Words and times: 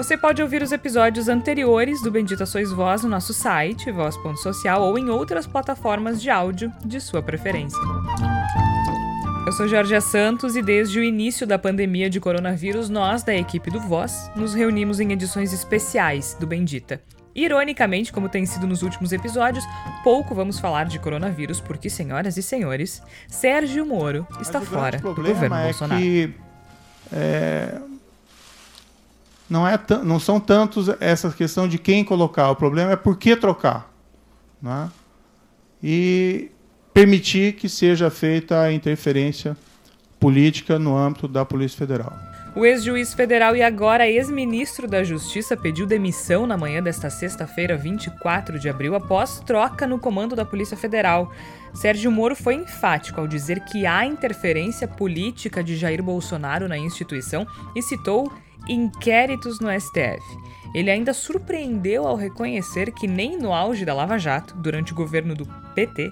Você 0.00 0.16
pode 0.16 0.40
ouvir 0.40 0.62
os 0.62 0.72
episódios 0.72 1.28
anteriores 1.28 2.00
do 2.00 2.10
Bendita 2.10 2.46
Sois 2.46 2.72
Voz 2.72 3.02
no 3.02 3.10
nosso 3.10 3.34
site, 3.34 3.92
voz.social, 3.92 4.80
ou 4.80 4.96
em 4.96 5.10
outras 5.10 5.46
plataformas 5.46 6.22
de 6.22 6.30
áudio 6.30 6.72
de 6.82 6.98
sua 6.98 7.22
preferência. 7.22 7.78
Eu 9.46 9.52
sou 9.52 9.68
Georgia 9.68 10.00
Santos 10.00 10.56
e 10.56 10.62
desde 10.62 10.98
o 10.98 11.04
início 11.04 11.46
da 11.46 11.58
pandemia 11.58 12.08
de 12.08 12.18
coronavírus, 12.18 12.88
nós, 12.88 13.22
da 13.22 13.34
equipe 13.34 13.70
do 13.70 13.78
Voz, 13.78 14.30
nos 14.34 14.54
reunimos 14.54 15.00
em 15.00 15.12
edições 15.12 15.52
especiais 15.52 16.34
do 16.40 16.46
Bendita. 16.46 17.02
Ironicamente, 17.34 18.10
como 18.10 18.30
tem 18.30 18.46
sido 18.46 18.66
nos 18.66 18.82
últimos 18.82 19.12
episódios, 19.12 19.66
pouco 20.02 20.34
vamos 20.34 20.58
falar 20.58 20.86
de 20.86 20.98
coronavírus, 20.98 21.60
porque, 21.60 21.90
senhoras 21.90 22.38
e 22.38 22.42
senhores, 22.42 23.02
Sérgio 23.28 23.84
Moro 23.84 24.26
está 24.40 24.62
fora 24.62 24.96
do 24.96 25.14
governo 25.14 25.56
é 25.56 25.64
Bolsonaro. 25.64 26.00
Que, 26.00 26.34
é, 27.12 27.80
não, 29.50 29.66
é 29.66 29.78
não 30.04 30.20
são 30.20 30.38
tantos 30.38 30.88
essa 31.00 31.28
questão 31.30 31.68
de 31.68 31.76
quem 31.76 32.04
colocar, 32.04 32.50
o 32.50 32.56
problema 32.56 32.92
é 32.92 32.96
por 32.96 33.18
que 33.18 33.34
trocar. 33.34 33.92
Né? 34.62 34.88
E 35.82 36.50
permitir 36.94 37.54
que 37.54 37.68
seja 37.68 38.10
feita 38.10 38.60
a 38.60 38.72
interferência 38.72 39.56
política 40.20 40.78
no 40.78 40.96
âmbito 40.96 41.26
da 41.26 41.44
Polícia 41.44 41.78
Federal. 41.78 42.12
O 42.54 42.66
ex-juiz 42.66 43.14
federal 43.14 43.54
e 43.54 43.62
agora 43.62 44.08
ex-ministro 44.08 44.88
da 44.88 45.04
Justiça 45.04 45.56
pediu 45.56 45.86
demissão 45.86 46.48
na 46.48 46.56
manhã 46.56 46.82
desta 46.82 47.08
sexta-feira, 47.08 47.76
24 47.76 48.58
de 48.58 48.68
abril, 48.68 48.96
após 48.96 49.38
troca 49.40 49.86
no 49.86 50.00
comando 50.00 50.34
da 50.34 50.44
Polícia 50.44 50.76
Federal. 50.76 51.32
Sérgio 51.72 52.10
Moro 52.10 52.34
foi 52.34 52.54
enfático 52.54 53.20
ao 53.20 53.28
dizer 53.28 53.60
que 53.60 53.86
há 53.86 54.04
interferência 54.04 54.88
política 54.88 55.62
de 55.62 55.76
Jair 55.76 56.02
Bolsonaro 56.02 56.68
na 56.68 56.76
instituição 56.76 57.46
e 57.74 57.82
citou 57.82 58.30
inquéritos 58.68 59.60
no 59.60 59.68
STF. 59.70 60.22
Ele 60.74 60.90
ainda 60.90 61.12
surpreendeu 61.12 62.06
ao 62.06 62.16
reconhecer 62.16 62.92
que 62.92 63.06
nem 63.06 63.36
no 63.36 63.52
auge 63.52 63.84
da 63.84 63.94
Lava 63.94 64.18
Jato, 64.18 64.54
durante 64.56 64.92
o 64.92 64.96
governo 64.96 65.34
do 65.34 65.46
PT, 65.74 66.10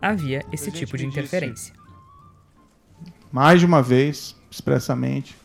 havia 0.00 0.44
esse 0.52 0.70
tipo 0.72 0.96
de 0.96 1.06
interferência. 1.06 1.72
Mais 3.30 3.60
de 3.60 3.66
uma 3.66 3.80
vez, 3.80 4.36
expressamente, 4.50 5.36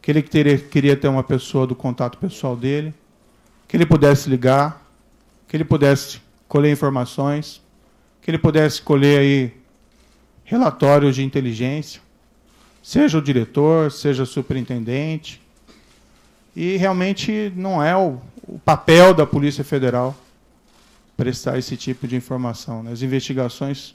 que 0.00 0.10
ele 0.10 0.22
teria, 0.22 0.58
queria 0.58 0.96
ter 0.96 1.08
uma 1.08 1.24
pessoa 1.24 1.66
do 1.66 1.74
contato 1.74 2.18
pessoal 2.18 2.54
dele, 2.54 2.94
que 3.66 3.76
ele 3.76 3.86
pudesse 3.86 4.28
ligar, 4.28 4.86
que 5.48 5.56
ele 5.56 5.64
pudesse 5.64 6.20
colher 6.46 6.70
informações, 6.70 7.62
que 8.20 8.30
ele 8.30 8.38
pudesse 8.38 8.80
colher 8.80 9.18
aí 9.18 9.52
relatórios 10.44 11.16
de 11.16 11.24
inteligência, 11.24 12.00
seja 12.82 13.18
o 13.18 13.22
diretor, 13.22 13.90
seja 13.90 14.22
o 14.22 14.26
superintendente. 14.26 15.41
E 16.54 16.76
realmente 16.76 17.52
não 17.56 17.82
é 17.82 17.96
o, 17.96 18.18
o 18.46 18.58
papel 18.58 19.14
da 19.14 19.26
Polícia 19.26 19.64
Federal 19.64 20.14
prestar 21.16 21.58
esse 21.58 21.76
tipo 21.76 22.08
de 22.08 22.16
informação. 22.16 22.82
Né? 22.82 22.92
As 22.92 23.02
investigações 23.02 23.94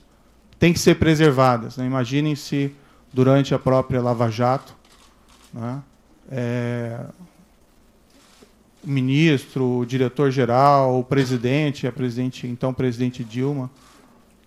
têm 0.57 0.71
que 0.71 0.79
ser 0.79 0.95
preservadas. 0.95 1.77
Né? 1.77 1.85
Imaginem 1.85 2.35
se 2.35 2.73
durante 3.11 3.53
a 3.53 3.59
própria 3.59 4.01
Lava 4.01 4.29
Jato, 4.29 4.75
né? 5.53 5.81
é, 6.31 7.05
o 8.83 8.89
ministro, 8.89 9.79
o 9.79 9.85
diretor-geral, 9.85 10.99
o 10.99 11.03
presidente, 11.03 11.85
a 11.85 11.91
presidente, 11.91 12.47
então 12.47 12.73
presidente 12.73 13.23
Dilma, 13.23 13.69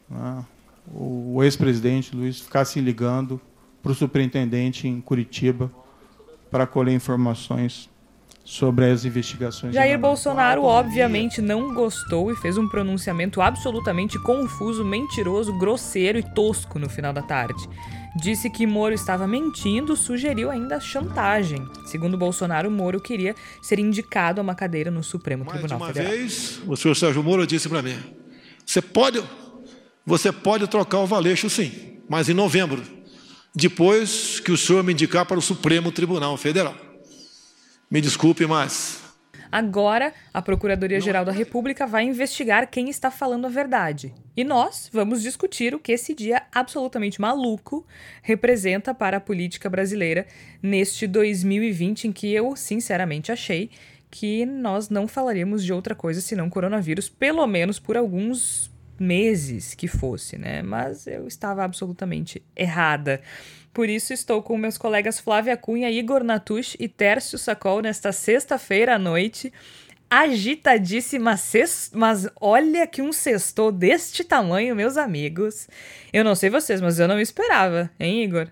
né? 0.08 0.44
o 0.92 1.42
ex-presidente 1.44 2.16
Luiz 2.16 2.40
ficassem 2.40 2.82
ligando 2.82 3.38
para 3.82 3.92
o 3.92 3.94
superintendente 3.94 4.88
em 4.88 5.00
Curitiba 5.00 5.70
para 6.50 6.66
colher 6.66 6.94
informações 6.94 7.89
sobre 8.50 8.90
as 8.90 9.04
investigações. 9.04 9.72
Jair 9.72 9.96
Bolsonaro, 9.96 10.64
obviamente, 10.64 11.40
não 11.40 11.72
gostou 11.72 12.32
e 12.32 12.36
fez 12.36 12.58
um 12.58 12.68
pronunciamento 12.68 13.40
absolutamente 13.40 14.18
confuso, 14.18 14.84
mentiroso, 14.84 15.56
grosseiro 15.56 16.18
e 16.18 16.22
tosco 16.34 16.76
no 16.76 16.88
final 16.88 17.12
da 17.12 17.22
tarde. 17.22 17.68
Disse 18.20 18.50
que 18.50 18.66
Moro 18.66 18.92
estava 18.92 19.24
mentindo, 19.24 19.94
sugeriu 19.94 20.50
ainda 20.50 20.80
chantagem. 20.80 21.64
Segundo 21.86 22.18
Bolsonaro, 22.18 22.68
Moro 22.68 23.00
queria 23.00 23.36
ser 23.62 23.78
indicado 23.78 24.40
a 24.40 24.42
uma 24.42 24.56
cadeira 24.56 24.90
no 24.90 25.04
Supremo 25.04 25.44
Mais 25.44 25.60
Tribunal 25.60 25.78
de 25.78 25.84
uma 25.84 25.92
Federal. 25.94 26.10
vez, 26.10 26.60
o 26.66 26.76
senhor 26.76 26.96
Sérgio 26.96 27.22
Moro 27.22 27.46
disse 27.46 27.68
para 27.68 27.80
mim: 27.80 27.96
você 28.66 28.82
pode, 28.82 29.22
você 30.04 30.32
pode 30.32 30.66
trocar 30.66 30.98
o 30.98 31.06
Valeixo, 31.06 31.48
sim, 31.48 32.00
mas 32.08 32.28
em 32.28 32.34
novembro, 32.34 32.82
depois 33.54 34.40
que 34.40 34.50
o 34.50 34.56
senhor 34.56 34.82
me 34.82 34.92
indicar 34.92 35.24
para 35.24 35.38
o 35.38 35.42
Supremo 35.42 35.92
Tribunal 35.92 36.36
Federal. 36.36 36.89
Me 37.90 38.00
desculpe, 38.00 38.46
mas 38.46 39.10
Agora, 39.52 40.14
a 40.32 40.40
Procuradoria-Geral 40.40 41.24
da 41.24 41.32
República 41.32 41.84
vai 41.84 42.04
investigar 42.04 42.70
quem 42.70 42.88
está 42.88 43.10
falando 43.10 43.46
a 43.46 43.50
verdade. 43.50 44.14
E 44.36 44.44
nós 44.44 44.88
vamos 44.92 45.22
discutir 45.22 45.74
o 45.74 45.80
que 45.80 45.90
esse 45.90 46.14
dia 46.14 46.42
absolutamente 46.54 47.20
maluco 47.20 47.84
representa 48.22 48.94
para 48.94 49.16
a 49.16 49.20
política 49.20 49.68
brasileira 49.68 50.24
neste 50.62 51.04
2020, 51.04 52.06
em 52.06 52.12
que 52.12 52.32
eu, 52.32 52.54
sinceramente, 52.54 53.32
achei 53.32 53.70
que 54.08 54.46
nós 54.46 54.88
não 54.88 55.08
falaríamos 55.08 55.64
de 55.64 55.72
outra 55.72 55.96
coisa 55.96 56.20
senão 56.20 56.48
coronavírus, 56.48 57.08
pelo 57.08 57.44
menos 57.46 57.80
por 57.80 57.96
alguns 57.96 58.70
meses 59.00 59.74
que 59.74 59.88
fosse, 59.88 60.36
né? 60.36 60.62
Mas 60.62 61.06
eu 61.06 61.26
estava 61.26 61.64
absolutamente 61.64 62.42
errada. 62.54 63.20
Por 63.72 63.88
isso 63.88 64.12
estou 64.12 64.42
com 64.42 64.56
meus 64.56 64.76
colegas 64.76 65.20
Flávia 65.20 65.56
Cunha, 65.56 65.90
Igor 65.90 66.24
Natush 66.24 66.76
e 66.80 66.88
Tércio 66.88 67.38
Sacol 67.38 67.80
nesta 67.80 68.10
sexta-feira 68.10 68.96
à 68.96 68.98
noite. 68.98 69.52
Agitadíssima, 70.08 71.36
sexta, 71.36 71.96
mas 71.96 72.28
olha 72.40 72.84
que 72.84 73.00
um 73.00 73.12
sextou 73.12 73.70
deste 73.70 74.24
tamanho, 74.24 74.74
meus 74.74 74.96
amigos. 74.96 75.68
Eu 76.12 76.24
não 76.24 76.34
sei 76.34 76.50
vocês, 76.50 76.80
mas 76.80 76.98
eu 76.98 77.06
não 77.06 77.20
esperava, 77.20 77.88
hein, 77.98 78.24
Igor? 78.24 78.48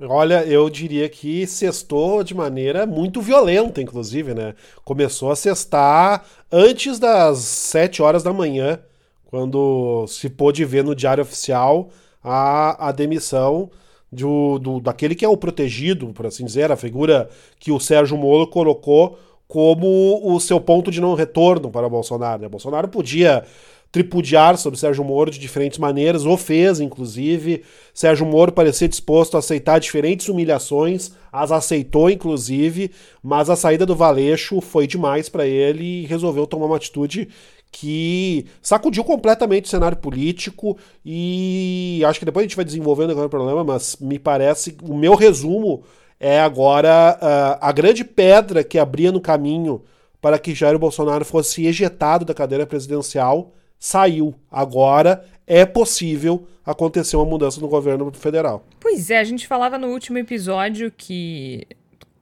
Olha, 0.00 0.44
eu 0.44 0.68
diria 0.68 1.08
que 1.08 1.46
sextou 1.46 2.24
de 2.24 2.34
maneira 2.34 2.84
muito 2.84 3.20
violenta, 3.20 3.80
inclusive, 3.80 4.34
né? 4.34 4.54
Começou 4.84 5.30
a 5.30 5.36
sextar 5.36 6.24
antes 6.50 6.98
das 6.98 7.38
7 7.38 8.02
horas 8.02 8.24
da 8.24 8.32
manhã, 8.32 8.80
quando 9.26 10.04
se 10.08 10.28
pôde 10.28 10.64
ver 10.64 10.82
no 10.82 10.96
Diário 10.96 11.22
Oficial 11.22 11.90
a, 12.22 12.88
a 12.88 12.90
demissão 12.90 13.70
do, 14.12 14.58
do, 14.58 14.80
daquele 14.80 15.14
que 15.14 15.24
é 15.24 15.28
o 15.28 15.36
protegido, 15.36 16.08
por 16.08 16.26
assim 16.26 16.44
dizer, 16.44 16.70
a 16.70 16.76
figura 16.76 17.30
que 17.58 17.72
o 17.72 17.80
Sérgio 17.80 18.18
Moro 18.18 18.46
colocou 18.46 19.18
como 19.48 20.20
o 20.22 20.38
seu 20.38 20.60
ponto 20.60 20.90
de 20.90 21.00
não 21.00 21.14
retorno 21.14 21.70
para 21.70 21.88
Bolsonaro. 21.88 22.42
Né? 22.42 22.48
Bolsonaro 22.48 22.88
podia 22.88 23.44
tripudiar 23.90 24.56
sobre 24.56 24.78
Sérgio 24.78 25.04
Moro 25.04 25.30
de 25.30 25.38
diferentes 25.38 25.78
maneiras, 25.78 26.24
o 26.24 26.36
fez, 26.38 26.80
inclusive. 26.80 27.62
Sérgio 27.92 28.24
Moro 28.24 28.50
parecia 28.50 28.88
disposto 28.88 29.34
a 29.34 29.40
aceitar 29.40 29.78
diferentes 29.78 30.28
humilhações, 30.28 31.12
as 31.30 31.52
aceitou, 31.52 32.08
inclusive, 32.08 32.90
mas 33.22 33.50
a 33.50 33.56
saída 33.56 33.84
do 33.84 33.94
Valeixo 33.94 34.62
foi 34.62 34.86
demais 34.86 35.28
para 35.28 35.46
ele 35.46 35.84
e 35.84 36.06
resolveu 36.06 36.46
tomar 36.46 36.66
uma 36.66 36.76
atitude 36.76 37.28
que 37.72 38.46
sacudiu 38.60 39.02
completamente 39.02 39.64
o 39.64 39.68
cenário 39.68 39.96
político 39.96 40.76
e 41.04 42.02
acho 42.06 42.18
que 42.18 42.24
depois 42.26 42.44
a 42.44 42.46
gente 42.46 42.54
vai 42.56 42.66
desenvolvendo 42.66 43.10
agora 43.10 43.26
o 43.26 43.30
problema, 43.30 43.64
mas 43.64 43.96
me 43.98 44.18
parece, 44.18 44.76
o 44.82 44.94
meu 44.94 45.14
resumo 45.14 45.82
é 46.20 46.38
agora 46.38 47.18
uh, 47.20 47.58
a 47.60 47.72
grande 47.72 48.04
pedra 48.04 48.62
que 48.62 48.78
abria 48.78 49.10
no 49.10 49.20
caminho 49.20 49.82
para 50.20 50.38
que 50.38 50.54
Jair 50.54 50.78
Bolsonaro 50.78 51.24
fosse 51.24 51.66
ejetado 51.66 52.24
da 52.24 52.34
cadeira 52.34 52.66
presidencial 52.66 53.52
saiu. 53.78 54.34
Agora 54.48 55.24
é 55.44 55.66
possível 55.66 56.46
acontecer 56.64 57.16
uma 57.16 57.24
mudança 57.24 57.60
no 57.60 57.66
governo 57.66 58.12
federal. 58.12 58.64
Pois 58.78 59.10
é, 59.10 59.18
a 59.18 59.24
gente 59.24 59.48
falava 59.48 59.76
no 59.78 59.88
último 59.88 60.18
episódio 60.18 60.92
que 60.96 61.66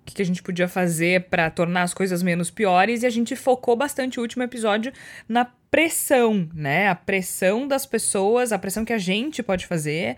o 0.03 0.13
que 0.13 0.21
a 0.21 0.25
gente 0.25 0.43
podia 0.43 0.67
fazer 0.67 1.29
para 1.29 1.51
tornar 1.51 1.83
as 1.83 1.95
coisas 1.95 2.23
menos 2.23 2.51
piores 2.51 3.03
e 3.03 3.07
a 3.07 3.11
gente 3.11 3.37
focou 3.37 3.77
bastante 3.77 4.19
o 4.19 4.23
último 4.23 4.43
episódio 4.43 4.93
na 5.29 5.45
pressão, 5.71 6.49
né? 6.53 6.89
A 6.89 6.95
pressão 6.95 7.69
das 7.69 7.87
pessoas, 7.87 8.53
a 8.53 8.59
pressão 8.59 8.85
que 8.85 8.93
a 8.93 8.99
gente 8.99 9.43
pode 9.43 9.67
fazer 9.67 10.17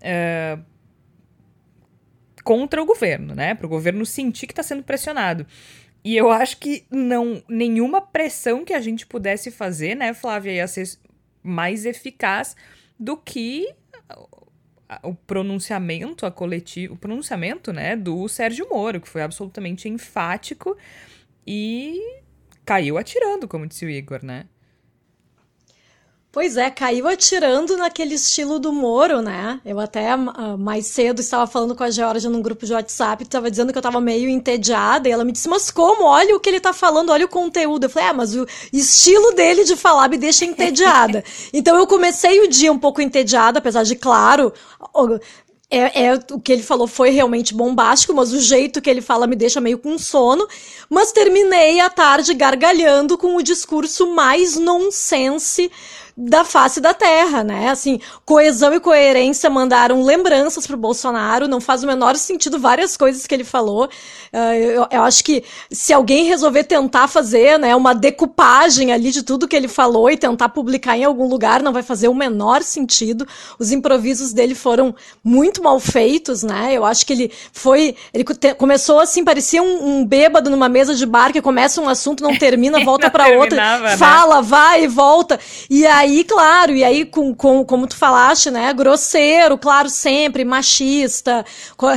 uh, 0.00 0.62
contra 2.42 2.82
o 2.82 2.86
governo, 2.86 3.34
né? 3.34 3.54
Para 3.54 3.66
o 3.66 3.68
governo 3.68 4.06
sentir 4.06 4.46
que 4.46 4.52
está 4.52 4.62
sendo 4.62 4.82
pressionado. 4.82 5.46
E 6.04 6.16
eu 6.16 6.30
acho 6.30 6.58
que 6.58 6.84
não 6.90 7.42
nenhuma 7.48 8.00
pressão 8.00 8.64
que 8.64 8.74
a 8.74 8.80
gente 8.80 9.06
pudesse 9.06 9.50
fazer, 9.50 9.94
né, 9.94 10.12
Flávia, 10.12 10.52
ia 10.52 10.68
ser 10.68 10.86
mais 11.42 11.86
eficaz 11.86 12.54
do 12.98 13.16
que 13.16 13.74
o 15.02 15.14
pronunciamento, 15.14 16.26
a 16.26 16.30
coletivo, 16.30 16.94
o 16.94 16.96
pronunciamento, 16.96 17.72
né, 17.72 17.96
do 17.96 18.28
Sérgio 18.28 18.68
Moro, 18.70 19.00
que 19.00 19.08
foi 19.08 19.22
absolutamente 19.22 19.88
enfático 19.88 20.76
e 21.46 22.00
caiu 22.64 22.96
atirando, 22.98 23.46
como 23.46 23.66
disse 23.66 23.84
o 23.84 23.90
Igor, 23.90 24.24
né? 24.24 24.46
Pois 26.34 26.56
é, 26.56 26.68
caiu 26.68 27.06
atirando 27.06 27.76
naquele 27.76 28.16
estilo 28.16 28.58
do 28.58 28.72
Moro, 28.72 29.22
né? 29.22 29.60
Eu 29.64 29.78
até 29.78 30.16
uh, 30.16 30.58
mais 30.58 30.88
cedo 30.88 31.20
estava 31.20 31.46
falando 31.46 31.76
com 31.76 31.84
a 31.84 31.90
Georgia 31.92 32.28
num 32.28 32.42
grupo 32.42 32.66
de 32.66 32.72
WhatsApp, 32.72 33.22
estava 33.22 33.48
dizendo 33.48 33.70
que 33.70 33.78
eu 33.78 33.80
estava 33.80 34.00
meio 34.00 34.28
entediada, 34.28 35.08
e 35.08 35.12
ela 35.12 35.24
me 35.24 35.30
disse, 35.30 35.48
mas 35.48 35.70
como? 35.70 36.02
Olha 36.02 36.34
o 36.34 36.40
que 36.40 36.50
ele 36.50 36.56
está 36.56 36.72
falando, 36.72 37.10
olha 37.10 37.24
o 37.24 37.28
conteúdo. 37.28 37.84
Eu 37.84 37.88
falei, 37.88 38.08
é, 38.08 38.12
mas 38.12 38.34
o 38.34 38.44
estilo 38.72 39.32
dele 39.34 39.62
de 39.62 39.76
falar 39.76 40.08
me 40.08 40.18
deixa 40.18 40.44
entediada. 40.44 41.22
então 41.54 41.76
eu 41.76 41.86
comecei 41.86 42.40
o 42.40 42.48
dia 42.48 42.72
um 42.72 42.80
pouco 42.80 43.00
entediada, 43.00 43.60
apesar 43.60 43.84
de, 43.84 43.94
claro, 43.94 44.52
é, 45.70 46.06
é, 46.06 46.14
o 46.32 46.40
que 46.40 46.52
ele 46.52 46.64
falou 46.64 46.88
foi 46.88 47.10
realmente 47.10 47.54
bombástico, 47.54 48.12
mas 48.12 48.32
o 48.32 48.40
jeito 48.40 48.82
que 48.82 48.90
ele 48.90 49.00
fala 49.00 49.28
me 49.28 49.36
deixa 49.36 49.60
meio 49.60 49.78
com 49.78 49.96
sono. 49.96 50.48
Mas 50.90 51.12
terminei 51.12 51.78
a 51.78 51.88
tarde 51.88 52.34
gargalhando 52.34 53.16
com 53.16 53.36
o 53.36 53.42
discurso 53.42 54.12
mais 54.12 54.56
nonsense 54.56 55.70
da 56.16 56.44
face 56.44 56.80
da 56.80 56.94
terra, 56.94 57.42
né? 57.42 57.70
Assim, 57.70 58.00
coesão 58.24 58.72
e 58.72 58.78
coerência 58.78 59.50
mandaram 59.50 60.02
lembranças 60.02 60.64
pro 60.66 60.76
Bolsonaro, 60.76 61.48
não 61.48 61.60
faz 61.60 61.82
o 61.82 61.86
menor 61.86 62.14
sentido 62.16 62.58
várias 62.58 62.96
coisas 62.96 63.26
que 63.26 63.34
ele 63.34 63.42
falou. 63.42 63.88
Uh, 64.32 64.54
eu, 64.54 64.86
eu, 64.90 65.02
acho 65.02 65.24
que 65.24 65.42
se 65.70 65.92
alguém 65.92 66.24
resolver 66.24 66.64
tentar 66.64 67.08
fazer, 67.08 67.58
né, 67.58 67.74
uma 67.74 67.94
decupagem 67.94 68.92
ali 68.92 69.10
de 69.10 69.24
tudo 69.24 69.48
que 69.48 69.56
ele 69.56 69.66
falou 69.66 70.08
e 70.08 70.16
tentar 70.16 70.50
publicar 70.50 70.96
em 70.96 71.04
algum 71.04 71.26
lugar, 71.26 71.62
não 71.62 71.72
vai 71.72 71.82
fazer 71.82 72.06
o 72.06 72.14
menor 72.14 72.62
sentido. 72.62 73.26
Os 73.58 73.72
improvisos 73.72 74.32
dele 74.32 74.54
foram 74.54 74.94
muito 75.22 75.62
mal 75.62 75.80
feitos, 75.80 76.44
né? 76.44 76.72
Eu 76.72 76.84
acho 76.84 77.04
que 77.04 77.12
ele 77.12 77.32
foi, 77.52 77.96
ele 78.12 78.24
te, 78.24 78.54
começou 78.54 79.00
assim, 79.00 79.24
parecia 79.24 79.62
um, 79.62 79.98
um, 79.98 80.06
bêbado 80.06 80.48
numa 80.48 80.68
mesa 80.68 80.94
de 80.94 81.04
bar 81.04 81.32
que 81.32 81.42
começa 81.42 81.80
um 81.80 81.88
assunto, 81.88 82.22
não 82.22 82.36
termina, 82.36 82.84
volta 82.84 83.10
para 83.10 83.28
outra, 83.36 83.80
né? 83.80 83.96
fala, 83.96 84.40
vai 84.40 84.84
e 84.84 84.86
volta. 84.88 85.40
E 85.68 85.84
aí 85.84 86.03
aí, 86.04 86.24
claro, 86.24 86.72
e 86.72 86.84
aí, 86.84 87.04
com, 87.04 87.34
com, 87.34 87.64
como 87.64 87.86
tu 87.86 87.96
falaste, 87.96 88.50
né? 88.50 88.72
Grosseiro, 88.72 89.58
claro, 89.58 89.88
sempre, 89.88 90.44
machista. 90.44 91.44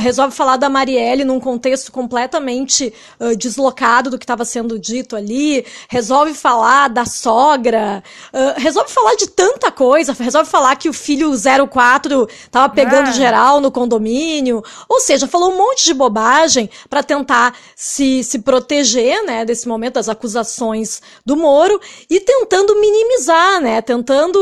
Resolve 0.00 0.34
falar 0.34 0.56
da 0.56 0.68
Marielle 0.68 1.24
num 1.24 1.38
contexto 1.38 1.92
completamente 1.92 2.92
uh, 3.20 3.36
deslocado 3.36 4.10
do 4.10 4.18
que 4.18 4.24
estava 4.24 4.44
sendo 4.44 4.78
dito 4.78 5.14
ali. 5.14 5.64
Resolve 5.88 6.34
falar 6.34 6.88
da 6.88 7.04
sogra. 7.04 8.02
Uh, 8.32 8.60
resolve 8.60 8.90
falar 8.90 9.14
de 9.14 9.28
tanta 9.28 9.70
coisa. 9.70 10.12
Resolve 10.12 10.50
falar 10.50 10.76
que 10.76 10.88
o 10.88 10.92
filho 10.92 11.30
04 11.70 12.28
tava 12.50 12.72
pegando 12.72 13.08
ah. 13.08 13.12
geral 13.12 13.60
no 13.60 13.70
condomínio. 13.70 14.62
Ou 14.88 15.00
seja, 15.00 15.26
falou 15.26 15.52
um 15.52 15.56
monte 15.56 15.84
de 15.84 15.94
bobagem 15.94 16.70
para 16.88 17.02
tentar 17.02 17.54
se, 17.76 18.24
se 18.24 18.40
proteger, 18.40 19.24
né? 19.24 19.44
Desse 19.44 19.68
momento 19.68 19.94
das 19.94 20.08
acusações 20.08 21.02
do 21.24 21.36
Moro 21.36 21.80
e 22.08 22.20
tentando 22.20 22.74
minimizar, 22.80 23.60
né? 23.60 23.82
tentando 23.82 23.97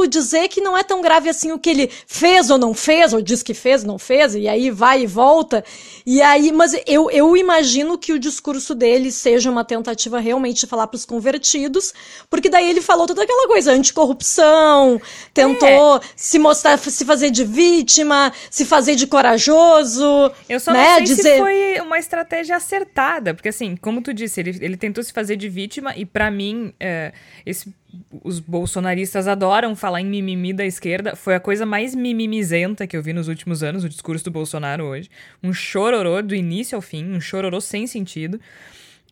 dizer 0.08 0.49
que 0.49 0.61
não 0.61 0.76
é 0.76 0.82
tão 0.82 1.00
grave 1.00 1.29
assim 1.29 1.53
o 1.53 1.58
que 1.58 1.70
ele 1.70 1.91
fez 2.06 2.50
ou 2.50 2.58
não 2.58 2.75
fez, 2.75 3.12
ou 3.12 3.20
diz 3.20 3.43
que 3.43 3.55
fez, 3.55 3.85
não 3.85 3.99
fez, 3.99 4.35
e 4.35 4.49
aí 4.49 4.70
vai 4.70 5.03
e 5.03 5.06
volta. 5.06 5.64
E 6.05 6.23
aí, 6.23 6.53
mas 6.53 6.75
eu, 6.87 7.11
eu 7.11 7.37
imagino 7.37 7.99
que 7.99 8.12
o 8.12 8.19
discurso 8.19 8.75
dele 8.75 9.11
seja 9.11 9.50
uma 9.50 9.64
tentativa 9.64 10.20
realmente 10.20 10.61
de 10.61 10.67
falar 10.67 10.87
para 10.87 10.97
os 10.97 11.05
convertidos, 11.05 11.93
porque 12.31 12.49
daí 12.49 12.69
ele 12.69 12.81
falou 12.81 13.06
toda 13.06 13.23
aquela 13.23 13.47
coisa, 13.47 13.73
anticorrupção, 13.73 15.00
tentou 15.35 15.97
é. 15.97 16.00
se 16.14 16.38
mostrar, 16.38 16.79
se 16.79 17.05
fazer 17.05 17.31
de 17.31 17.44
vítima, 17.44 18.32
se 18.50 18.64
fazer 18.64 18.94
de 18.94 19.06
corajoso. 19.06 20.32
Eu 20.49 20.61
só 20.61 20.73
né, 20.73 20.79
não 20.79 20.94
sei 20.97 21.05
dizer... 21.05 21.35
se 21.35 21.38
foi 21.38 21.81
uma 21.81 21.99
estratégia 21.99 22.56
acertada, 22.56 23.35
porque 23.35 23.49
assim, 23.49 23.76
como 23.76 24.00
tu 24.00 24.12
disse, 24.12 24.41
ele, 24.41 24.59
ele 24.61 24.76
tentou 24.76 25.02
se 25.02 25.12
fazer 25.12 25.37
de 25.37 25.49
vítima, 25.49 25.94
e 25.97 26.05
para 26.05 26.31
mim, 26.31 26.73
é, 26.79 27.12
esse 27.44 27.73
os 28.22 28.40
bolsonaristas 28.40 29.28
adoram 29.28 29.76
falar 29.76 30.00
em 30.00 30.06
mimimi 30.06 30.52
da 30.52 30.64
esquerda. 30.64 31.16
Foi 31.16 31.34
a 31.34 31.40
coisa 31.40 31.66
mais 31.66 31.94
mimimizenta 31.94 32.87
que 32.87 32.96
eu 32.96 33.02
vi 33.02 33.12
nos 33.12 33.28
últimos 33.28 33.62
anos, 33.62 33.84
o 33.84 33.88
discurso 33.88 34.25
do 34.25 34.31
Bolsonaro 34.31 34.84
hoje. 34.84 35.10
Um 35.43 35.52
chororô 35.52 36.22
do 36.22 36.34
início 36.34 36.76
ao 36.76 36.82
fim, 36.82 37.12
um 37.12 37.20
chororô 37.20 37.60
sem 37.60 37.87
sentido. 37.87 38.40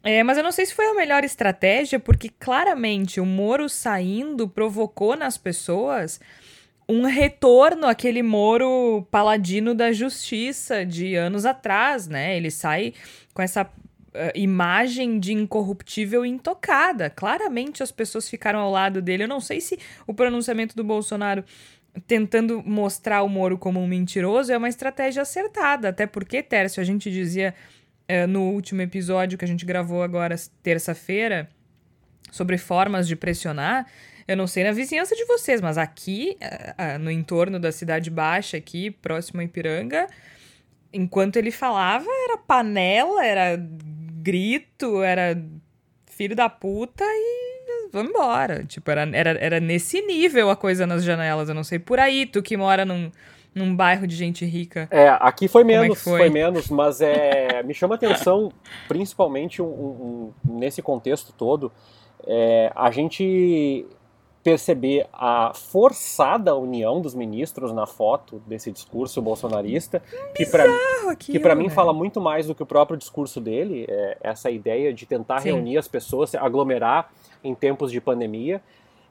É, 0.02 0.22
mas 0.22 0.36
eu 0.36 0.44
não 0.44 0.52
sei 0.52 0.66
se 0.66 0.74
foi 0.74 0.86
a 0.86 0.94
melhor 0.94 1.24
estratégia, 1.24 1.98
porque 1.98 2.28
claramente 2.28 3.20
o 3.20 3.26
Moro 3.26 3.68
saindo 3.68 4.46
provocou 4.46 5.16
nas 5.16 5.38
pessoas 5.38 6.20
um 6.86 7.04
retorno 7.04 7.86
àquele 7.86 8.22
Moro 8.22 9.06
paladino 9.10 9.74
da 9.74 9.92
justiça 9.92 10.84
de 10.84 11.14
anos 11.14 11.46
atrás, 11.46 12.06
né? 12.06 12.36
Ele 12.36 12.50
sai 12.50 12.92
com 13.32 13.40
essa 13.40 13.66
imagem 14.34 15.18
de 15.18 15.32
incorruptível 15.32 16.24
intocada. 16.24 17.10
Claramente 17.10 17.82
as 17.82 17.90
pessoas 17.90 18.28
ficaram 18.28 18.60
ao 18.60 18.70
lado 18.70 19.02
dele. 19.02 19.24
Eu 19.24 19.28
não 19.28 19.40
sei 19.40 19.60
se 19.60 19.78
o 20.06 20.14
pronunciamento 20.14 20.76
do 20.76 20.84
Bolsonaro 20.84 21.44
tentando 22.06 22.62
mostrar 22.64 23.22
o 23.22 23.28
Moro 23.28 23.56
como 23.56 23.80
um 23.80 23.86
mentiroso 23.86 24.52
é 24.52 24.56
uma 24.56 24.68
estratégia 24.68 25.22
acertada. 25.22 25.88
Até 25.88 26.06
porque, 26.06 26.42
Tércio, 26.42 26.80
a 26.80 26.84
gente 26.84 27.10
dizia 27.10 27.54
uh, 28.10 28.26
no 28.26 28.42
último 28.50 28.82
episódio 28.82 29.38
que 29.38 29.44
a 29.44 29.48
gente 29.48 29.64
gravou 29.64 30.02
agora, 30.02 30.34
terça-feira, 30.62 31.48
sobre 32.30 32.58
formas 32.58 33.06
de 33.06 33.14
pressionar. 33.14 33.86
Eu 34.26 34.36
não 34.36 34.46
sei 34.46 34.64
na 34.64 34.72
vizinhança 34.72 35.14
de 35.14 35.24
vocês, 35.26 35.60
mas 35.60 35.78
aqui, 35.78 36.36
uh, 36.42 36.98
no 36.98 37.10
entorno 37.10 37.60
da 37.60 37.70
Cidade 37.70 38.10
Baixa, 38.10 38.56
aqui, 38.56 38.90
próximo 38.90 39.40
a 39.40 39.44
Ipiranga, 39.44 40.08
enquanto 40.92 41.36
ele 41.36 41.50
falava, 41.50 42.06
era 42.24 42.38
panela, 42.38 43.24
era 43.24 43.56
grito, 44.24 45.02
era 45.02 45.38
filho 46.06 46.34
da 46.34 46.48
puta 46.48 47.04
e 47.04 47.88
vamos 47.92 48.10
embora. 48.10 48.64
Tipo, 48.64 48.90
era, 48.90 49.08
era, 49.12 49.30
era 49.38 49.60
nesse 49.60 50.00
nível 50.00 50.48
a 50.48 50.56
coisa 50.56 50.86
nas 50.86 51.04
janelas. 51.04 51.48
Eu 51.48 51.54
não 51.54 51.62
sei 51.62 51.78
por 51.78 52.00
aí, 52.00 52.24
tu 52.24 52.42
que 52.42 52.56
mora 52.56 52.86
num, 52.86 53.12
num 53.54 53.76
bairro 53.76 54.06
de 54.06 54.16
gente 54.16 54.44
rica. 54.46 54.88
É, 54.90 55.08
aqui 55.20 55.46
foi 55.46 55.62
menos, 55.62 55.98
é 55.98 56.00
foi? 56.00 56.18
foi? 56.20 56.30
menos, 56.30 56.70
mas 56.70 57.02
é, 57.02 57.62
me 57.62 57.74
chama 57.74 57.96
atenção, 57.96 58.50
principalmente 58.88 59.60
um, 59.60 59.66
um, 59.66 60.32
nesse 60.58 60.80
contexto 60.80 61.32
todo, 61.36 61.70
é, 62.26 62.72
a 62.74 62.90
gente 62.90 63.86
perceber 64.44 65.06
a 65.10 65.52
forçada 65.54 66.54
união 66.54 67.00
dos 67.00 67.14
ministros 67.14 67.72
na 67.72 67.86
foto 67.86 68.42
desse 68.46 68.70
discurso 68.70 69.22
bolsonarista, 69.22 70.02
que 70.36 70.44
para 70.44 70.66
que 71.18 71.38
para 71.40 71.54
mim 71.54 71.70
fala 71.70 71.94
muito 71.94 72.20
mais 72.20 72.46
do 72.46 72.54
que 72.54 72.62
o 72.62 72.66
próprio 72.66 72.98
discurso 72.98 73.40
dele, 73.40 73.86
é, 73.88 74.18
essa 74.20 74.50
ideia 74.50 74.92
de 74.92 75.06
tentar 75.06 75.40
Sim. 75.40 75.52
reunir 75.52 75.78
as 75.78 75.88
pessoas, 75.88 76.34
aglomerar 76.34 77.10
em 77.42 77.54
tempos 77.54 77.90
de 77.90 78.02
pandemia. 78.02 78.60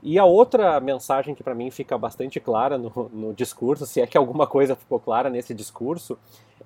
E 0.04 0.20
a 0.20 0.26
outra 0.26 0.80
mensagem 0.80 1.34
que 1.34 1.42
para 1.42 1.56
mim 1.56 1.72
fica 1.72 1.98
bastante 1.98 2.40
clara 2.40 2.78
no, 2.78 3.10
no 3.12 3.34
discurso, 3.34 3.88
se 3.88 4.02
é 4.02 4.06
que 4.06 4.18
alguma 4.18 4.46
coisa 4.46 4.76
ficou 4.76 5.00
clara 5.00 5.30
nesse 5.30 5.54
discurso, 5.54 6.20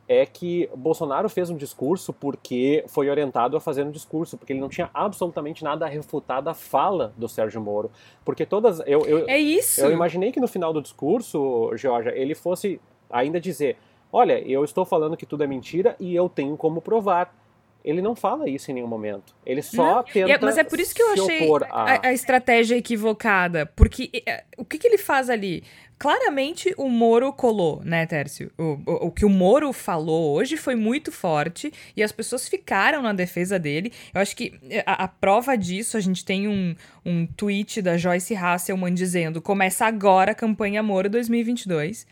é 0.07 0.25
que 0.25 0.69
Bolsonaro 0.75 1.29
fez 1.29 1.49
um 1.49 1.57
discurso 1.57 2.13
porque 2.13 2.83
foi 2.87 3.09
orientado 3.09 3.57
a 3.57 3.59
fazer 3.59 3.83
um 3.83 3.91
discurso, 3.91 4.37
porque 4.37 4.53
ele 4.53 4.59
não 4.59 4.69
tinha 4.69 4.89
absolutamente 4.93 5.63
nada 5.63 5.85
a 5.85 5.89
refutar 5.89 6.41
da 6.41 6.53
fala 6.53 7.13
do 7.17 7.27
Sérgio 7.27 7.61
Moro. 7.61 7.91
Porque 8.23 8.45
todas. 8.45 8.79
Eu, 8.85 9.05
eu, 9.05 9.27
é 9.27 9.37
isso! 9.37 9.81
Eu 9.81 9.91
imaginei 9.91 10.31
que 10.31 10.39
no 10.39 10.47
final 10.47 10.71
do 10.71 10.81
discurso, 10.81 11.75
Georgia, 11.75 12.15
ele 12.15 12.33
fosse 12.33 12.79
ainda 13.09 13.39
dizer: 13.39 13.77
Olha, 14.11 14.39
eu 14.39 14.63
estou 14.63 14.85
falando 14.85 15.17
que 15.17 15.25
tudo 15.25 15.43
é 15.43 15.47
mentira 15.47 15.95
e 15.99 16.15
eu 16.15 16.29
tenho 16.29 16.55
como 16.55 16.81
provar. 16.81 17.35
Ele 17.83 18.01
não 18.01 18.15
fala 18.15 18.49
isso 18.49 18.69
em 18.69 18.73
nenhum 18.73 18.87
momento. 18.87 19.33
Ele 19.45 19.61
só 19.61 19.97
não. 19.97 20.03
tenta. 20.03 20.31
É, 20.31 20.39
mas 20.41 20.57
é 20.57 20.63
por 20.63 20.79
isso 20.79 20.93
que 20.93 21.01
eu 21.01 21.13
achei 21.13 21.49
a... 21.69 22.07
A, 22.07 22.13
estratégia 22.13 22.75
equivocada. 22.75 23.65
Porque 23.65 24.23
é, 24.25 24.43
o 24.57 24.65
que, 24.65 24.77
que 24.77 24.87
ele 24.87 24.97
faz 24.97 25.29
ali? 25.29 25.63
Claramente 25.97 26.73
o 26.77 26.89
Moro 26.89 27.33
colou, 27.33 27.81
né, 27.83 28.05
Tércio? 28.05 28.51
O, 28.57 28.79
o, 28.85 29.07
o, 29.07 29.11
que 29.11 29.25
o 29.25 29.29
Moro 29.29 29.73
falou 29.73 30.35
hoje 30.35 30.55
foi 30.55 30.75
muito 30.75 31.11
forte 31.11 31.71
e 31.95 32.03
as 32.03 32.11
pessoas 32.11 32.47
ficaram 32.47 33.01
na 33.01 33.13
defesa 33.13 33.57
dele. 33.57 33.91
Eu 34.13 34.21
acho 34.21 34.35
que 34.35 34.59
eh, 34.69 34.83
a, 34.85 35.05
a 35.05 35.07
prova 35.07 35.57
disso, 35.57 35.97
a 35.97 35.99
gente 35.99 36.23
tem 36.23 36.47
um, 36.47 36.75
um 37.03 37.25
tweet 37.25 37.81
da 37.81 37.97
Joyce 37.97 38.35
Hasselman 38.35 38.93
dizendo: 38.93 39.41
começa 39.41 39.87
agora 39.87 40.33
a 40.33 40.35
campanha 40.35 40.83
Moro 40.83 41.09
2022. 41.09 42.05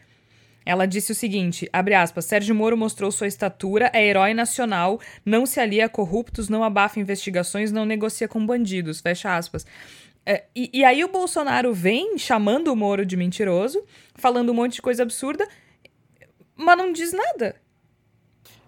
Ela 0.65 0.86
disse 0.86 1.12
o 1.12 1.15
seguinte, 1.15 1.69
abre 1.72 1.93
aspas, 1.93 2.25
Sérgio 2.25 2.55
Moro 2.55 2.75
mostrou 2.75 3.12
sua 3.12 3.27
estatura, 3.27 3.91
é 3.93 4.03
herói 4.03 4.34
nacional, 4.34 5.00
não 5.24 5.45
se 5.45 5.60
alia 5.60 5.86
a 5.86 5.89
corruptos, 5.89 6.50
não 6.50 6.63
abafa 6.63 7.00
investigações, 7.00 7.72
não 7.72 7.86
negocia 7.86 8.27
com 8.27 8.43
bandidos, 8.43 9.00
fecha 9.00 9.36
aspas. 9.36 9.65
É, 10.25 10.45
e, 10.55 10.72
e, 10.74 10.84
aí 10.84 11.03
o 11.03 11.07
Bolsonaro 11.07 11.72
vem 11.72 12.17
chamando 12.17 12.69
o 12.69 12.75
Moro 12.75 13.05
de 13.05 13.15
mentiroso, 13.15 13.84
falando 14.15 14.50
um 14.50 14.55
monte 14.55 14.74
de 14.74 14.81
coisa 14.81 15.03
absurda, 15.03 15.48
mas 16.55 16.77
não 16.77 16.91
diz 16.91 17.13
nada. 17.13 17.55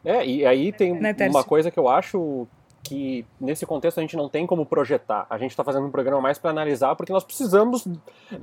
É, 0.05 0.23
e 0.23 0.45
aí 0.45 0.71
tem 0.71 0.93
né, 0.93 1.15
uma 1.29 1.43
coisa 1.43 1.71
que 1.71 1.79
eu 1.79 1.89
acho 1.89 2.47
que 2.83 3.25
nesse 3.41 3.65
contexto 3.65 3.97
a 3.97 4.01
gente 4.01 4.15
não 4.15 4.29
tem 4.29 4.45
como 4.45 4.65
projetar. 4.65 5.25
A 5.29 5.37
gente 5.37 5.51
está 5.51 5.63
fazendo 5.63 5.87
um 5.87 5.91
programa 5.91 6.21
mais 6.21 6.37
para 6.37 6.51
analisar, 6.51 6.95
porque 6.95 7.11
nós 7.11 7.23
precisamos 7.23 7.85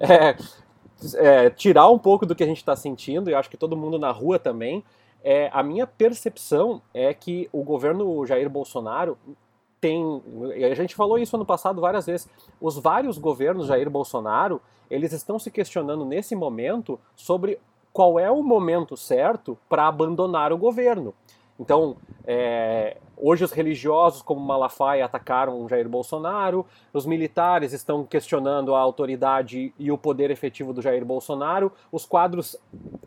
é, 0.01 0.37
é, 1.15 1.51
tirar 1.51 1.89
um 1.89 1.99
pouco 1.99 2.25
do 2.25 2.35
que 2.35 2.45
a 2.45 2.47
gente 2.47 2.59
está 2.59 2.75
sentindo, 2.77 3.29
e 3.29 3.35
acho 3.35 3.51
que 3.51 3.57
todo 3.57 3.77
mundo 3.77 3.99
na 3.99 4.11
rua 4.11 4.39
também, 4.39 4.85
é, 5.23 5.51
a 5.53 5.63
minha 5.63 5.87
percepção 5.87 6.81
é 6.93 7.13
que 7.13 7.49
o 7.53 7.63
governo 7.63 8.25
Jair 8.27 8.49
Bolsonaro 8.49 9.19
tem. 9.81 10.23
A 10.71 10.75
gente 10.75 10.95
falou 10.95 11.19
isso 11.19 11.37
ano 11.37 11.45
passado 11.45 11.81
várias 11.81 12.07
vezes. 12.07 12.29
Os 12.61 12.79
vários 12.79 13.19
governos 13.19 13.67
Jair 13.67 13.91
Bolsonaro, 13.91 14.61
eles 14.91 15.13
estão 15.13 15.39
se 15.39 15.51
questionando 15.51 16.05
nesse 16.05 16.35
momento 16.35 17.01
sobre 17.17 17.59
qual 17.93 18.19
é 18.19 18.31
o 18.31 18.43
momento 18.43 18.97
certo 18.97 19.57
para 19.69 19.87
abandonar 19.87 20.53
o 20.53 20.59
governo. 20.59 21.15
Então, 21.59 21.97
é, 22.27 22.97
hoje 23.17 23.45
os 23.45 23.53
religiosos, 23.53 24.23
como 24.23 24.41
Malafaia, 24.41 25.05
atacaram 25.05 25.69
Jair 25.69 25.89
Bolsonaro, 25.89 26.67
os 26.93 27.07
militares 27.07 27.73
estão 27.73 28.05
questionando 28.05 28.75
a 28.75 28.81
autoridade 28.81 29.73
e 29.79 29.91
o 29.91 29.97
poder 29.97 30.31
efetivo 30.31 30.73
do 30.73 30.83
Jair 30.83 31.05
Bolsonaro, 31.05 31.71
os 31.93 32.05
quadros, 32.05 32.57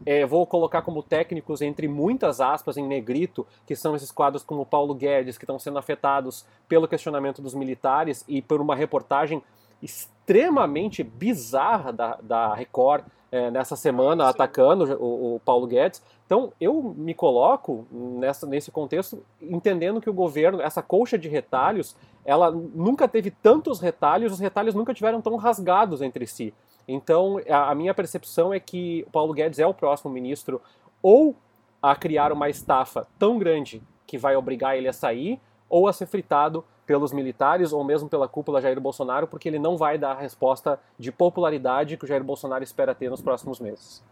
é, 0.05 0.25
vou 0.25 0.45
colocar 0.47 0.81
como 0.81 1.03
técnicos 1.03 1.61
entre 1.61 1.87
muitas 1.87 2.39
aspas 2.39 2.77
em 2.77 2.87
negrito, 2.87 3.45
que 3.65 3.75
são 3.75 3.95
esses 3.95 4.11
quadros 4.11 4.43
como 4.43 4.65
Paulo 4.65 4.95
Guedes, 4.95 5.37
que 5.37 5.43
estão 5.43 5.59
sendo 5.59 5.77
afetados 5.77 6.45
pelo 6.69 6.87
questionamento 6.87 7.41
dos 7.41 7.53
militares 7.53 8.23
e 8.27 8.41
por 8.41 8.61
uma 8.61 8.75
reportagem 8.75 9.43
extremamente 9.81 11.03
bizarra 11.03 11.91
da, 11.91 12.17
da 12.21 12.53
Record 12.53 13.03
é, 13.31 13.51
nessa 13.51 13.75
semana 13.75 14.27
atacando 14.29 14.85
o, 14.99 15.35
o, 15.35 15.39
Paulo 15.39 15.67
Guedes. 15.67 16.01
Então 16.27 16.51
eu 16.59 16.93
me 16.95 17.13
coloco 17.13 17.87
nessa, 17.89 18.45
nesse 18.45 18.69
contexto 18.69 19.23
entendendo 19.41 20.01
que 20.01 20.09
o 20.09 20.13
governo, 20.13 20.61
essa 20.61 20.83
colcha 20.83 21.17
de 21.17 21.29
retalhos, 21.29 21.95
ela 22.25 22.51
nunca 22.51 23.07
teve 23.07 23.31
tantos 23.31 23.79
retalhos, 23.79 24.33
os 24.33 24.39
retalhos 24.39 24.75
nunca 24.75 24.93
tiveram 24.93 25.21
tão 25.21 25.37
rasgados 25.37 26.01
entre 26.01 26.27
si. 26.27 26.53
Então 26.85 27.39
a, 27.49 27.71
a 27.71 27.75
minha 27.75 27.93
percepção 27.93 28.53
é 28.53 28.59
que 28.59 29.05
o 29.07 29.11
Paulo 29.11 29.33
Guedes 29.33 29.57
é 29.57 29.65
o 29.65 29.73
próximo 29.73 30.11
ministro 30.11 30.61
ou 31.01 31.33
a 31.81 31.95
criar 31.95 32.33
uma 32.33 32.49
estafa 32.49 33.07
tão 33.17 33.39
grande 33.39 33.81
que 34.05 34.17
vai 34.17 34.35
obrigar 34.35 34.77
ele 34.77 34.89
a 34.89 34.93
sair 34.93 35.39
ou 35.69 35.87
a 35.87 35.93
ser 35.93 36.07
fritado 36.07 36.63
pelos 36.85 37.13
militares 37.13 37.71
ou 37.71 37.83
mesmo 37.85 38.09
pela 38.09 38.27
cúpula 38.27 38.61
Jair 38.61 38.79
Bolsonaro, 38.81 39.27
porque 39.27 39.47
ele 39.47 39.59
não 39.59 39.77
vai 39.77 39.97
dar 39.97 40.11
a 40.11 40.19
resposta 40.19 40.79
de 40.99 41.11
popularidade 41.11 41.95
que 41.95 42.03
o 42.03 42.07
Jair 42.07 42.23
Bolsonaro 42.23 42.63
espera 42.63 42.95
ter 42.95 43.09
nos 43.09 43.21
próximos 43.21 43.59
meses. 43.59 44.03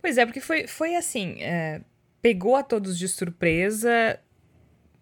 Pois 0.00 0.18
é, 0.18 0.24
porque 0.26 0.40
foi, 0.40 0.66
foi 0.66 0.96
assim: 0.96 1.36
é, 1.40 1.80
pegou 2.22 2.56
a 2.56 2.62
todos 2.62 2.98
de 2.98 3.08
surpresa. 3.08 4.18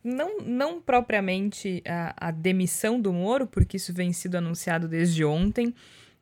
Não, 0.03 0.39
não 0.39 0.81
propriamente 0.81 1.83
a, 1.87 2.29
a 2.29 2.31
demissão 2.31 3.01
do 3.01 3.13
Moro, 3.13 3.47
porque 3.47 3.77
isso 3.77 3.93
vem 3.93 4.13
sido 4.13 4.37
anunciado 4.37 4.89
desde 4.89 5.25
ontem. 5.25 5.75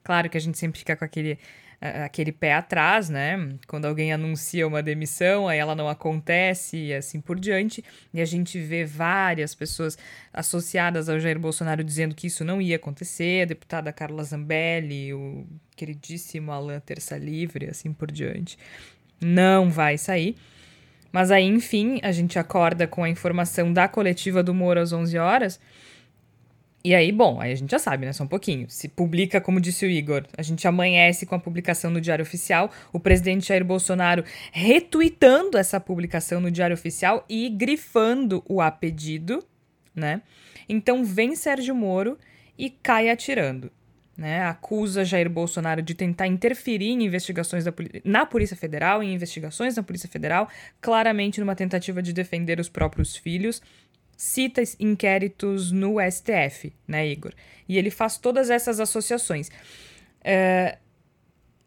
Claro 0.03 0.31
que 0.31 0.37
a 0.37 0.41
gente 0.41 0.59
sempre 0.59 0.79
fica 0.79 0.97
com 0.97 1.05
aquele 1.05 1.39
aquele 1.81 2.33
pé 2.33 2.55
atrás, 2.55 3.09
né? 3.09 3.57
Quando 3.67 3.85
alguém 3.85 4.13
anuncia 4.13 4.67
uma 4.67 4.83
demissão, 4.83 5.49
aí 5.49 5.59
ela 5.59 5.75
não 5.75 5.89
acontece 5.89 6.77
e 6.77 6.95
assim 6.95 7.21
por 7.21 7.39
diante. 7.39 7.85
E 8.13 8.21
a 8.21 8.25
gente 8.25 8.59
vê 8.59 8.85
várias 8.85 9.55
pessoas 9.55 9.99
associadas 10.33 11.09
ao 11.09 11.21
Jair 11.21 11.39
Bolsonaro 11.39 11.85
dizendo 11.85 12.15
que 12.15 12.27
isso 12.27 12.45
não 12.45 12.61
ia 12.61 12.77
acontecer, 12.77 13.43
a 13.43 13.47
deputada 13.47 13.93
Carla 13.93 14.25
Zambelli, 14.25 15.13
o 15.13 15.47
queridíssimo 15.75 16.51
Alan 16.53 16.81
Terça 16.81 17.17
Livre, 17.17 17.69
assim 17.69 17.93
por 17.93 18.11
diante. 18.11 18.59
Não 19.21 19.71
vai 19.71 19.99
sair. 19.99 20.37
Mas 21.13 21.31
aí, 21.31 21.45
enfim, 21.45 21.99
a 22.03 22.13
gente 22.13 22.39
acorda 22.39 22.87
com 22.87 23.03
a 23.03 23.09
informação 23.09 23.73
da 23.73 23.89
coletiva 23.89 24.43
do 24.43 24.53
Moro 24.53 24.81
às 24.81 24.93
11 24.93 25.19
horas 25.19 25.61
e 26.87 26.95
aí, 26.95 27.11
bom, 27.11 27.41
aí 27.41 27.51
a 27.51 27.55
gente 27.57 27.69
já 27.69 27.81
sabe, 27.81 28.07
né? 28.07 28.13
Só 28.13 28.23
um 28.23 28.29
pouquinho. 28.29 28.71
Se 28.71 28.87
publica, 28.87 29.41
como 29.41 29.61
disse 29.61 29.85
o 29.85 29.91
Igor, 29.91 30.25
a 30.39 30.43
gente 30.43 30.69
amanhece 30.69 31.27
com 31.27 31.35
a 31.35 31.39
publicação 31.41 31.91
no 31.91 32.01
Diário 32.01 32.23
Oficial, 32.23 32.71
o 32.93 33.01
presidente 33.01 33.49
Jair 33.49 33.65
Bolsonaro 33.65 34.23
retweetando 34.53 35.59
essa 35.59 35.81
publicação 35.81 36.41
no 36.41 36.49
Diário 36.49 36.75
Oficial 36.75 37.25
e 37.29 37.49
grifando 37.49 38.41
o 38.49 38.61
a 38.61 38.71
pedido, 38.71 39.45
né? 39.93 40.23
Então 40.69 41.05
vem 41.05 41.35
Sérgio 41.35 41.75
Moro 41.75 42.17
e 42.57 42.71
cai 42.71 43.11
atirando. 43.11 43.73
Né, 44.17 44.43
acusa 44.45 45.05
Jair 45.05 45.29
Bolsonaro 45.29 45.83
de 45.83 45.95
tentar 45.95 46.27
interferir 46.27 46.89
em 46.89 47.05
investigações 47.05 47.65
da, 47.65 47.75
na 48.03 48.25
Polícia 48.25 48.57
Federal, 48.57 49.03
em 49.03 49.13
investigações 49.13 49.77
na 49.77 49.83
Polícia 49.83 50.09
Federal, 50.09 50.49
claramente 50.81 51.39
numa 51.39 51.55
tentativa 51.55 52.01
de 52.01 52.15
defender 52.15 52.59
os 52.59 52.67
próprios 52.67 53.15
filhos 53.15 53.61
cita 54.17 54.63
inquéritos 54.81 55.71
no 55.71 55.97
STF, 56.01 56.73
né, 56.89 57.07
Igor? 57.07 57.33
E 57.69 57.77
ele 57.77 57.91
faz 57.91 58.17
todas 58.17 58.49
essas 58.49 58.81
associações. 58.81 59.51
É, 60.25 60.79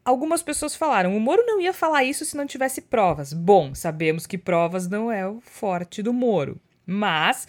algumas 0.03 0.41
pessoas 0.41 0.75
falaram: 0.75 1.15
o 1.15 1.19
Moro 1.19 1.43
não 1.45 1.61
ia 1.61 1.73
falar 1.73 2.03
isso 2.03 2.25
se 2.25 2.35
não 2.35 2.47
tivesse 2.47 2.81
provas. 2.81 3.31
Bom, 3.31 3.75
sabemos 3.75 4.25
que 4.25 4.37
provas 4.37 4.87
não 4.87 5.11
é 5.11 5.27
o 5.27 5.39
forte 5.41 6.01
do 6.01 6.13
Moro. 6.13 6.59
Mas. 6.85 7.47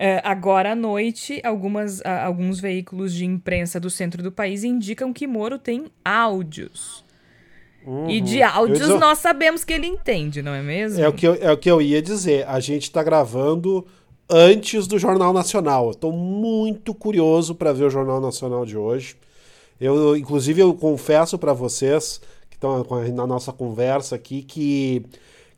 É, 0.00 0.20
agora 0.22 0.70
à 0.70 0.74
noite, 0.76 1.40
algumas, 1.42 2.00
alguns 2.06 2.60
veículos 2.60 3.12
de 3.12 3.24
imprensa 3.24 3.80
do 3.80 3.90
centro 3.90 4.22
do 4.22 4.30
país 4.30 4.62
indicam 4.62 5.12
que 5.12 5.26
Moro 5.26 5.58
tem 5.58 5.86
áudios. 6.04 7.04
Uhum. 7.84 8.08
E 8.08 8.20
de 8.20 8.40
áudios 8.40 8.88
nós 9.00 9.18
sabemos 9.18 9.64
que 9.64 9.72
ele 9.72 9.88
entende, 9.88 10.40
não 10.40 10.54
é 10.54 10.62
mesmo? 10.62 11.02
É 11.02 11.08
o 11.08 11.12
que 11.12 11.26
eu, 11.26 11.34
é 11.34 11.50
o 11.50 11.56
que 11.56 11.68
eu 11.68 11.82
ia 11.82 12.00
dizer. 12.00 12.46
A 12.46 12.60
gente 12.60 12.84
está 12.84 13.02
gravando 13.02 13.84
antes 14.28 14.86
do 14.86 14.98
Jornal 14.98 15.32
Nacional. 15.32 15.90
Estou 15.90 16.12
muito 16.12 16.94
curioso 16.94 17.54
para 17.54 17.72
ver 17.72 17.84
o 17.84 17.90
Jornal 17.90 18.20
Nacional 18.20 18.66
de 18.66 18.76
hoje. 18.76 19.16
Eu, 19.80 20.16
inclusive, 20.16 20.60
eu 20.60 20.74
confesso 20.74 21.38
para 21.38 21.52
vocês 21.52 22.20
que 22.50 22.56
estão 22.56 22.84
na 23.14 23.26
nossa 23.26 23.52
conversa 23.52 24.16
aqui 24.16 24.42
que 24.42 25.04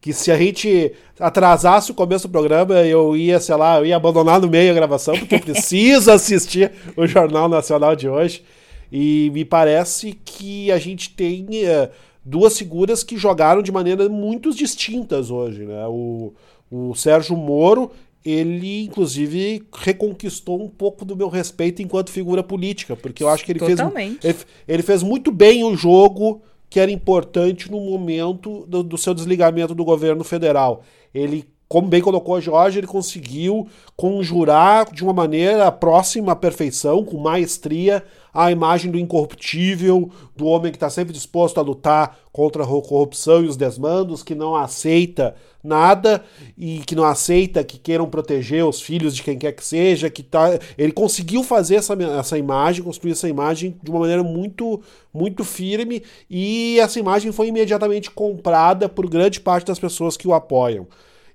que 0.00 0.14
se 0.14 0.32
a 0.32 0.38
gente 0.38 0.94
atrasasse 1.18 1.90
o 1.90 1.94
começo 1.94 2.26
do 2.26 2.32
programa, 2.32 2.74
eu 2.76 3.14
ia, 3.14 3.38
sei 3.38 3.54
lá, 3.54 3.78
eu 3.78 3.84
ia 3.84 3.96
abandonar 3.96 4.40
no 4.40 4.48
meio 4.48 4.70
a 4.70 4.74
gravação, 4.74 5.14
porque 5.18 5.34
eu 5.34 5.40
preciso 5.40 6.10
assistir 6.10 6.72
o 6.96 7.06
Jornal 7.06 7.50
Nacional 7.50 7.94
de 7.94 8.08
hoje. 8.08 8.42
E 8.90 9.30
me 9.34 9.44
parece 9.44 10.18
que 10.24 10.72
a 10.72 10.78
gente 10.78 11.10
tem 11.10 11.44
uh, 11.44 11.90
duas 12.24 12.56
figuras 12.58 13.04
que 13.04 13.18
jogaram 13.18 13.60
de 13.60 13.70
maneira 13.70 14.08
muito 14.08 14.54
distintas 14.54 15.30
hoje. 15.30 15.66
Né? 15.66 15.86
O, 15.86 16.32
o 16.70 16.94
Sérgio 16.94 17.36
Moro 17.36 17.90
ele 18.24 18.84
inclusive 18.84 19.62
reconquistou 19.72 20.62
um 20.62 20.68
pouco 20.68 21.04
do 21.04 21.16
meu 21.16 21.28
respeito 21.28 21.80
enquanto 21.80 22.10
figura 22.10 22.42
política, 22.42 22.94
porque 22.94 23.22
eu 23.22 23.28
acho 23.28 23.44
que 23.44 23.52
ele 23.52 23.58
Totalmente. 23.58 24.20
fez 24.20 24.34
ele, 24.34 24.44
ele, 24.68 24.82
fez 24.82 25.02
muito 25.02 25.32
bem 25.32 25.64
o 25.64 25.74
jogo 25.74 26.42
que 26.68 26.78
era 26.78 26.90
importante 26.90 27.70
no 27.70 27.80
momento 27.80 28.64
do, 28.66 28.82
do 28.82 28.98
seu 28.98 29.14
desligamento 29.14 29.74
do 29.74 29.84
governo 29.84 30.22
federal. 30.22 30.84
Ele 31.12 31.44
como 31.70 31.86
bem 31.86 32.02
colocou 32.02 32.34
a 32.34 32.40
Jorge, 32.40 32.80
ele 32.80 32.86
conseguiu 32.88 33.68
conjurar 33.96 34.92
de 34.92 35.04
uma 35.04 35.12
maneira 35.12 35.70
próxima 35.70 36.32
à 36.32 36.36
perfeição, 36.36 37.04
com 37.04 37.16
maestria, 37.16 38.02
a 38.34 38.50
imagem 38.50 38.90
do 38.90 38.98
incorruptível, 38.98 40.10
do 40.34 40.46
homem 40.46 40.72
que 40.72 40.76
está 40.76 40.90
sempre 40.90 41.12
disposto 41.12 41.58
a 41.58 41.62
lutar 41.62 42.18
contra 42.32 42.64
a 42.64 42.66
corrupção 42.66 43.44
e 43.44 43.46
os 43.46 43.56
desmandos, 43.56 44.24
que 44.24 44.34
não 44.34 44.56
aceita 44.56 45.36
nada 45.62 46.24
e 46.58 46.80
que 46.80 46.96
não 46.96 47.04
aceita 47.04 47.62
que 47.62 47.78
queiram 47.78 48.10
proteger 48.10 48.66
os 48.66 48.80
filhos 48.80 49.14
de 49.14 49.22
quem 49.22 49.38
quer 49.38 49.52
que 49.52 49.64
seja, 49.64 50.10
que 50.10 50.24
tá, 50.24 50.58
ele 50.76 50.90
conseguiu 50.90 51.44
fazer 51.44 51.76
essa, 51.76 51.94
essa 52.18 52.36
imagem, 52.36 52.82
construir 52.82 53.12
essa 53.12 53.28
imagem 53.28 53.76
de 53.80 53.92
uma 53.92 54.00
maneira 54.00 54.24
muito 54.24 54.82
muito 55.14 55.44
firme 55.44 56.02
e 56.28 56.80
essa 56.80 56.98
imagem 56.98 57.30
foi 57.30 57.46
imediatamente 57.46 58.10
comprada 58.10 58.88
por 58.88 59.08
grande 59.08 59.38
parte 59.38 59.68
das 59.68 59.78
pessoas 59.78 60.16
que 60.16 60.26
o 60.26 60.34
apoiam. 60.34 60.88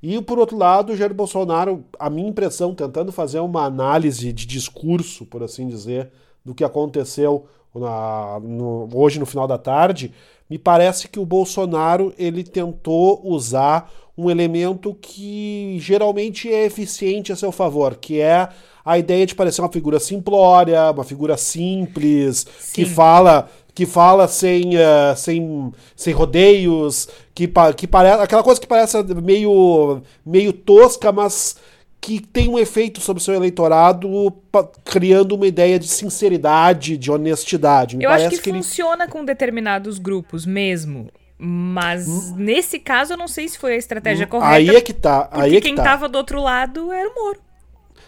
E 0.07 0.21
por 0.21 0.37
outro 0.37 0.55
lado, 0.55 0.93
o 0.93 0.95
Jair 0.95 1.15
Bolsonaro, 1.15 1.83
a 1.97 2.11
minha 2.11 2.29
impressão, 2.29 2.75
tentando 2.75 3.11
fazer 3.11 3.39
uma 3.39 3.65
análise 3.65 4.31
de 4.31 4.45
discurso, 4.45 5.25
por 5.25 5.41
assim 5.41 5.67
dizer, 5.67 6.11
do 6.45 6.53
que 6.53 6.63
aconteceu 6.63 7.47
na, 7.73 8.39
no, 8.39 8.87
hoje 8.93 9.19
no 9.19 9.25
final 9.25 9.47
da 9.47 9.57
tarde, 9.57 10.13
me 10.47 10.59
parece 10.59 11.07
que 11.07 11.19
o 11.19 11.25
Bolsonaro 11.25 12.13
ele 12.19 12.43
tentou 12.43 13.19
usar 13.27 13.91
um 14.15 14.29
elemento 14.29 14.93
que 14.93 15.77
geralmente 15.79 16.53
é 16.53 16.65
eficiente 16.65 17.31
a 17.31 17.35
seu 17.35 17.51
favor, 17.51 17.95
que 17.95 18.21
é 18.21 18.47
a 18.85 18.99
ideia 18.99 19.25
de 19.25 19.33
parecer 19.33 19.61
uma 19.61 19.71
figura 19.71 19.99
simplória, 19.99 20.91
uma 20.91 21.03
figura 21.03 21.35
simples, 21.35 22.45
Sim. 22.59 22.73
que 22.73 22.85
fala 22.85 23.49
que 23.75 23.85
fala 23.85 24.25
sem, 24.25 24.77
uh, 24.77 25.15
sem, 25.17 25.71
sem 25.97 26.13
rodeios, 26.13 27.09
que, 27.35 27.51
que 27.75 27.85
parece 27.85 28.23
aquela 28.23 28.41
coisa 28.41 28.59
que 28.59 28.65
parece 28.65 29.03
meio, 29.21 30.01
meio 30.25 30.53
tosca, 30.53 31.11
mas 31.11 31.57
que 31.99 32.21
tem 32.21 32.47
um 32.47 32.57
efeito 32.57 33.01
sobre 33.01 33.19
o 33.19 33.23
seu 33.23 33.33
eleitorado, 33.33 34.07
criando 34.85 35.35
uma 35.35 35.45
ideia 35.45 35.77
de 35.77 35.87
sinceridade, 35.87 36.97
de 36.97 37.11
honestidade. 37.11 37.97
Me 37.97 38.05
eu 38.05 38.11
acho 38.11 38.29
que, 38.29 38.37
que 38.37 38.49
funciona 38.49 39.03
ele... 39.03 39.11
com 39.11 39.25
determinados 39.25 39.99
grupos 39.99 40.45
mesmo. 40.45 41.09
Mas 41.37 42.07
hum. 42.07 42.35
nesse 42.37 42.79
caso 42.79 43.13
eu 43.13 43.17
não 43.17 43.27
sei 43.27 43.49
se 43.49 43.57
foi 43.57 43.73
a 43.73 43.77
estratégia 43.77 44.25
hum. 44.25 44.29
correta. 44.29 44.53
Aí 44.53 44.69
é 44.69 44.79
que 44.79 44.93
tá. 44.93 45.27
Aí 45.31 45.41
porque 45.41 45.57
é 45.57 45.61
que 45.61 45.67
quem 45.67 45.75
tá. 45.75 45.83
tava 45.83 46.07
do 46.07 46.17
outro 46.17 46.41
lado 46.41 46.93
era 46.93 47.09
o 47.09 47.13
Moro. 47.13 47.39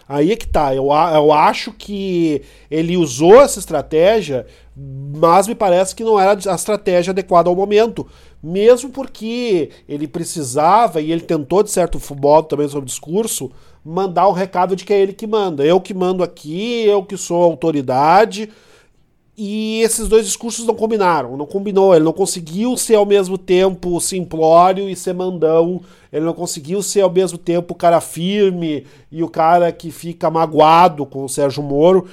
Aí 0.08 0.32
é 0.32 0.36
que 0.36 0.48
tá. 0.48 0.74
Eu, 0.74 0.86
eu 0.86 1.34
acho 1.34 1.72
que 1.74 2.42
ele 2.72 2.96
usou 2.96 3.42
essa 3.42 3.60
estratégia, 3.60 4.46
mas 4.76 5.48
me 5.48 5.56
parece 5.56 5.96
que 5.96 6.04
não 6.04 6.20
era 6.20 6.32
a 6.50 6.56
estratégia 6.56 7.12
adequada 7.12 7.50
ao 7.50 7.56
momento. 7.56 8.08
Mesmo 8.42 8.90
porque 8.90 9.72
ele 9.90 10.08
precisava, 10.08 11.02
e 11.02 11.12
ele 11.12 11.22
tentou, 11.22 11.64
de 11.64 11.72
certo 11.72 12.00
modo, 12.16 12.48
também 12.48 12.68
sobre 12.68 12.84
o 12.84 12.88
discurso, 12.88 13.52
mandar 13.84 14.28
o 14.28 14.34
recado 14.34 14.76
de 14.76 14.86
que 14.86 14.94
é 14.94 15.00
ele 15.02 15.14
que 15.14 15.28
manda. 15.28 15.66
Eu 15.66 15.82
que 15.82 15.94
mando 15.94 16.24
aqui, 16.24 16.86
eu 16.86 17.04
que 17.04 17.18
sou 17.18 17.44
autoridade. 17.44 18.50
E 19.40 19.82
esses 19.84 20.08
dois 20.08 20.26
discursos 20.26 20.66
não 20.66 20.74
combinaram, 20.74 21.38
não 21.38 21.46
combinou. 21.46 21.94
Ele 21.94 22.04
não 22.04 22.12
conseguiu 22.12 22.76
ser 22.76 22.96
ao 22.96 23.06
mesmo 23.06 23.38
tempo 23.38 24.02
simplório 24.02 24.90
e 24.90 24.96
ser 24.96 25.14
mandão. 25.14 25.80
Ele 26.12 26.26
não 26.26 26.34
conseguiu 26.34 26.82
ser 26.82 27.02
ao 27.02 27.12
mesmo 27.12 27.38
tempo 27.38 27.74
o 27.74 27.78
cara 27.78 28.02
firme 28.02 28.88
e 29.12 29.22
o 29.22 29.30
cara 29.30 29.72
que 29.72 29.92
fica 29.92 30.32
magoado 30.32 31.06
com 31.06 31.24
o 31.24 31.30
Sérgio 31.30 31.62
Moro 31.62 32.08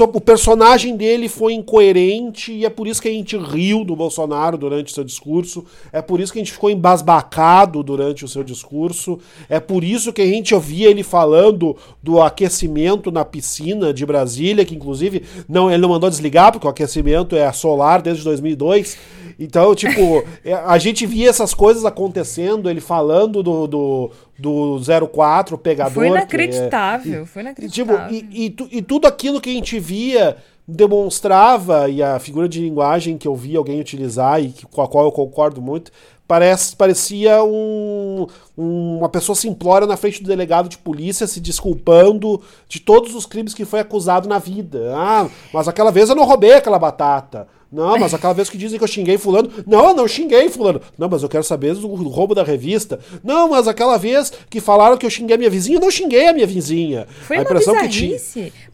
o 0.00 0.20
personagem 0.20 0.96
dele 0.96 1.28
foi 1.28 1.52
incoerente 1.52 2.50
e 2.50 2.64
é 2.64 2.70
por 2.70 2.86
isso 2.86 3.00
que 3.00 3.08
a 3.08 3.12
gente 3.12 3.36
riu 3.36 3.84
do 3.84 3.94
Bolsonaro 3.94 4.56
durante 4.56 4.90
o 4.90 4.94
seu 4.94 5.04
discurso, 5.04 5.64
é 5.92 6.00
por 6.00 6.18
isso 6.18 6.32
que 6.32 6.38
a 6.38 6.42
gente 6.42 6.52
ficou 6.52 6.70
embasbacado 6.70 7.82
durante 7.82 8.24
o 8.24 8.28
seu 8.28 8.42
discurso, 8.42 9.18
é 9.48 9.60
por 9.60 9.84
isso 9.84 10.12
que 10.12 10.22
a 10.22 10.26
gente 10.26 10.54
ouvia 10.54 10.88
ele 10.88 11.02
falando 11.02 11.76
do 12.02 12.22
aquecimento 12.22 13.10
na 13.10 13.24
piscina 13.24 13.92
de 13.92 14.06
Brasília, 14.06 14.64
que 14.64 14.74
inclusive 14.74 15.22
não, 15.48 15.70
ele 15.70 15.82
não 15.82 15.90
mandou 15.90 16.08
desligar, 16.08 16.52
porque 16.52 16.66
o 16.66 16.70
aquecimento 16.70 17.36
é 17.36 17.50
solar 17.52 18.00
desde 18.00 18.24
2002. 18.24 18.96
Então, 19.38 19.74
tipo, 19.74 20.24
é, 20.44 20.54
a 20.54 20.78
gente 20.78 21.04
via 21.06 21.28
essas 21.28 21.52
coisas 21.52 21.84
acontecendo, 21.84 22.70
ele 22.70 22.80
falando 22.80 23.42
do, 23.42 23.66
do, 23.66 24.10
do 24.38 24.78
04, 25.12 25.56
pegador. 25.58 25.92
Foi 25.92 26.08
inacreditável, 26.08 27.22
é, 27.22 27.26
foi 27.26 27.42
inacreditável. 27.42 28.08
Tipo, 28.08 28.30
e, 28.34 28.46
e, 28.46 28.78
e, 28.78 28.82
tudo 28.82 29.06
aquilo 29.06 29.40
que 29.40 29.50
a 29.50 29.52
gente 29.52 29.78
via 29.78 30.36
demonstrava, 30.68 31.88
e 31.88 32.02
a 32.02 32.18
figura 32.18 32.48
de 32.48 32.60
linguagem 32.60 33.16
que 33.16 33.28
eu 33.28 33.36
vi 33.36 33.56
alguém 33.56 33.80
utilizar 33.80 34.42
e 34.42 34.52
com 34.70 34.82
a 34.82 34.88
qual 34.88 35.04
eu 35.04 35.12
concordo 35.12 35.62
muito, 35.62 35.92
parece, 36.26 36.74
parecia 36.74 37.42
um, 37.44 38.26
um, 38.58 38.98
uma 38.98 39.08
pessoa 39.08 39.36
simplória 39.36 39.86
na 39.86 39.96
frente 39.96 40.22
do 40.22 40.28
delegado 40.28 40.68
de 40.68 40.78
polícia 40.78 41.26
se 41.26 41.40
desculpando 41.40 42.42
de 42.68 42.80
todos 42.80 43.14
os 43.14 43.26
crimes 43.26 43.54
que 43.54 43.64
foi 43.64 43.80
acusado 43.80 44.28
na 44.28 44.38
vida. 44.38 44.92
Ah, 44.96 45.28
mas 45.52 45.68
aquela 45.68 45.92
vez 45.92 46.08
eu 46.08 46.16
não 46.16 46.24
roubei 46.24 46.54
aquela 46.54 46.78
batata. 46.78 47.46
Não, 47.70 47.98
mas 47.98 48.14
aquela 48.14 48.32
vez 48.32 48.48
que 48.48 48.56
dizem 48.56 48.78
que 48.78 48.84
eu 48.84 48.88
xinguei 48.88 49.18
fulano. 49.18 49.50
Não, 49.66 49.88
eu 49.88 49.94
não 49.94 50.06
xinguei 50.06 50.48
fulano. 50.48 50.80
Não, 50.96 51.08
mas 51.08 51.22
eu 51.22 51.28
quero 51.28 51.42
saber 51.42 51.74
do 51.74 51.88
roubo 52.08 52.34
da 52.34 52.42
revista. 52.42 53.00
Não, 53.24 53.48
mas 53.50 53.66
aquela 53.66 53.96
vez 53.96 54.32
que 54.48 54.60
falaram 54.60 54.96
que 54.96 55.04
eu 55.04 55.10
xinguei 55.10 55.34
a 55.34 55.38
minha 55.38 55.50
vizinha, 55.50 55.76
eu 55.76 55.80
não 55.80 55.90
xinguei 55.90 56.28
a 56.28 56.32
minha 56.32 56.46
vizinha. 56.46 57.06
Foi 57.22 57.38
a 57.38 57.42
impressão 57.42 57.76
que 57.76 57.88
tinha. 57.88 58.18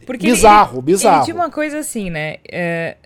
Porque 0.05 0.27
bizarro, 0.27 0.77
ele, 0.77 0.81
bizarro. 0.83 1.17
Ele 1.17 1.25
tinha 1.25 1.35
uma 1.35 1.49
coisa 1.49 1.79
assim, 1.79 2.09
né? 2.09 2.37
É, 2.49 2.97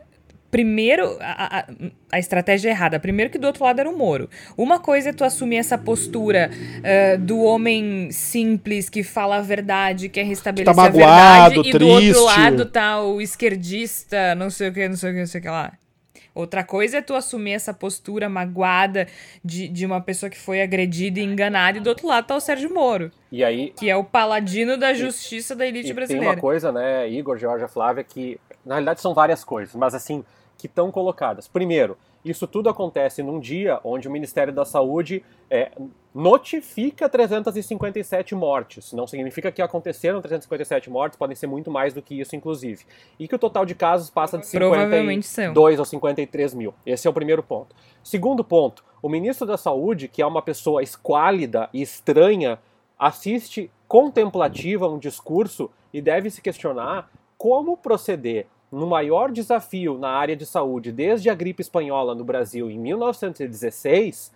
primeiro, 0.50 1.18
a, 1.20 1.60
a, 1.60 1.66
a, 2.13 2.20
estratégia 2.20 2.70
é 2.70 2.72
errada. 2.72 3.00
Primeiro 3.00 3.32
que 3.32 3.38
do 3.38 3.48
outro 3.48 3.63
lado 3.63 3.80
era 3.80 3.89
o 3.89 3.98
Moro. 3.98 4.30
Uma 4.58 4.80
coisa 4.80 5.10
é 5.10 5.13
tu 5.13 5.24
assumir 5.24 5.58
essa 5.58 5.77
postura 5.77 6.50
uh, 6.51 7.18
do 7.20 7.42
homem 7.42 8.12
simples 8.12 8.89
que 8.89 9.04
fala 9.04 9.38
a 9.38 9.42
verdade, 9.42 10.10
quer 10.10 10.24
restabelecer 10.24 10.74
que 10.74 10.75
tá 10.75 10.82
magoado, 10.82 11.12
a 11.12 11.50
verdade, 11.50 11.62
triste. 11.62 11.75
e 11.75 11.80
do 11.80 11.88
outro 11.88 12.24
lado 12.24 12.66
tá 12.66 13.01
o 13.01 13.22
esquerdista, 13.22 14.36
não 14.36 14.50
sei 14.50 14.70
o 14.70 14.74
que, 14.74 14.88
não 14.88 14.96
sei 14.96 15.10
o 15.12 15.13
que, 15.13 15.20
não 15.20 15.27
sei 15.27 15.39
o 15.39 15.44
que 15.44 15.50
lá. 15.50 15.74
Outra 16.38 16.63
coisa 16.63 16.98
é 16.98 17.01
tu 17.01 17.16
assumir 17.16 17.54
essa 17.54 17.74
postura 17.74 18.30
magoada 18.30 19.08
de, 19.44 19.68
de 19.68 19.88
uma 19.88 20.00
pessoa 20.00 20.30
que 20.30 20.38
foi 20.38 20.62
agredida 20.62 21.20
e 21.20 21.24
enganada, 21.24 21.80
e 21.80 21.82
do 21.82 21.88
outro 21.88 22.08
lado 22.08 22.27
tá 22.27 22.36
o 22.36 22.39
Sérgio 22.39 22.72
Moro. 22.72 23.12
E 23.32 23.44
aí. 23.44 23.74
Que 23.75 23.89
é 23.89 23.96
o 23.96 24.04
paladino 24.04 24.77
da 24.77 24.94
justiça 24.94 25.56
e, 25.56 25.58
da 25.58 25.66
elite 25.66 25.89
e 25.89 25.94
brasileira. 25.94 26.27
Tem 26.27 26.36
uma 26.36 26.39
coisa, 26.39 26.72
né, 26.72 27.10
Igor, 27.10 27.39
Georgia, 27.39 27.68
Flávia, 27.68 28.04
que 28.04 28.39
na 28.68 28.75
realidade 28.75 29.01
são 29.01 29.14
várias 29.14 29.44
coisas, 29.44 29.74
mas 29.75 29.96
assim, 29.96 30.24
que 30.58 30.68
estão 30.68 30.92
colocadas. 30.92 31.48
Primeiro, 31.48 31.98
isso 32.25 32.46
tudo 32.46 32.70
acontece 32.70 33.24
num 33.24 33.40
dia 33.40 33.80
onde 33.84 34.08
o 34.08 34.12
Ministério 34.12 34.51
da 34.51 34.66
Saúde 34.66 35.24
é, 35.50 35.72
notifica 36.14 37.08
357 37.08 38.36
mortes. 38.36 38.92
Não 38.92 39.08
significa 39.08 39.51
que 39.51 39.62
aconteceram 39.62 40.20
357 40.20 40.90
mortes, 40.90 41.18
podem 41.18 41.36
ser 41.36 41.48
muito 41.48 41.72
mais 41.72 41.94
do 41.94 42.01
que 42.01 42.20
isso, 42.20 42.36
inclusive. 42.36 42.86
E 43.18 43.27
que 43.27 43.36
o 43.36 43.40
total 43.40 43.66
de 43.66 43.75
casos 43.75 44.10
passa 44.10 44.38
de 44.38 44.46
52 44.46 45.80
ou 45.80 45.86
53 45.86 46.53
mil. 46.53 46.74
Esse 46.86 47.08
é 47.08 47.10
o 47.10 47.14
primeiro 47.14 47.44
ponto. 47.44 47.75
Segundo 48.03 48.44
ponto, 48.44 48.84
o 49.01 49.08
ministro 49.08 49.46
da 49.46 49.58
Saúde, 49.58 50.08
que 50.08 50.22
é 50.22 50.25
uma 50.25 50.42
pessoa 50.42 50.84
esquálida 50.84 51.70
e 51.72 51.82
estranha, 51.82 52.60
assiste 52.98 53.72
contemplativa 53.88 54.86
a 54.86 54.90
um 54.90 54.98
discurso 54.98 55.70
e 55.94 56.01
deve 56.01 56.30
se 56.30 56.42
questionar 56.42 57.10
como 57.38 57.77
proceder 57.77 58.48
no 58.72 58.88
maior 58.88 59.32
desafio 59.32 59.98
na 59.98 60.10
área 60.10 60.36
de 60.36 60.46
saúde 60.46 60.92
desde 60.92 61.30
a 61.30 61.36
gripe 61.36 61.62
espanhola 61.62 62.14
no 62.14 62.24
Brasil 62.24 62.70
em 62.70 62.77
1916, 62.77 64.34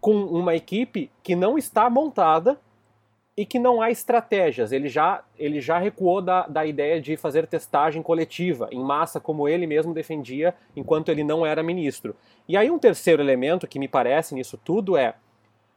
com 0.00 0.14
uma 0.24 0.54
equipe 0.54 1.10
que 1.22 1.34
não 1.34 1.58
está 1.58 1.90
montada 1.90 2.58
e 3.36 3.46
que 3.46 3.58
não 3.58 3.80
há 3.80 3.90
estratégias. 3.90 4.72
Ele 4.72 4.88
já, 4.88 5.24
ele 5.38 5.60
já 5.60 5.78
recuou 5.78 6.20
da, 6.20 6.46
da 6.46 6.66
ideia 6.66 7.00
de 7.00 7.16
fazer 7.16 7.46
testagem 7.46 8.02
coletiva, 8.02 8.68
em 8.70 8.82
massa, 8.82 9.18
como 9.18 9.48
ele 9.48 9.66
mesmo 9.66 9.94
defendia 9.94 10.54
enquanto 10.76 11.08
ele 11.08 11.24
não 11.24 11.44
era 11.44 11.62
ministro. 11.62 12.14
E 12.46 12.56
aí, 12.56 12.70
um 12.70 12.78
terceiro 12.78 13.22
elemento 13.22 13.66
que 13.66 13.78
me 13.78 13.88
parece 13.88 14.34
nisso 14.34 14.58
tudo 14.62 14.96
é: 14.96 15.14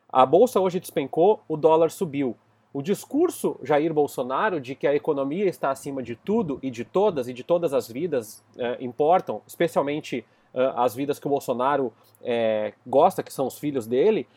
a 0.09 0.25
bolsa 0.25 0.59
hoje 0.59 0.79
despencou, 0.79 1.41
o 1.47 1.55
dólar 1.55 1.91
subiu. 1.91 2.35
O 2.75 2.81
discurso 2.81 3.57
Jair 3.63 3.93
Bolsonaro 3.93 4.59
de 4.59 4.75
que 4.75 4.85
a 4.85 4.93
economia 4.93 5.45
está 5.45 5.71
acima 5.71 6.03
de 6.03 6.13
tudo 6.13 6.59
e 6.61 6.69
de 6.69 6.83
todas 6.83 7.29
e 7.29 7.31
de 7.31 7.41
todas 7.41 7.73
as 7.73 7.89
vidas 7.89 8.43
é, 8.57 8.83
importam, 8.83 9.41
especialmente 9.47 10.25
é, 10.53 10.73
as 10.75 10.93
vidas 10.93 11.17
que 11.17 11.25
o 11.25 11.29
Bolsonaro 11.29 11.93
é, 12.21 12.73
gosta, 12.85 13.23
que 13.23 13.31
são 13.31 13.47
os 13.47 13.57
filhos 13.57 13.87
dele, 13.87 14.27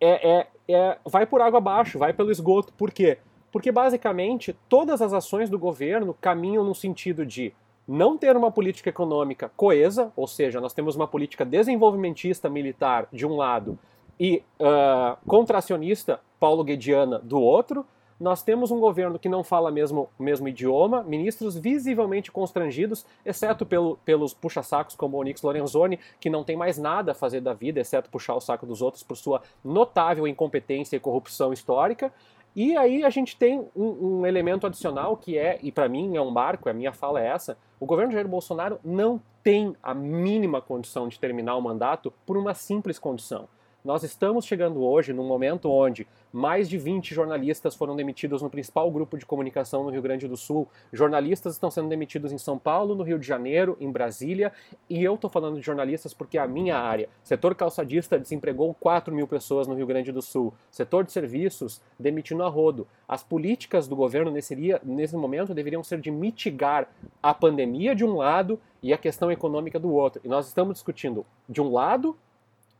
é, 0.00 0.30
é, 0.30 0.46
é, 0.68 0.98
vai 1.04 1.26
por 1.26 1.42
água 1.42 1.58
abaixo, 1.58 1.98
vai 1.98 2.14
pelo 2.14 2.30
esgoto. 2.30 2.72
Por 2.72 2.90
quê? 2.90 3.18
Porque 3.52 3.70
basicamente 3.70 4.56
todas 4.70 5.02
as 5.02 5.12
ações 5.12 5.50
do 5.50 5.58
governo 5.58 6.16
caminham 6.18 6.64
no 6.64 6.74
sentido 6.74 7.26
de 7.26 7.52
não 7.86 8.16
ter 8.16 8.34
uma 8.38 8.50
política 8.50 8.88
econômica 8.88 9.50
coesa, 9.54 10.10
ou 10.16 10.26
seja, 10.26 10.62
nós 10.62 10.72
temos 10.72 10.96
uma 10.96 11.06
política 11.06 11.44
desenvolvimentista 11.44 12.48
militar 12.48 13.06
de 13.12 13.26
um 13.26 13.36
lado 13.36 13.78
e 14.18 14.42
uh, 14.58 15.18
contracionista 15.26 16.20
Paulo 16.42 16.64
Guediana 16.64 17.20
do 17.20 17.40
outro. 17.40 17.86
Nós 18.18 18.42
temos 18.42 18.72
um 18.72 18.80
governo 18.80 19.16
que 19.16 19.28
não 19.28 19.44
fala 19.44 19.70
mesmo 19.70 20.10
o 20.18 20.22
mesmo 20.24 20.48
idioma, 20.48 21.04
ministros 21.04 21.56
visivelmente 21.56 22.32
constrangidos, 22.32 23.06
exceto 23.24 23.64
pelo, 23.64 23.96
pelos 23.98 24.34
puxa-sacos 24.34 24.96
como 24.96 25.16
o 25.16 25.20
Onyx 25.20 25.40
Lorenzoni, 25.40 26.00
que 26.18 26.28
não 26.28 26.42
tem 26.42 26.56
mais 26.56 26.78
nada 26.78 27.12
a 27.12 27.14
fazer 27.14 27.40
da 27.40 27.52
vida, 27.54 27.78
exceto 27.78 28.10
puxar 28.10 28.34
o 28.34 28.40
saco 28.40 28.66
dos 28.66 28.82
outros 28.82 29.04
por 29.04 29.16
sua 29.16 29.40
notável 29.64 30.26
incompetência 30.26 30.96
e 30.96 31.00
corrupção 31.00 31.52
histórica. 31.52 32.12
E 32.56 32.76
aí 32.76 33.04
a 33.04 33.10
gente 33.10 33.36
tem 33.36 33.64
um, 33.76 34.18
um 34.20 34.26
elemento 34.26 34.66
adicional 34.66 35.16
que 35.16 35.38
é, 35.38 35.60
e 35.62 35.70
para 35.70 35.88
mim 35.88 36.16
é 36.16 36.20
um 36.20 36.32
marco, 36.32 36.68
a 36.68 36.72
minha 36.72 36.92
fala 36.92 37.22
é 37.22 37.28
essa, 37.28 37.56
o 37.78 37.86
governo 37.86 38.12
Jair 38.12 38.26
Bolsonaro 38.26 38.80
não 38.84 39.22
tem 39.44 39.76
a 39.80 39.94
mínima 39.94 40.60
condição 40.60 41.06
de 41.06 41.20
terminar 41.20 41.54
o 41.54 41.62
mandato 41.62 42.12
por 42.26 42.36
uma 42.36 42.52
simples 42.52 42.98
condição 42.98 43.48
nós 43.84 44.04
estamos 44.04 44.44
chegando 44.44 44.82
hoje 44.84 45.12
num 45.12 45.26
momento 45.26 45.68
onde 45.68 46.06
mais 46.32 46.68
de 46.68 46.78
20 46.78 47.12
jornalistas 47.12 47.74
foram 47.74 47.96
demitidos 47.96 48.40
no 48.40 48.48
principal 48.48 48.90
grupo 48.90 49.18
de 49.18 49.26
comunicação 49.26 49.82
no 49.82 49.90
Rio 49.90 50.00
Grande 50.00 50.28
do 50.28 50.36
Sul. 50.36 50.68
Jornalistas 50.92 51.54
estão 51.54 51.70
sendo 51.70 51.88
demitidos 51.88 52.32
em 52.32 52.38
São 52.38 52.56
Paulo, 52.58 52.94
no 52.94 53.02
Rio 53.02 53.18
de 53.18 53.26
Janeiro, 53.26 53.76
em 53.80 53.90
Brasília. 53.90 54.52
E 54.88 55.02
eu 55.02 55.16
estou 55.16 55.28
falando 55.28 55.56
de 55.56 55.62
jornalistas 55.62 56.14
porque 56.14 56.38
é 56.38 56.40
a 56.40 56.46
minha 56.46 56.78
área. 56.78 57.08
Setor 57.24 57.54
calçadista 57.54 58.18
desempregou 58.18 58.72
4 58.74 59.12
mil 59.14 59.26
pessoas 59.26 59.66
no 59.66 59.74
Rio 59.74 59.86
Grande 59.86 60.12
do 60.12 60.22
Sul. 60.22 60.54
Setor 60.70 61.04
de 61.04 61.12
serviços 61.12 61.82
demitindo 61.98 62.44
a 62.44 62.48
rodo. 62.48 62.86
As 63.08 63.22
políticas 63.22 63.88
do 63.88 63.96
governo 63.96 64.30
nesse, 64.30 64.56
nesse 64.84 65.16
momento 65.16 65.52
deveriam 65.52 65.82
ser 65.82 66.00
de 66.00 66.10
mitigar 66.10 66.88
a 67.22 67.34
pandemia 67.34 67.94
de 67.94 68.04
um 68.04 68.16
lado 68.16 68.60
e 68.82 68.92
a 68.92 68.98
questão 68.98 69.30
econômica 69.30 69.78
do 69.78 69.92
outro. 69.92 70.20
E 70.24 70.28
nós 70.28 70.46
estamos 70.46 70.74
discutindo, 70.74 71.26
de 71.48 71.60
um 71.60 71.70
lado, 71.70 72.16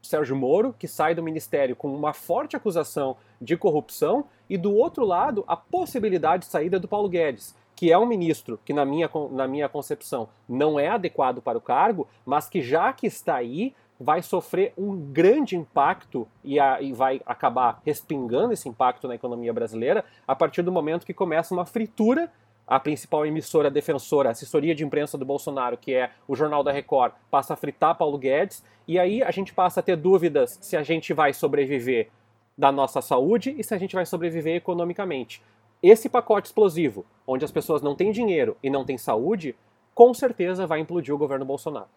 Sérgio 0.02 0.36
Moro, 0.36 0.74
que 0.78 0.88
sai 0.88 1.14
do 1.14 1.22
ministério 1.22 1.76
com 1.76 1.94
uma 1.94 2.12
forte 2.12 2.56
acusação 2.56 3.16
de 3.40 3.56
corrupção, 3.56 4.26
e 4.48 4.58
do 4.58 4.74
outro 4.74 5.04
lado, 5.04 5.44
a 5.46 5.56
possibilidade 5.56 6.44
de 6.44 6.50
saída 6.50 6.78
do 6.78 6.88
Paulo 6.88 7.08
Guedes, 7.08 7.54
que 7.74 7.90
é 7.90 7.98
um 7.98 8.06
ministro 8.06 8.60
que, 8.64 8.72
na 8.72 8.84
minha, 8.84 9.10
na 9.30 9.48
minha 9.48 9.68
concepção, 9.68 10.28
não 10.48 10.78
é 10.78 10.88
adequado 10.88 11.40
para 11.40 11.56
o 11.56 11.60
cargo, 11.60 12.06
mas 12.26 12.48
que 12.48 12.60
já 12.60 12.92
que 12.92 13.06
está 13.06 13.36
aí, 13.36 13.74
vai 13.98 14.20
sofrer 14.20 14.72
um 14.76 14.96
grande 14.96 15.56
impacto 15.56 16.26
e, 16.42 16.58
a, 16.58 16.82
e, 16.82 16.92
vai 16.92 17.20
acabar 17.24 17.80
respingando 17.84 18.52
esse 18.52 18.68
impacto 18.68 19.06
na 19.06 19.14
economia 19.14 19.52
brasileira 19.52 20.04
a 20.26 20.34
partir 20.34 20.62
do 20.62 20.72
momento 20.72 21.06
que 21.06 21.14
começa 21.14 21.54
uma 21.54 21.64
fritura 21.64 22.30
a 22.72 22.80
principal 22.80 23.26
emissora 23.26 23.70
defensora, 23.70 24.30
assessoria 24.30 24.74
de 24.74 24.82
imprensa 24.82 25.18
do 25.18 25.26
Bolsonaro, 25.26 25.76
que 25.76 25.92
é 25.92 26.08
o 26.26 26.34
Jornal 26.34 26.64
da 26.64 26.72
Record, 26.72 27.12
passa 27.30 27.52
a 27.52 27.56
fritar 27.56 27.98
Paulo 27.98 28.16
Guedes, 28.16 28.64
e 28.88 28.98
aí 28.98 29.22
a 29.22 29.30
gente 29.30 29.52
passa 29.52 29.80
a 29.80 29.82
ter 29.82 29.94
dúvidas 29.94 30.58
se 30.58 30.74
a 30.74 30.82
gente 30.82 31.12
vai 31.12 31.34
sobreviver 31.34 32.08
da 32.56 32.72
nossa 32.72 33.02
saúde 33.02 33.54
e 33.58 33.62
se 33.62 33.74
a 33.74 33.78
gente 33.78 33.94
vai 33.94 34.06
sobreviver 34.06 34.56
economicamente. 34.56 35.42
esse 35.82 36.08
pacote 36.08 36.46
explosivo, 36.46 37.04
onde 37.26 37.44
as 37.44 37.50
pessoas 37.50 37.82
não 37.82 37.94
têm 37.94 38.10
dinheiro 38.10 38.56
e 38.62 38.70
não 38.70 38.86
têm 38.86 38.96
saúde, 38.96 39.54
com 39.94 40.14
certeza 40.14 40.66
vai 40.66 40.80
implodir 40.80 41.14
o 41.14 41.18
governo 41.18 41.44
Bolsonaro. 41.44 41.88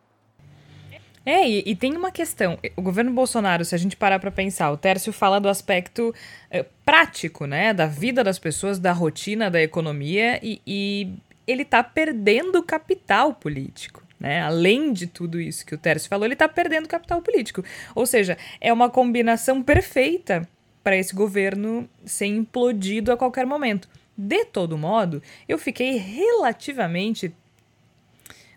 É, 1.26 1.50
e, 1.50 1.64
e, 1.66 1.76
tem 1.76 1.98
uma 1.98 2.12
questão. 2.12 2.58
O 2.76 2.82
governo 2.82 3.12
Bolsonaro, 3.12 3.66
se 3.66 3.74
a 3.74 3.78
gente 3.78 3.96
parar 3.96 4.20
para 4.20 4.30
pensar, 4.30 4.72
o 4.72 4.78
Tércio 4.78 5.12
fala 5.12 5.40
do 5.40 5.50
aspecto 5.50 6.14
é, 6.52 6.64
prático, 6.86 7.46
né? 7.46 7.74
Da 7.74 7.88
vida 7.88 8.24
das 8.24 8.38
pessoas, 8.38 8.78
da 8.78 8.92
rotina, 8.92 9.50
da 9.50 9.62
economia, 9.62 10.40
e, 10.44 10.62
e 10.68 11.14
ele 11.48 11.64
está 11.64 11.84
perdendo 11.84 12.62
capital 12.62 13.34
político. 13.34 14.04
Né? 14.20 14.42
Além 14.42 14.94
de 14.94 15.08
tudo 15.08 15.40
isso 15.40 15.66
que 15.66 15.76
o 15.76 15.78
Tércio 15.78 16.10
falou, 16.10 16.26
ele 16.26 16.34
está 16.34 16.48
perdendo 16.48 16.88
capital 16.88 17.22
político. 17.22 17.64
Ou 17.94 18.06
seja, 18.06 18.38
é 18.62 18.72
uma 18.72 18.90
combinação 18.90 19.62
perfeita 19.62 20.48
para 20.84 20.96
esse 20.96 21.14
governo 21.14 21.90
ser 22.06 22.28
implodido 22.28 23.12
a 23.12 23.18
qualquer 23.18 23.46
momento. 23.46 23.90
De 24.18 24.46
todo 24.46 24.78
modo, 24.78 25.22
eu 25.48 25.58
fiquei 25.58 25.98
relativamente, 25.98 27.34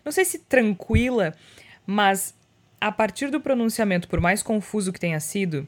não 0.05 0.11
sei 0.11 0.23
se 0.23 0.39
tranquila, 0.39 1.35
mas 1.85 2.33
a 2.79 2.91
partir 2.91 3.29
do 3.29 3.41
pronunciamento, 3.41 4.07
por 4.07 4.19
mais 4.19 4.41
confuso 4.41 4.93
que 4.93 4.99
tenha 4.99 5.19
sido, 5.19 5.67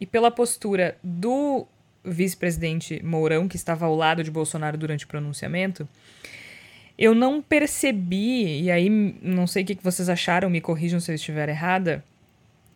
e 0.00 0.06
pela 0.06 0.30
postura 0.30 0.96
do 1.02 1.66
vice-presidente 2.04 3.02
Mourão, 3.02 3.48
que 3.48 3.56
estava 3.56 3.86
ao 3.86 3.94
lado 3.94 4.22
de 4.22 4.30
Bolsonaro 4.30 4.76
durante 4.76 5.04
o 5.04 5.08
pronunciamento, 5.08 5.88
eu 6.96 7.14
não 7.14 7.42
percebi, 7.42 8.62
e 8.62 8.70
aí 8.70 8.88
não 8.88 9.46
sei 9.46 9.64
o 9.64 9.66
que 9.66 9.76
vocês 9.82 10.08
acharam, 10.08 10.48
me 10.48 10.60
corrijam 10.60 11.00
se 11.00 11.10
eu 11.10 11.14
estiver 11.14 11.48
errada, 11.48 12.04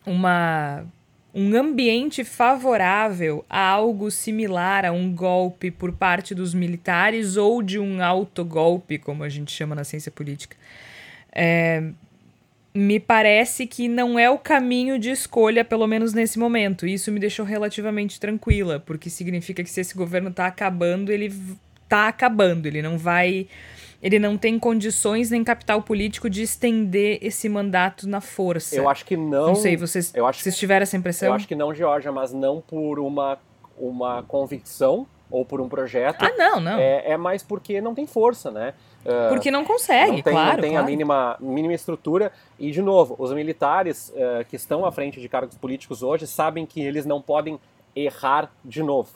uma 0.05 0.85
um 1.33 1.55
ambiente 1.55 2.23
favorável 2.23 3.45
a 3.47 3.59
algo 3.59 4.09
similar 4.09 4.83
a 4.83 4.91
um 4.91 5.13
golpe 5.13 5.69
por 5.69 5.93
parte 5.93 6.33
dos 6.33 6.55
militares 6.55 7.37
ou 7.37 7.61
de 7.61 7.77
um 7.77 8.03
autogolpe, 8.03 8.97
como 8.97 9.23
a 9.23 9.29
gente 9.29 9.51
chama 9.51 9.75
na 9.75 9.83
ciência 9.83 10.11
política. 10.11 10.57
É, 11.31 11.83
me 12.73 12.99
parece 12.99 13.65
que 13.65 13.87
não 13.87 14.17
é 14.17 14.29
o 14.29 14.37
caminho 14.37 14.99
de 14.99 15.09
escolha, 15.09 15.65
pelo 15.65 15.87
menos 15.87 16.13
nesse 16.13 16.37
momento. 16.37 16.85
Isso 16.85 17.11
me 17.11 17.19
deixou 17.19 17.45
relativamente 17.45 18.19
tranquila, 18.19 18.79
porque 18.79 19.09
significa 19.09 19.63
que 19.63 19.69
se 19.69 19.81
esse 19.81 19.95
governo 19.95 20.29
está 20.29 20.45
acabando, 20.45 21.11
ele 21.11 21.33
está 21.83 22.07
acabando, 22.07 22.67
ele 22.67 22.81
não 22.81 22.97
vai. 22.97 23.47
Ele 24.01 24.17
não 24.17 24.37
tem 24.37 24.57
condições 24.57 25.29
nem 25.29 25.43
capital 25.43 25.81
político 25.81 26.29
de 26.29 26.41
estender 26.41 27.19
esse 27.21 27.49
mandato 27.49 28.07
na 28.07 28.21
força. 28.21 28.75
Eu 28.75 28.87
acho 28.87 29.03
que 29.03 29.17
não. 29.17 29.47
Não 29.47 29.55
sei, 29.55 29.75
vocês, 29.75 30.13
eu 30.15 30.25
acho, 30.25 30.41
vocês 30.41 30.57
tiveram 30.57 30.83
essa 30.83 30.95
impressão? 30.95 31.29
Eu 31.29 31.33
acho 31.33 31.47
que 31.47 31.55
não, 31.55 31.73
Georgia, 31.73 32.11
mas 32.11 32.31
não 32.31 32.61
por 32.61 32.97
uma, 32.97 33.37
uma 33.77 34.23
convicção 34.23 35.05
ou 35.29 35.43
por 35.43 35.59
um 35.59 35.67
projeto. 35.67 36.23
Ah, 36.23 36.31
não, 36.37 36.59
não. 36.61 36.79
É, 36.79 37.11
é 37.11 37.17
mais 37.17 37.43
porque 37.43 37.81
não 37.81 37.93
tem 37.93 38.07
força, 38.07 38.49
né? 38.49 38.73
Uh, 39.05 39.29
Porque 39.29 39.49
não 39.49 39.63
consegue, 39.63 40.17
não 40.17 40.21
tem, 40.21 40.33
claro. 40.33 40.53
Não 40.53 40.61
tem 40.61 40.71
claro. 40.71 40.85
a 40.85 40.89
mínima, 40.89 41.37
mínima 41.39 41.73
estrutura. 41.73 42.31
E, 42.59 42.71
de 42.71 42.81
novo, 42.81 43.15
os 43.17 43.31
militares 43.31 44.09
uh, 44.09 44.45
que 44.45 44.55
estão 44.55 44.85
à 44.85 44.91
frente 44.91 45.21
de 45.21 45.29
cargos 45.29 45.57
políticos 45.57 46.03
hoje 46.03 46.27
sabem 46.27 46.65
que 46.65 46.81
eles 46.81 47.05
não 47.05 47.21
podem 47.21 47.59
errar 47.95 48.51
de 48.63 48.83
novo. 48.83 49.09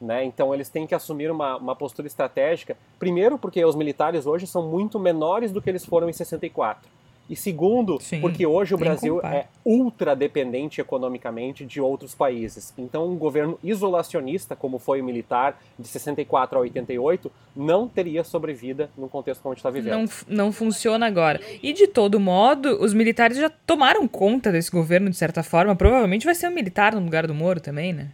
Né? 0.00 0.24
Então, 0.24 0.54
eles 0.54 0.68
têm 0.68 0.86
que 0.86 0.94
assumir 0.94 1.30
uma, 1.30 1.56
uma 1.56 1.76
postura 1.76 2.06
estratégica. 2.06 2.76
Primeiro, 2.98 3.38
porque 3.38 3.64
os 3.64 3.74
militares 3.74 4.26
hoje 4.26 4.46
são 4.46 4.62
muito 4.62 4.98
menores 4.98 5.52
do 5.52 5.60
que 5.60 5.68
eles 5.68 5.84
foram 5.84 6.08
em 6.08 6.12
64. 6.12 6.88
E 7.28 7.36
segundo, 7.36 8.00
Sim, 8.00 8.20
porque 8.20 8.46
hoje 8.46 8.74
o 8.74 8.78
Brasil 8.78 9.20
é 9.22 9.46
ultra 9.62 10.16
dependente 10.16 10.80
economicamente 10.80 11.66
de 11.66 11.78
outros 11.78 12.14
países. 12.14 12.72
Então, 12.78 13.06
um 13.06 13.16
governo 13.16 13.58
isolacionista, 13.62 14.56
como 14.56 14.78
foi 14.78 15.02
o 15.02 15.04
militar 15.04 15.60
de 15.78 15.86
64 15.86 16.56
a 16.56 16.60
88, 16.62 17.30
não 17.54 17.86
teria 17.86 18.24
sobrevida 18.24 18.88
no 18.96 19.08
contexto 19.08 19.42
como 19.42 19.52
a 19.52 19.54
gente 19.54 19.60
está 19.60 19.70
vivendo. 19.70 19.92
Não, 19.92 20.08
não 20.46 20.52
funciona 20.52 21.06
agora. 21.06 21.38
E 21.62 21.74
de 21.74 21.86
todo 21.86 22.18
modo, 22.18 22.82
os 22.82 22.94
militares 22.94 23.36
já 23.36 23.50
tomaram 23.50 24.08
conta 24.08 24.50
desse 24.50 24.70
governo 24.70 25.10
de 25.10 25.16
certa 25.16 25.42
forma. 25.42 25.76
Provavelmente 25.76 26.24
vai 26.24 26.34
ser 26.34 26.48
um 26.48 26.54
militar 26.54 26.94
no 26.94 27.00
lugar 27.00 27.26
do 27.26 27.34
Moro 27.34 27.60
também, 27.60 27.92
né? 27.92 28.08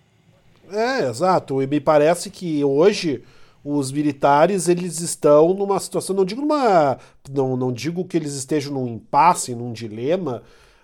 É, 0.73 1.09
exato. 1.09 1.63
E 1.63 1.67
me 1.67 1.79
parece 1.79 2.31
que 2.31 2.65
hoje 2.65 3.23
os 3.65 3.91
militares 3.91 4.69
eles 4.69 5.01
estão 5.01 5.55
numa 5.55 5.81
situação, 5.81 6.15
não 6.15 6.25
digo 6.25 6.43
numa, 6.43 6.99
não, 7.31 7.57
não 7.57 7.73
digo 7.73 8.05
que 8.05 8.17
eles 8.17 8.35
estejam 8.35 8.75
num 8.75 8.87
impasse, 8.87 9.55
num 9.55 9.73
dilema, 9.73 10.43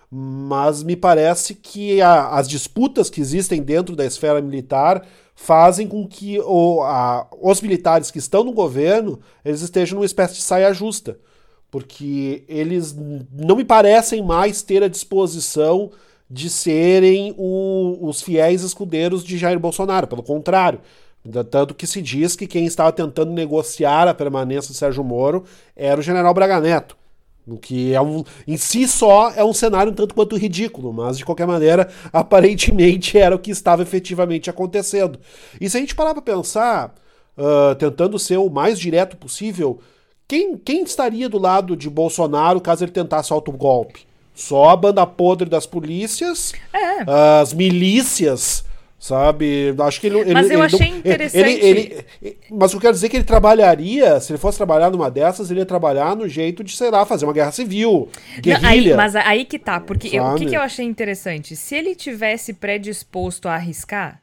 mas 0.09 0.81
me 0.81 0.95
parece 0.95 1.53
que 1.53 2.01
a, 2.01 2.29
as 2.29 2.49
disputas 2.49 3.09
que 3.09 3.21
existem 3.21 3.61
dentro 3.61 3.95
da 3.95 4.03
esfera 4.03 4.41
militar 4.41 5.05
fazem 5.35 5.87
com 5.87 6.07
que 6.07 6.39
o, 6.39 6.81
a, 6.81 7.27
os 7.39 7.61
militares 7.61 8.09
que 8.09 8.17
estão 8.17 8.43
no 8.43 8.51
governo 8.51 9.19
eles 9.45 9.61
estejam 9.61 9.95
numa 9.95 10.05
espécie 10.05 10.33
de 10.33 10.41
saia 10.41 10.73
justa, 10.73 11.19
porque 11.69 12.43
eles 12.47 12.95
não 13.31 13.55
me 13.55 13.63
parecem 13.63 14.23
mais 14.23 14.63
ter 14.63 14.83
a 14.83 14.87
disposição 14.87 15.91
de 16.29 16.49
serem 16.49 17.35
o, 17.37 17.97
os 18.01 18.21
fiéis 18.21 18.63
escudeiros 18.63 19.23
de 19.23 19.37
Jair 19.37 19.59
Bolsonaro, 19.59 20.07
pelo 20.07 20.23
contrário, 20.23 20.81
tanto 21.49 21.75
que 21.75 21.85
se 21.85 22.01
diz 22.01 22.35
que 22.35 22.47
quem 22.47 22.65
estava 22.65 22.91
tentando 22.91 23.31
negociar 23.31 24.07
a 24.07 24.13
permanência 24.13 24.71
de 24.71 24.77
Sérgio 24.77 25.03
Moro 25.03 25.43
era 25.75 25.99
o 25.99 26.03
general 26.03 26.33
Braga 26.33 26.59
Neto. 26.59 26.97
O 27.47 27.57
que 27.57 27.93
é 27.93 28.01
um, 28.01 28.23
em 28.47 28.55
si 28.55 28.87
só 28.87 29.31
é 29.31 29.43
um 29.43 29.53
cenário 29.53 29.91
um 29.91 29.95
tanto 29.95 30.13
quanto 30.13 30.37
ridículo, 30.37 30.93
mas 30.93 31.17
de 31.17 31.25
qualquer 31.25 31.47
maneira, 31.47 31.89
aparentemente 32.13 33.17
era 33.17 33.35
o 33.35 33.39
que 33.39 33.51
estava 33.51 33.81
efetivamente 33.81 34.49
acontecendo. 34.49 35.19
E 35.59 35.69
se 35.69 35.77
a 35.77 35.79
gente 35.79 35.95
parar 35.95 36.13
para 36.13 36.21
pensar, 36.21 36.93
uh, 37.37 37.75
tentando 37.75 38.17
ser 38.19 38.37
o 38.37 38.49
mais 38.49 38.79
direto 38.79 39.17
possível, 39.17 39.79
quem, 40.27 40.55
quem 40.55 40.83
estaria 40.83 41.27
do 41.27 41.39
lado 41.39 41.75
de 41.75 41.89
Bolsonaro 41.89 42.61
caso 42.61 42.83
ele 42.83 42.91
tentasse 42.91 43.33
autogolpe? 43.33 44.07
Só 44.33 44.69
a 44.69 44.77
banda 44.77 45.05
podre 45.05 45.49
das 45.49 45.65
polícias, 45.65 46.53
é. 46.73 47.03
as 47.41 47.53
milícias 47.53 48.63
Sabe? 49.01 49.73
Acho 49.79 49.99
que 49.99 50.05
ele. 50.05 50.19
ele 50.19 50.31
mas 50.31 50.47
eu 50.51 50.59
ele 50.59 50.61
achei 50.61 50.91
não, 50.91 50.97
interessante. 50.99 51.49
Ele, 51.49 52.05
ele, 52.21 52.37
mas 52.51 52.71
eu 52.71 52.79
quero 52.79 52.93
dizer 52.93 53.09
que 53.09 53.17
ele 53.17 53.23
trabalharia, 53.23 54.19
se 54.19 54.31
ele 54.31 54.37
fosse 54.37 54.59
trabalhar 54.59 54.91
numa 54.91 55.09
dessas, 55.09 55.49
ele 55.49 55.59
ia 55.59 55.65
trabalhar 55.65 56.15
no 56.15 56.29
jeito 56.29 56.63
de, 56.63 56.77
sei 56.77 56.91
lá, 56.91 57.03
fazer 57.03 57.25
uma 57.25 57.33
guerra 57.33 57.51
civil. 57.51 58.07
Guerrilha. 58.39 58.61
Não, 58.61 58.69
aí, 58.69 58.93
mas 58.93 59.15
aí 59.15 59.43
que 59.43 59.57
tá, 59.57 59.79
porque 59.79 60.15
eu, 60.15 60.23
o 60.23 60.35
que, 60.35 60.45
que, 60.45 60.55
eu 60.55 60.61
achei 60.61 60.85
interessante? 60.85 61.55
Se 61.55 61.73
ele 61.73 61.95
tivesse 61.95 62.53
predisposto 62.53 63.49
a 63.49 63.55
arriscar. 63.55 64.21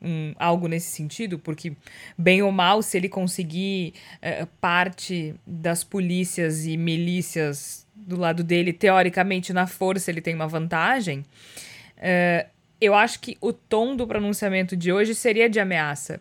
Um, 0.00 0.32
algo 0.38 0.68
nesse 0.68 0.92
sentido, 0.92 1.40
porque, 1.40 1.72
bem 2.16 2.40
ou 2.40 2.52
mal, 2.52 2.82
se 2.82 2.96
ele 2.96 3.08
conseguir 3.08 3.94
uh, 4.22 4.46
parte 4.60 5.34
das 5.44 5.82
polícias 5.82 6.64
e 6.66 6.76
milícias 6.76 7.84
do 7.96 8.16
lado 8.16 8.44
dele, 8.44 8.72
teoricamente, 8.72 9.52
na 9.52 9.66
força, 9.66 10.08
ele 10.08 10.20
tem 10.20 10.36
uma 10.36 10.46
vantagem. 10.46 11.24
Uh, 11.98 12.57
eu 12.80 12.94
acho 12.94 13.20
que 13.20 13.36
o 13.40 13.52
tom 13.52 13.96
do 13.96 14.06
pronunciamento 14.06 14.76
de 14.76 14.92
hoje 14.92 15.14
seria 15.14 15.48
de 15.48 15.58
ameaça. 15.58 16.20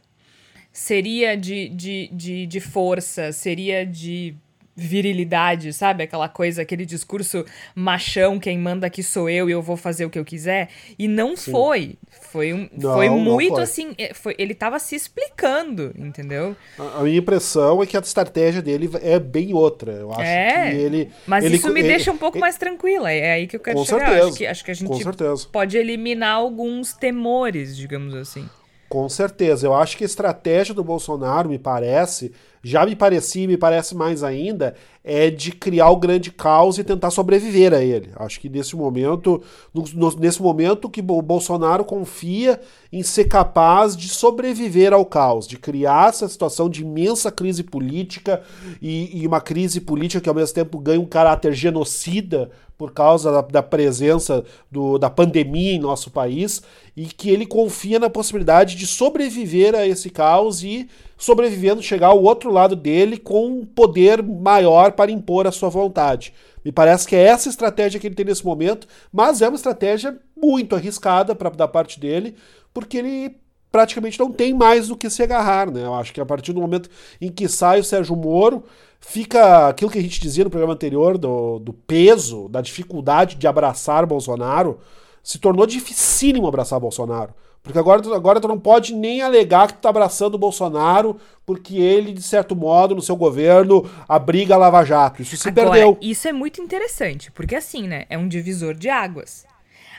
Seria 0.72 1.36
de, 1.36 1.70
de, 1.70 2.10
de, 2.12 2.46
de 2.46 2.60
força, 2.60 3.32
seria 3.32 3.86
de 3.86 4.36
virilidade, 4.78 5.74
sabe? 5.74 6.04
Aquela 6.04 6.30
coisa, 6.30 6.62
aquele 6.62 6.86
discurso 6.86 7.44
machão, 7.74 8.40
quem 8.40 8.60
manda 8.60 8.86
aqui 8.86 9.02
sou 9.02 9.28
eu 9.28 9.50
e 9.50 9.52
eu 9.52 9.62
vou 9.62 9.76
fazer 9.76 10.06
o 10.06 10.10
que 10.10 10.20
eu 10.20 10.24
quiser. 10.24 10.70
E 11.00 11.08
não 11.08 11.36
Sim. 11.36 11.52
foi. 11.52 11.96
Foi, 12.32 12.54
um, 12.54 12.70
não, 12.72 12.94
foi 12.94 13.10
muito 13.10 13.56
foi. 13.56 13.64
assim. 13.64 13.96
É, 13.98 14.14
foi, 14.14 14.36
ele 14.38 14.54
tava 14.54 14.78
se 14.78 14.96
explicando, 14.96 15.92
entendeu? 15.98 16.56
A, 16.78 17.00
a, 17.00 17.04
minha 17.04 17.18
impressão 17.18 17.82
é 17.82 17.88
que 17.88 17.98
a 17.98 18.00
estratégia 18.00 18.62
dele 18.62 18.88
é 19.02 19.18
bem 19.18 19.54
outra. 19.54 19.94
Eu 19.94 20.12
acho 20.12 20.22
é, 20.22 20.70
que 20.70 20.76
ele. 20.78 21.12
Mas 21.26 21.44
ele, 21.44 21.56
isso 21.56 21.74
me 21.74 21.80
ele, 21.80 21.88
deixa 21.88 22.12
um 22.12 22.18
pouco 22.18 22.38
ele, 22.38 22.42
mais 22.42 22.56
tranquila. 22.56 23.12
É 23.12 23.34
aí 23.34 23.48
que 23.48 23.56
eu 23.56 23.60
quero 23.60 23.78
com 23.78 23.86
chegar. 23.86 24.06
Certeza, 24.06 24.28
acho, 24.28 24.38
que, 24.38 24.46
acho 24.46 24.66
que 24.66 24.72
a 24.72 24.74
gente 24.76 25.48
pode 25.52 25.78
eliminar 25.78 26.36
alguns 26.36 26.94
temores, 26.94 27.76
digamos 27.76 28.14
assim. 28.14 28.48
Com 28.88 29.10
certeza. 29.10 29.66
Eu 29.68 29.74
acho 29.74 29.98
que 29.98 30.04
a 30.04 30.06
estratégia 30.06 30.74
do 30.74 30.84
Bolsonaro, 30.84 31.50
me 31.50 31.60
parece, 31.60 32.32
já 32.64 32.86
me 32.86 32.96
parecia 32.96 33.44
e 33.44 33.48
me 33.48 33.58
parece 33.58 33.96
mais 33.96 34.24
ainda, 34.24 34.76
é 35.04 35.30
de 35.30 35.52
criar 35.52 35.90
o 35.90 35.96
grande 35.96 36.32
caos 36.32 36.78
e 36.78 36.84
tentar 36.84 37.12
sobreviver 37.12 37.74
a 37.74 37.82
ele. 37.82 38.12
Acho 38.18 38.40
que 38.40 38.50
nesse 38.50 38.76
momento, 38.76 39.42
no, 39.74 40.12
nesse 40.18 40.42
momento 40.42 40.90
que 40.90 41.00
o 41.00 41.22
Bolsonaro 41.22 41.86
confia 41.86 42.60
em 42.92 43.02
ser 43.04 43.26
capaz 43.26 43.96
de 43.96 44.10
sobreviver 44.10 44.92
ao 44.94 45.06
caos, 45.06 45.48
de 45.48 45.58
criar 45.58 46.10
essa 46.10 46.28
situação 46.28 46.70
de 46.70 46.82
imensa 46.82 47.32
crise 47.32 47.64
política 47.64 48.42
e, 48.82 49.22
e 49.22 49.26
uma 49.26 49.40
crise 49.40 49.80
política 49.80 50.22
que 50.22 50.30
ao 50.30 50.36
mesmo 50.36 50.54
tempo 50.54 50.78
ganha 50.80 51.00
um 51.00 51.06
caráter 51.06 51.54
genocida 51.54 52.52
por 52.78 52.92
causa 52.92 53.32
da, 53.32 53.42
da 53.42 53.64
presença 53.64 54.44
do, 54.72 54.98
da 54.98 55.10
pandemia 55.10 55.74
em 55.74 55.80
nosso 55.80 56.12
país 56.12 56.62
e 56.96 57.06
que 57.06 57.30
ele 57.30 57.46
confia 57.46 58.00
na 58.00 58.10
possibilidade 58.10 58.76
de 58.76 58.86
sobreviver 58.86 59.74
a 59.74 59.86
esse 59.88 60.10
caos 60.10 60.64
e 60.64 60.88
sobrevivendo 61.18 61.82
chegar 61.82 62.08
ao 62.08 62.22
outro 62.22 62.52
lado 62.52 62.76
dele 62.76 63.18
com 63.18 63.48
um 63.48 63.66
poder 63.66 64.22
maior 64.22 64.92
para 64.92 65.12
impor 65.12 65.48
a 65.48 65.52
sua 65.52 65.70
vontade. 65.70 66.34
Me 66.64 66.72
parece 66.72 67.08
que 67.08 67.16
é 67.16 67.24
essa 67.24 67.50
estratégia 67.50 68.00
que 68.00 68.08
ele 68.08 68.16
tem 68.16 68.26
nesse 68.26 68.46
momento, 68.46 68.88
mas 69.12 69.42
é 69.42 69.48
uma 69.48 69.56
estratégia 69.56 70.18
muito 70.36 70.76
arriscada 70.76 71.34
pra, 71.34 71.50
da 71.50 71.68
parte 71.68 72.00
dele, 72.00 72.36
porque 72.74 72.98
ele 72.98 73.38
praticamente 73.72 74.20
não 74.20 74.32
tem 74.32 74.54
mais 74.54 74.88
do 74.88 74.96
que 74.96 75.10
se 75.10 75.24
agarrar, 75.24 75.72
né? 75.72 75.84
Eu 75.84 75.94
acho 75.94 76.14
que 76.14 76.22
a 76.22 76.26
partir 76.26 76.54
do 76.54 76.62
momento 76.62 76.90
em 77.20 77.32
que 77.32 77.48
sai 77.48 77.80
o 77.80 77.84
Sérgio 77.84 78.16
Moro, 78.16 78.64
fica 79.00 79.68
aquilo 79.68 79.92
que 79.92 80.00
a 80.00 80.02
gente 80.02 80.20
dizia 80.20 80.44
no 80.44 80.50
programa 80.50 80.74
anterior 80.74 81.18
do, 81.18 81.60
do 81.60 81.74
peso, 81.74 82.48
da 82.50 82.62
dificuldade 82.62 83.36
de 83.36 83.48
abraçar 83.48 84.06
Bolsonaro, 84.06 84.80
se 85.24 85.40
tornou 85.40 85.66
dificílimo 85.66 86.48
abraçar 86.48 86.80
Bolsonaro. 86.80 87.34
Porque 87.62 87.80
agora, 87.80 88.16
agora 88.16 88.40
tu 88.40 88.48
não 88.48 88.58
pode 88.58 88.94
nem 88.94 89.22
alegar 89.22 89.68
que 89.68 89.74
tu 89.74 89.82
tá 89.82 89.90
abraçando 89.90 90.36
o 90.36 90.38
Bolsonaro 90.38 91.18
porque 91.46 91.76
ele, 91.76 92.14
de 92.14 92.22
certo 92.22 92.56
modo, 92.56 92.96
no 92.96 93.02
seu 93.02 93.16
governo, 93.16 93.90
abriga 94.08 94.56
a 94.56 94.58
Lava 94.58 94.84
Jato. 94.86 95.22
Isso 95.22 95.36
se 95.36 95.50
agora, 95.50 95.72
perdeu. 95.72 95.98
Isso 96.02 96.28
é 96.28 96.34
muito 96.34 96.62
interessante, 96.62 97.30
porque 97.32 97.56
assim, 97.56 97.88
né? 97.88 98.06
É 98.10 98.18
um 98.18 98.28
divisor 98.28 98.74
de 98.74 98.90
águas. 98.90 99.46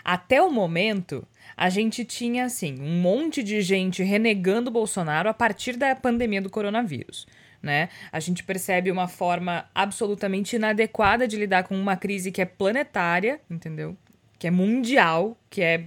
Até 0.02 0.40
o 0.40 0.50
momento, 0.50 1.26
a 1.54 1.68
gente 1.68 2.04
tinha, 2.04 2.46
assim, 2.46 2.80
um 2.80 3.00
monte 3.00 3.42
de 3.42 3.60
gente 3.60 4.02
renegando 4.02 4.70
o 4.70 4.72
Bolsonaro 4.72 5.28
a 5.28 5.34
partir 5.34 5.76
da 5.76 5.94
pandemia 5.94 6.40
do 6.40 6.48
coronavírus. 6.48 7.26
Né? 7.62 7.88
A 8.12 8.20
gente 8.20 8.44
percebe 8.44 8.90
uma 8.90 9.08
forma 9.08 9.68
absolutamente 9.74 10.56
inadequada 10.56 11.26
de 11.26 11.36
lidar 11.36 11.64
com 11.64 11.76
uma 11.76 11.96
crise 11.96 12.30
que 12.30 12.40
é 12.40 12.44
planetária, 12.44 13.40
entendeu? 13.50 13.96
Que 14.38 14.46
é 14.46 14.50
mundial, 14.50 15.36
que 15.50 15.60
é 15.60 15.84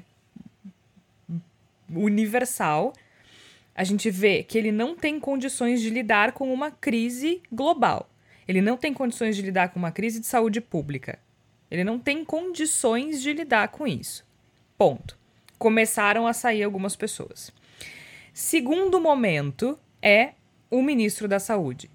universal. 1.89 2.93
A 3.73 3.85
gente 3.85 4.09
vê 4.11 4.43
que 4.43 4.57
ele 4.57 4.71
não 4.71 4.95
tem 4.95 5.19
condições 5.19 5.81
de 5.81 5.89
lidar 5.89 6.33
com 6.33 6.53
uma 6.53 6.71
crise 6.71 7.41
global. 7.51 8.09
Ele 8.45 8.61
não 8.61 8.75
tem 8.75 8.93
condições 8.93 9.35
de 9.35 9.41
lidar 9.41 9.69
com 9.69 9.79
uma 9.79 9.91
crise 9.91 10.19
de 10.19 10.25
saúde 10.25 10.59
pública. 10.59 11.19
Ele 11.69 11.85
não 11.85 11.97
tem 11.97 12.25
condições 12.25 13.21
de 13.21 13.31
lidar 13.31 13.69
com 13.69 13.87
isso. 13.87 14.25
Ponto 14.77 15.21
começaram 15.61 16.25
a 16.25 16.33
sair 16.33 16.63
algumas 16.63 16.95
pessoas. 16.95 17.53
Segundo 18.33 18.99
momento 18.99 19.77
é 20.01 20.31
o 20.71 20.81
ministro 20.81 21.27
da 21.27 21.37
Saúde. 21.37 21.91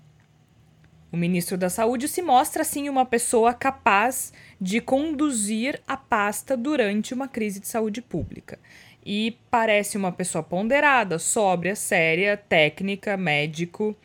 O 1.10 1.16
ministro 1.16 1.56
da 1.56 1.70
Saúde 1.70 2.06
se 2.06 2.20
mostra, 2.20 2.62
assim, 2.62 2.88
uma 2.88 3.06
pessoa 3.06 3.54
capaz 3.54 4.32
de 4.60 4.80
conduzir 4.80 5.80
a 5.88 5.96
pasta 5.96 6.56
durante 6.56 7.14
uma 7.14 7.26
crise 7.26 7.58
de 7.58 7.66
saúde 7.66 8.02
pública. 8.02 8.58
E 9.04 9.38
parece 9.50 9.96
uma 9.96 10.12
pessoa 10.12 10.42
ponderada, 10.42 11.18
sóbria, 11.18 11.74
séria, 11.74 12.36
técnica, 12.36 13.16
médico 13.16 13.96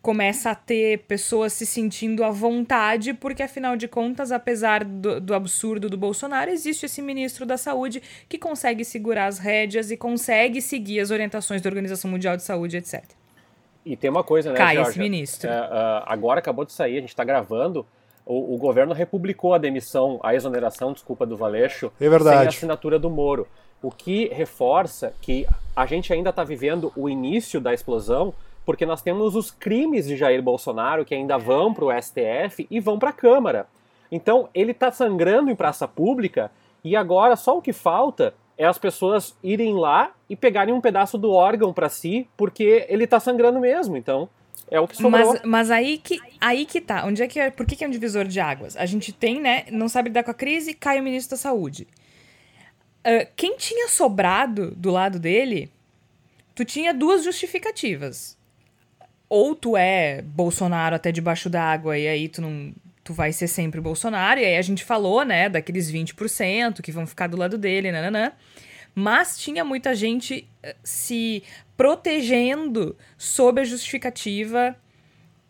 começa 0.00 0.50
a 0.50 0.54
ter 0.54 1.00
pessoas 1.00 1.52
se 1.52 1.66
sentindo 1.66 2.24
à 2.24 2.30
vontade, 2.30 3.12
porque 3.12 3.42
afinal 3.42 3.76
de 3.76 3.86
contas, 3.86 4.32
apesar 4.32 4.82
do, 4.82 5.20
do, 5.20 5.34
absurdo 5.34 5.90
do 5.90 5.98
Bolsonaro, 5.98 6.50
existe 6.50 6.86
esse 6.86 7.02
ministro 7.02 7.44
da 7.44 7.58
Saúde 7.58 8.02
que 8.26 8.38
consegue 8.38 8.86
segurar 8.86 9.26
as 9.26 9.38
rédeas 9.38 9.90
e 9.90 9.98
consegue 9.98 10.62
seguir 10.62 11.00
as 11.00 11.10
orientações 11.10 11.60
da 11.60 11.68
Organização 11.68 12.10
Mundial 12.10 12.38
de 12.38 12.42
Saúde, 12.42 12.78
etc. 12.78 13.17
E 13.88 13.96
tem 13.96 14.10
uma 14.10 14.22
coisa, 14.22 14.52
né, 14.52 14.58
Cai 14.58 14.74
Georgia? 14.74 14.90
esse 14.90 14.98
ministro. 14.98 15.48
É, 15.48 15.60
uh, 15.60 16.02
agora 16.04 16.40
acabou 16.40 16.66
de 16.66 16.72
sair, 16.72 16.98
a 16.98 17.00
gente 17.00 17.08
está 17.08 17.24
gravando, 17.24 17.86
o, 18.26 18.54
o, 18.54 18.58
governo 18.58 18.92
republicou 18.92 19.54
a 19.54 19.58
demissão, 19.58 20.20
a 20.22 20.34
exoneração, 20.34 20.92
desculpa, 20.92 21.24
do 21.24 21.38
Valeixo, 21.38 21.90
é 21.98 22.06
verdade. 22.06 22.38
sem 22.38 22.48
assinatura 22.48 22.98
do 22.98 23.08
Moro. 23.08 23.48
O 23.80 23.90
que 23.90 24.28
reforça 24.28 25.14
que 25.22 25.46
a 25.74 25.86
gente 25.86 26.12
ainda 26.12 26.28
está 26.28 26.44
vivendo 26.44 26.92
o 26.94 27.08
início 27.08 27.62
da 27.62 27.72
explosão, 27.72 28.34
porque 28.66 28.84
nós 28.84 29.00
temos 29.00 29.34
os 29.34 29.50
crimes 29.50 30.06
de 30.06 30.18
Jair 30.18 30.42
Bolsonaro 30.42 31.02
que 31.02 31.14
ainda 31.14 31.38
vão 31.38 31.72
para 31.72 31.86
o 31.86 32.02
STF 32.02 32.66
e 32.70 32.80
vão 32.80 32.98
para 32.98 33.08
a 33.08 33.14
Câmara. 33.14 33.66
Então 34.12 34.50
ele 34.52 34.72
está 34.72 34.92
sangrando 34.92 35.50
em 35.50 35.56
praça 35.56 35.88
pública 35.88 36.50
e 36.84 36.94
agora 36.94 37.36
só 37.36 37.56
o 37.56 37.62
que 37.62 37.72
falta 37.72 38.34
é 38.58 38.66
as 38.66 38.76
pessoas 38.76 39.36
irem 39.42 39.74
lá 39.74 40.12
e 40.28 40.34
pegarem 40.34 40.74
um 40.74 40.80
pedaço 40.80 41.16
do 41.16 41.30
órgão 41.30 41.72
para 41.72 41.88
si, 41.88 42.28
porque 42.36 42.84
ele 42.88 43.04
está 43.04 43.20
sangrando 43.20 43.60
mesmo. 43.60 43.96
Então 43.96 44.28
é 44.68 44.80
o 44.80 44.88
que 44.88 44.96
sobrou. 44.96 45.32
Mas, 45.32 45.42
mas 45.44 45.70
aí 45.70 45.96
que 45.96 46.18
aí 46.40 46.66
que 46.66 46.80
tá. 46.80 47.06
Onde 47.06 47.22
é 47.22 47.28
que 47.28 47.38
é, 47.38 47.50
por 47.50 47.64
que, 47.64 47.76
que 47.76 47.84
é 47.84 47.88
um 47.88 47.90
divisor 47.90 48.26
de 48.26 48.40
águas? 48.40 48.76
A 48.76 48.84
gente 48.84 49.12
tem, 49.12 49.40
né? 49.40 49.64
Não 49.70 49.88
sabe 49.88 50.08
lidar 50.08 50.24
com 50.24 50.32
a 50.32 50.34
crise, 50.34 50.74
cai 50.74 50.98
o 51.00 51.02
ministro 51.04 51.36
da 51.36 51.40
Saúde. 51.40 51.86
Uh, 53.06 53.26
quem 53.36 53.56
tinha 53.56 53.88
sobrado 53.88 54.72
do 54.72 54.90
lado 54.90 55.20
dele, 55.20 55.70
tu 56.52 56.64
tinha 56.64 56.92
duas 56.92 57.22
justificativas 57.22 58.36
ou 59.28 59.54
tu 59.54 59.76
é 59.76 60.20
Bolsonaro 60.22 60.96
até 60.96 61.12
debaixo 61.12 61.48
d'água 61.48 61.96
e 61.96 62.08
aí 62.08 62.28
tu 62.28 62.42
não 62.42 62.72
tu 63.08 63.14
vai 63.14 63.32
ser 63.32 63.48
sempre 63.48 63.80
Bolsonaro, 63.80 64.38
e 64.38 64.44
aí 64.44 64.58
a 64.58 64.62
gente 64.62 64.84
falou, 64.84 65.24
né, 65.24 65.48
daqueles 65.48 65.90
20% 65.90 66.82
que 66.82 66.92
vão 66.92 67.06
ficar 67.06 67.26
do 67.26 67.38
lado 67.38 67.56
dele, 67.56 67.90
nananã. 67.90 68.32
Mas 68.94 69.38
tinha 69.38 69.64
muita 69.64 69.94
gente 69.94 70.46
eh, 70.62 70.76
se 70.84 71.42
protegendo 71.74 72.94
sob 73.16 73.62
a 73.62 73.64
justificativa 73.64 74.76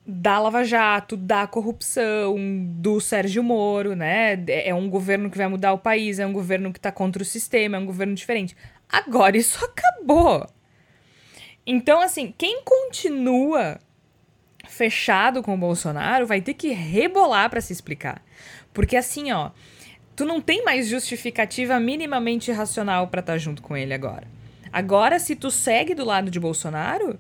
da 0.06 0.38
Lava 0.38 0.62
Jato, 0.62 1.16
da 1.16 1.48
corrupção, 1.48 2.36
do 2.76 3.00
Sérgio 3.00 3.42
Moro, 3.42 3.96
né? 3.96 4.40
É 4.46 4.72
um 4.72 4.88
governo 4.88 5.28
que 5.28 5.36
vai 5.36 5.48
mudar 5.48 5.72
o 5.72 5.78
país, 5.78 6.20
é 6.20 6.26
um 6.26 6.32
governo 6.32 6.72
que 6.72 6.78
tá 6.78 6.92
contra 6.92 7.24
o 7.24 7.26
sistema, 7.26 7.76
é 7.76 7.80
um 7.80 7.86
governo 7.86 8.14
diferente. 8.14 8.56
Agora 8.88 9.36
isso 9.36 9.58
acabou. 9.66 10.46
Então, 11.66 12.00
assim, 12.00 12.32
quem 12.38 12.62
continua 12.62 13.80
fechado 14.68 15.42
com 15.42 15.54
o 15.54 15.58
Bolsonaro 15.58 16.26
vai 16.26 16.40
ter 16.40 16.54
que 16.54 16.68
rebolar 16.68 17.50
para 17.50 17.60
se 17.60 17.72
explicar. 17.72 18.22
Porque 18.72 18.96
assim, 18.96 19.32
ó, 19.32 19.50
tu 20.14 20.24
não 20.24 20.40
tem 20.40 20.64
mais 20.64 20.86
justificativa 20.88 21.80
minimamente 21.80 22.52
racional 22.52 23.08
para 23.08 23.20
estar 23.20 23.32
tá 23.32 23.38
junto 23.38 23.62
com 23.62 23.76
ele 23.76 23.94
agora. 23.94 24.26
Agora, 24.72 25.18
se 25.18 25.34
tu 25.34 25.50
segue 25.50 25.94
do 25.94 26.04
lado 26.04 26.30
de 26.30 26.38
Bolsonaro, 26.38 27.18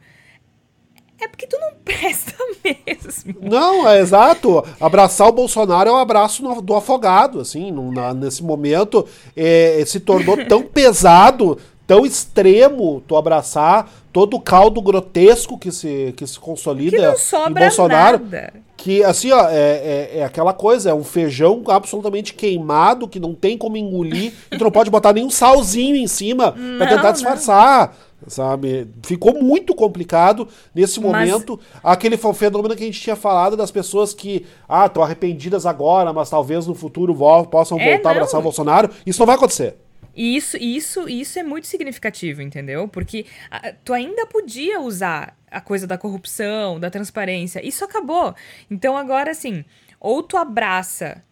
é 1.20 1.26
porque 1.26 1.46
tu 1.46 1.58
não 1.58 1.72
presta 1.84 2.34
mesmo. 2.64 3.34
Não, 3.40 3.88
é 3.88 3.98
exato. 4.00 4.64
Abraçar 4.80 5.28
o 5.28 5.32
Bolsonaro 5.32 5.90
é 5.90 5.92
um 5.92 5.96
abraço 5.96 6.42
no, 6.42 6.60
do 6.62 6.74
afogado, 6.74 7.40
assim, 7.40 7.72
no, 7.72 7.90
na, 7.90 8.14
nesse 8.14 8.42
momento 8.42 9.06
é, 9.36 9.82
se 9.86 10.00
tornou 10.00 10.44
tão 10.46 10.62
pesado, 10.66 11.58
tão 11.88 12.04
extremo 12.04 13.02
tu 13.08 13.16
abraçar 13.16 13.90
todo 14.12 14.36
o 14.36 14.40
caldo 14.40 14.82
grotesco 14.82 15.58
que 15.58 15.72
se, 15.72 16.12
que 16.16 16.26
se 16.26 16.38
consolida 16.38 16.96
que 16.96 17.02
não 17.02 17.16
sobra 17.16 17.62
em 17.62 17.66
Bolsonaro. 17.66 18.18
Nada. 18.20 18.52
Que, 18.76 19.02
assim, 19.02 19.32
ó, 19.32 19.48
é, 19.48 19.54
é, 19.54 20.10
é, 20.18 20.24
aquela 20.24 20.52
coisa, 20.52 20.90
é 20.90 20.94
um 20.94 21.02
feijão 21.02 21.64
absolutamente 21.66 22.34
queimado 22.34 23.08
que 23.08 23.18
não 23.18 23.34
tem 23.34 23.56
como 23.56 23.76
engolir 23.76 24.34
e 24.52 24.58
tu 24.58 24.62
não 24.62 24.70
pode 24.70 24.90
botar 24.90 25.14
nenhum 25.14 25.30
salzinho 25.30 25.96
em 25.96 26.06
cima 26.06 26.54
para 26.76 26.86
tentar 26.86 27.10
disfarçar. 27.10 27.88
Não. 27.88 28.08
Sabe? 28.28 28.86
Ficou 29.02 29.42
muito 29.42 29.74
complicado 29.74 30.46
nesse 30.74 31.00
momento. 31.00 31.58
Mas... 31.72 31.80
Aquele 31.82 32.16
fenômeno 32.16 32.76
que 32.76 32.82
a 32.82 32.86
gente 32.86 33.00
tinha 33.00 33.16
falado 33.16 33.56
das 33.56 33.70
pessoas 33.70 34.12
que, 34.12 34.44
ah, 34.68 34.86
estão 34.86 35.02
arrependidas 35.02 35.64
agora, 35.64 36.12
mas 36.12 36.28
talvez 36.28 36.66
no 36.66 36.74
futuro 36.74 37.16
possam 37.50 37.78
é, 37.80 37.94
voltar 37.94 38.10
a 38.10 38.12
abraçar 38.12 38.40
o 38.40 38.42
Bolsonaro. 38.42 38.90
Isso 39.06 39.18
não 39.20 39.26
vai 39.26 39.36
acontecer. 39.36 39.76
E 40.18 40.34
isso, 40.34 40.56
isso, 40.56 41.08
isso 41.08 41.38
é 41.38 41.44
muito 41.44 41.68
significativo, 41.68 42.42
entendeu? 42.42 42.88
Porque 42.88 43.24
a, 43.48 43.72
tu 43.84 43.92
ainda 43.92 44.26
podia 44.26 44.80
usar 44.80 45.38
a 45.48 45.60
coisa 45.60 45.86
da 45.86 45.96
corrupção, 45.96 46.80
da 46.80 46.90
transparência. 46.90 47.64
Isso 47.64 47.84
acabou. 47.84 48.34
Então 48.68 48.96
agora, 48.96 49.30
assim, 49.30 49.64
ou 50.00 50.20
tu 50.20 50.36
abraça 50.36 51.22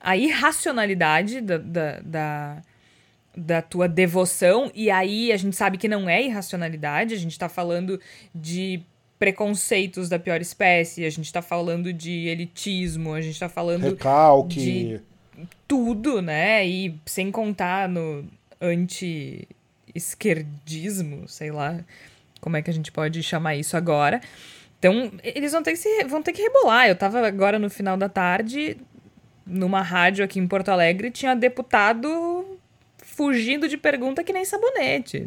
a 0.00 0.16
irracionalidade 0.16 1.40
da, 1.40 1.58
da, 1.58 2.00
da, 2.00 2.62
da 3.36 3.60
tua 3.60 3.88
devoção, 3.88 4.70
e 4.72 4.88
aí 4.88 5.32
a 5.32 5.36
gente 5.36 5.56
sabe 5.56 5.76
que 5.76 5.88
não 5.88 6.08
é 6.08 6.22
irracionalidade, 6.22 7.14
a 7.14 7.18
gente 7.18 7.36
tá 7.36 7.48
falando 7.48 8.00
de 8.32 8.82
preconceitos 9.18 10.08
da 10.08 10.18
pior 10.18 10.40
espécie, 10.40 11.04
a 11.04 11.10
gente 11.10 11.32
tá 11.32 11.42
falando 11.42 11.92
de 11.92 12.28
elitismo, 12.28 13.14
a 13.14 13.20
gente 13.20 13.38
tá 13.38 13.48
falando 13.48 13.82
Recalque. 13.82 14.60
de 14.60 15.00
tudo, 15.66 16.22
né? 16.22 16.66
E 16.66 16.94
sem 17.06 17.30
contar 17.30 17.88
no 17.88 18.26
anti-esquerdismo, 18.60 21.26
sei 21.28 21.50
lá 21.50 21.78
como 22.40 22.56
é 22.56 22.62
que 22.62 22.68
a 22.68 22.74
gente 22.74 22.90
pode 22.90 23.22
chamar 23.22 23.54
isso 23.54 23.76
agora. 23.76 24.20
Então, 24.78 25.12
eles 25.22 25.52
vão 25.52 25.62
ter, 25.62 25.70
que 25.70 25.76
se, 25.76 26.02
vão 26.04 26.20
ter 26.20 26.32
que 26.32 26.42
rebolar. 26.42 26.88
Eu 26.88 26.96
tava 26.96 27.24
agora 27.24 27.56
no 27.56 27.70
final 27.70 27.96
da 27.96 28.08
tarde, 28.08 28.76
numa 29.46 29.80
rádio 29.80 30.24
aqui 30.24 30.40
em 30.40 30.46
Porto 30.46 30.70
Alegre, 30.70 31.12
tinha 31.12 31.36
deputado 31.36 32.58
fugindo 32.98 33.68
de 33.68 33.76
pergunta 33.76 34.24
que 34.24 34.32
nem 34.32 34.44
sabonete. 34.44 35.24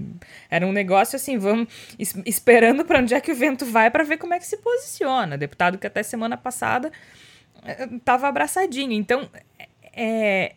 Era 0.49 0.67
um 0.67 0.73
negócio 0.73 1.15
assim, 1.15 1.37
vamos 1.37 1.69
es 1.97 2.13
esperando 2.25 2.83
para 2.83 2.99
onde 2.99 3.13
é 3.13 3.21
que 3.21 3.31
o 3.31 3.35
vento 3.35 3.65
vai 3.65 3.89
para 3.89 4.03
ver 4.03 4.17
como 4.17 4.33
é 4.33 4.39
que 4.39 4.45
se 4.45 4.57
posiciona. 4.57 5.37
Deputado 5.37 5.77
que 5.77 5.87
até 5.87 6.03
semana 6.03 6.35
passada 6.35 6.91
eh, 7.63 7.87
tava 8.03 8.27
abraçadinho. 8.27 8.91
Então, 8.91 9.29
é, 9.95 10.55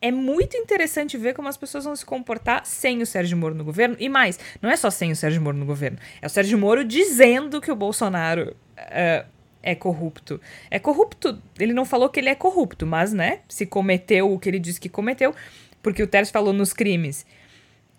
é 0.00 0.10
muito 0.10 0.56
interessante 0.56 1.18
ver 1.18 1.34
como 1.34 1.48
as 1.48 1.56
pessoas 1.56 1.84
vão 1.84 1.94
se 1.94 2.06
comportar 2.06 2.64
sem 2.64 3.02
o 3.02 3.06
Sérgio 3.06 3.36
Moro 3.36 3.54
no 3.54 3.64
governo. 3.64 3.96
E 3.98 4.08
mais, 4.08 4.38
não 4.62 4.70
é 4.70 4.76
só 4.76 4.90
sem 4.90 5.10
o 5.10 5.16
Sérgio 5.16 5.42
Moro 5.42 5.56
no 5.56 5.66
governo. 5.66 5.98
É 6.22 6.26
o 6.26 6.30
Sérgio 6.30 6.56
Moro 6.56 6.84
dizendo 6.84 7.60
que 7.60 7.70
o 7.70 7.76
Bolsonaro 7.76 8.56
uh, 8.78 9.26
é 9.62 9.74
corrupto. 9.74 10.40
É 10.70 10.78
corrupto. 10.78 11.40
Ele 11.58 11.74
não 11.74 11.84
falou 11.84 12.08
que 12.08 12.20
ele 12.20 12.30
é 12.30 12.34
corrupto, 12.34 12.86
mas, 12.86 13.12
né? 13.12 13.40
Se 13.48 13.66
cometeu 13.66 14.32
o 14.32 14.38
que 14.38 14.48
ele 14.48 14.58
disse 14.58 14.80
que 14.80 14.88
cometeu, 14.88 15.34
porque 15.82 16.02
o 16.02 16.06
Tércio 16.06 16.32
falou 16.32 16.52
nos 16.52 16.72
crimes. 16.72 17.26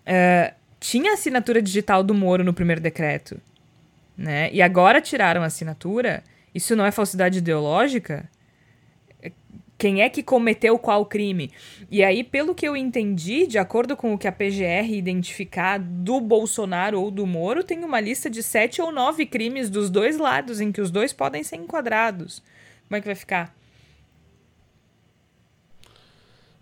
Uh, 0.02 0.52
tinha 0.80 1.12
assinatura 1.12 1.62
digital 1.62 2.02
do 2.02 2.12
Moro 2.14 2.42
no 2.42 2.52
primeiro 2.52 2.80
decreto, 2.80 3.40
né? 4.16 4.50
E 4.52 4.60
agora 4.60 5.00
tiraram 5.00 5.42
a 5.42 5.46
assinatura. 5.46 6.24
Isso 6.52 6.74
não 6.74 6.84
é 6.84 6.90
falsidade 6.90 7.38
ideológica? 7.38 8.28
Quem 9.82 10.00
é 10.00 10.08
que 10.08 10.22
cometeu 10.22 10.78
qual 10.78 11.04
crime? 11.04 11.50
E 11.90 12.04
aí, 12.04 12.22
pelo 12.22 12.54
que 12.54 12.68
eu 12.68 12.76
entendi, 12.76 13.48
de 13.48 13.58
acordo 13.58 13.96
com 13.96 14.14
o 14.14 14.16
que 14.16 14.28
a 14.28 14.30
PGR 14.30 14.88
identificar 14.92 15.76
do 15.76 16.20
Bolsonaro 16.20 17.00
ou 17.00 17.10
do 17.10 17.26
Moro, 17.26 17.64
tem 17.64 17.82
uma 17.82 17.98
lista 17.98 18.30
de 18.30 18.44
sete 18.44 18.80
ou 18.80 18.92
nove 18.92 19.26
crimes 19.26 19.68
dos 19.68 19.90
dois 19.90 20.18
lados 20.18 20.60
em 20.60 20.70
que 20.70 20.80
os 20.80 20.88
dois 20.88 21.12
podem 21.12 21.42
ser 21.42 21.56
enquadrados. 21.56 22.44
Como 22.86 22.96
é 22.96 23.00
que 23.00 23.06
vai 23.06 23.16
ficar? 23.16 23.52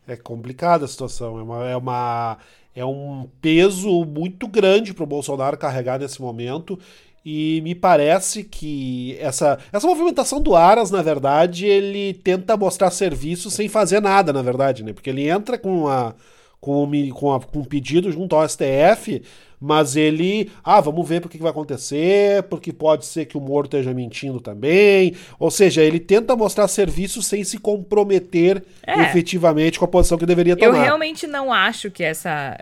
É 0.08 0.16
complicada 0.16 0.86
a 0.86 0.88
situação. 0.88 1.38
É, 1.38 1.42
uma, 1.42 1.68
é, 1.68 1.76
uma, 1.76 2.38
é 2.74 2.84
um 2.86 3.28
peso 3.42 4.02
muito 4.06 4.48
grande 4.48 4.94
para 4.94 5.04
o 5.04 5.06
Bolsonaro 5.06 5.58
carregar 5.58 5.98
nesse 5.98 6.22
momento. 6.22 6.78
E 7.24 7.60
me 7.62 7.74
parece 7.74 8.44
que 8.44 9.16
essa, 9.20 9.58
essa 9.70 9.86
movimentação 9.86 10.40
do 10.40 10.56
Aras, 10.56 10.90
na 10.90 11.02
verdade, 11.02 11.66
ele 11.66 12.14
tenta 12.14 12.56
mostrar 12.56 12.90
serviço 12.90 13.50
sem 13.50 13.68
fazer 13.68 14.00
nada, 14.00 14.32
na 14.32 14.40
verdade, 14.40 14.82
né? 14.82 14.92
Porque 14.92 15.10
ele 15.10 15.28
entra 15.28 15.58
com 15.58 15.86
a, 15.86 16.14
com, 16.60 16.90
com, 17.14 17.34
a, 17.34 17.40
com 17.40 17.58
um 17.58 17.64
pedido 17.64 18.10
junto 18.10 18.34
ao 18.34 18.48
STF, 18.48 19.22
mas 19.60 19.96
ele, 19.96 20.50
ah, 20.64 20.80
vamos 20.80 21.06
ver 21.06 21.24
o 21.24 21.28
que 21.28 21.36
vai 21.36 21.50
acontecer, 21.50 22.42
porque 22.44 22.72
pode 22.72 23.04
ser 23.04 23.26
que 23.26 23.36
o 23.36 23.40
Moro 23.40 23.66
esteja 23.66 23.92
mentindo 23.92 24.40
também. 24.40 25.14
Ou 25.38 25.50
seja, 25.50 25.82
ele 25.82 26.00
tenta 26.00 26.34
mostrar 26.34 26.66
serviço 26.68 27.22
sem 27.22 27.44
se 27.44 27.58
comprometer 27.58 28.64
é. 28.86 29.02
efetivamente 29.02 29.78
com 29.78 29.84
a 29.84 29.88
posição 29.88 30.16
que 30.16 30.24
deveria 30.24 30.56
tomar. 30.56 30.78
Eu 30.78 30.82
realmente 30.82 31.26
não 31.26 31.52
acho 31.52 31.90
que 31.90 32.02
essa 32.02 32.56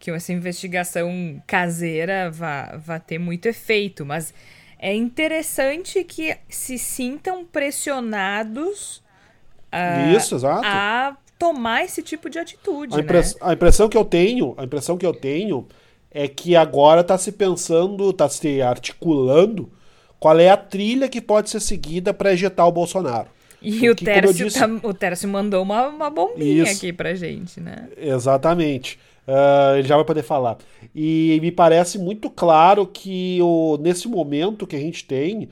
que 0.00 0.10
essa 0.10 0.32
investigação 0.32 1.40
caseira 1.46 2.30
vá, 2.30 2.76
vá 2.78 2.98
ter 2.98 3.18
muito 3.18 3.46
efeito, 3.46 4.04
mas 4.04 4.32
é 4.78 4.94
interessante 4.94 6.02
que 6.02 6.34
se 6.48 6.78
sintam 6.78 7.44
pressionados 7.44 9.02
uh, 9.70 10.16
Isso, 10.16 10.36
exato. 10.36 10.62
a 10.64 11.16
tomar 11.38 11.84
esse 11.84 12.02
tipo 12.02 12.30
de 12.30 12.38
atitude. 12.38 12.96
A, 12.96 13.00
impress 13.00 13.34
né? 13.34 13.40
a 13.42 13.52
impressão 13.52 13.90
que 13.90 13.96
eu 13.96 14.04
tenho, 14.04 14.54
a 14.56 14.64
impressão 14.64 14.96
que 14.96 15.04
eu 15.04 15.12
tenho 15.12 15.68
é 16.10 16.26
que 16.26 16.56
agora 16.56 17.02
está 17.02 17.18
se 17.18 17.30
pensando, 17.30 18.08
está 18.08 18.26
se 18.28 18.62
articulando 18.62 19.70
qual 20.18 20.40
é 20.40 20.48
a 20.48 20.56
trilha 20.56 21.10
que 21.10 21.20
pode 21.20 21.50
ser 21.50 21.60
seguida 21.60 22.14
para 22.14 22.32
ejetar 22.32 22.66
o 22.66 22.72
Bolsonaro. 22.72 23.28
E 23.60 23.72
Porque, 23.72 23.90
o, 23.90 23.94
Tércio 23.94 24.44
disse... 24.46 24.58
tá, 24.58 24.68
o 24.82 24.94
Tércio 24.94 25.28
mandou 25.28 25.62
uma, 25.62 25.88
uma 25.88 26.08
bombinha 26.08 26.62
Isso. 26.62 26.78
aqui 26.78 26.92
pra 26.92 27.14
gente, 27.14 27.60
né? 27.60 27.88
Exatamente. 27.98 28.98
Uh, 29.30 29.76
ele 29.76 29.86
já 29.86 29.94
vai 29.94 30.04
poder 30.04 30.24
falar. 30.24 30.58
E 30.92 31.38
me 31.40 31.52
parece 31.52 32.00
muito 32.00 32.28
claro 32.28 32.84
que 32.84 33.38
o, 33.40 33.78
nesse 33.80 34.08
momento 34.08 34.66
que 34.66 34.74
a 34.74 34.80
gente 34.80 35.04
tem, 35.04 35.48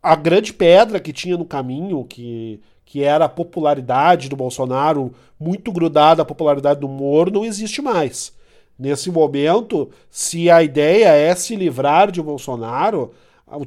a 0.00 0.14
grande 0.14 0.52
pedra 0.52 1.00
que 1.00 1.12
tinha 1.12 1.36
no 1.36 1.44
caminho, 1.44 2.04
que, 2.04 2.60
que 2.84 3.02
era 3.02 3.24
a 3.24 3.28
popularidade 3.28 4.28
do 4.28 4.36
Bolsonaro, 4.36 5.12
muito 5.40 5.72
grudada 5.72 6.22
à 6.22 6.24
popularidade 6.24 6.78
do 6.78 6.88
Moro, 6.88 7.32
não 7.32 7.44
existe 7.44 7.82
mais. 7.82 8.32
Nesse 8.78 9.10
momento, 9.10 9.90
se 10.08 10.48
a 10.48 10.62
ideia 10.62 11.08
é 11.08 11.34
se 11.34 11.56
livrar 11.56 12.12
de 12.12 12.22
Bolsonaro, 12.22 13.12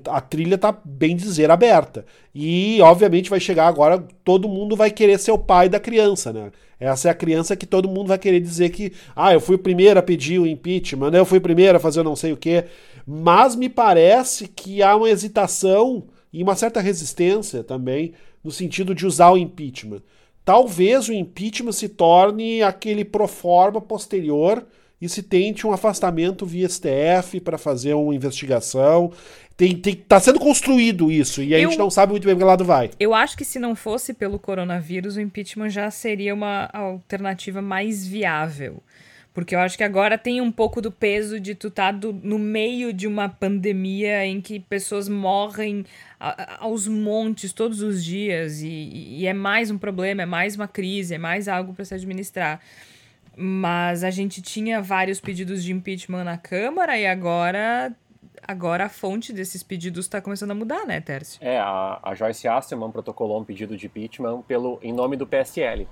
a, 0.09 0.21
trilha 0.21 0.55
está 0.55 0.75
bem 0.83 1.15
dizer 1.15 1.49
aberta. 1.49 2.05
E, 2.33 2.79
obviamente, 2.81 3.29
vai 3.29 3.39
chegar 3.39 3.67
agora, 3.67 4.05
todo 4.23 4.49
mundo 4.49 4.75
vai 4.75 4.91
querer 4.91 5.17
ser 5.19 5.31
o 5.31 5.37
pai 5.37 5.69
da 5.69 5.79
criança, 5.79 6.31
né? 6.31 6.51
Essa 6.79 7.07
é 7.07 7.11
a 7.11 7.15
criança 7.15 7.55
que 7.55 7.65
todo 7.65 7.89
mundo 7.89 8.07
vai 8.07 8.19
querer 8.19 8.39
dizer 8.39 8.69
que, 8.69 8.93
ah, 9.15 9.33
eu 9.33 9.39
fui 9.39 9.55
o 9.55 9.59
primeiro 9.59 9.99
a 9.99 10.03
pedir 10.03 10.39
o 10.39 10.45
impeachment, 10.45 11.11
eu 11.11 11.25
fui 11.25 11.39
o 11.39 11.41
primeiro 11.41 11.77
a 11.77 11.79
fazer 11.79 12.03
não 12.03 12.15
sei 12.15 12.31
o 12.33 12.37
quê. 12.37 12.65
Mas 13.05 13.55
me 13.55 13.67
parece 13.67 14.47
que 14.47 14.83
há 14.83 14.95
uma 14.95 15.09
hesitação 15.09 16.03
e 16.31 16.43
uma 16.43 16.55
certa 16.55 16.79
resistência 16.79 17.63
também 17.63 18.13
no 18.43 18.51
sentido 18.51 18.93
de 18.93 19.07
usar 19.07 19.31
o 19.31 19.37
impeachment. 19.37 20.01
Talvez 20.45 21.09
o 21.09 21.13
impeachment 21.13 21.73
se 21.73 21.89
torne 21.89 22.61
aquele 22.61 23.03
pro 23.03 23.27
forma 23.27 23.81
posterior 23.81 24.65
e 25.01 25.07
se 25.07 25.21
tente 25.21 25.65
um 25.65 25.71
afastamento 25.71 26.45
via 26.45 26.67
STF 26.67 27.39
para 27.39 27.57
fazer 27.57 27.93
uma 27.93 28.15
investigação. 28.15 29.11
Tem, 29.55 29.75
tem, 29.75 29.95
tá 29.95 30.19
sendo 30.19 30.39
construído 30.39 31.11
isso 31.11 31.41
e 31.41 31.55
a 31.55 31.59
eu, 31.59 31.69
gente 31.69 31.79
não 31.79 31.89
sabe 31.89 32.11
muito 32.11 32.25
bem 32.25 32.35
para 32.35 32.43
que 32.43 32.47
lado 32.47 32.65
vai. 32.65 32.91
Eu 32.99 33.13
acho 33.13 33.35
que 33.35 33.43
se 33.43 33.57
não 33.57 33.75
fosse 33.75 34.13
pelo 34.13 34.37
coronavírus, 34.37 35.15
o 35.15 35.21
impeachment 35.21 35.69
já 35.69 35.89
seria 35.89 36.33
uma 36.33 36.69
alternativa 36.71 37.61
mais 37.61 38.05
viável. 38.05 38.83
Porque 39.37 39.53
eu 39.53 39.59
acho 39.59 39.77
que 39.77 39.83
agora 39.83 40.17
tem 40.17 40.41
um 40.41 40.51
pouco 40.51 40.81
do 40.81 40.91
peso 40.91 41.39
de 41.39 41.53
tu 41.53 41.67
estar 41.67 41.93
tá 41.93 42.07
no 42.23 42.39
meio 42.39 42.91
de 42.91 43.05
uma 43.05 43.29
pandemia 43.29 44.25
em 44.25 44.41
que 44.41 44.59
pessoas 44.59 45.07
morrem 45.07 45.85
a, 46.19 46.63
aos 46.63 46.87
montes 46.87 47.53
todos 47.53 47.83
os 47.83 48.03
dias 48.03 48.63
e, 48.63 48.67
e, 48.67 49.27
é 49.27 49.33
mais 49.33 49.69
um 49.69 49.77
problema, 49.77 50.23
é 50.23 50.25
mais 50.25 50.55
uma 50.55 50.67
crise, 50.67 51.13
é 51.13 51.17
mais 51.19 51.47
algo 51.47 51.71
para 51.71 51.85
se 51.85 51.93
administrar. 51.93 52.59
Mas 53.39 54.03
a 54.03 54.09
gente 54.09 54.41
tinha 54.41 54.81
vários 54.81 55.19
pedidos 55.19 55.63
de 55.63 55.71
impeachment 55.71 56.23
na 56.23 56.37
Câmara 56.37 56.97
e 56.97 57.05
agora 57.05 57.95
agora 58.47 58.85
a 58.85 58.89
fonte 58.89 59.31
desses 59.31 59.61
pedidos 59.61 60.05
está 60.05 60.21
começando 60.21 60.51
a 60.51 60.55
mudar, 60.55 60.85
né, 60.85 61.01
Tércio? 61.01 61.39
É, 61.43 61.59
a, 61.59 61.99
a 62.01 62.15
Joyce 62.15 62.47
Asselman 62.47 62.89
protocolou 62.89 63.39
um 63.39 63.43
pedido 63.43 63.75
de 63.77 63.85
impeachment 63.85 64.41
pelo, 64.43 64.79
em 64.81 64.93
nome 64.93 65.17
do 65.17 65.27
PSL. 65.27 65.87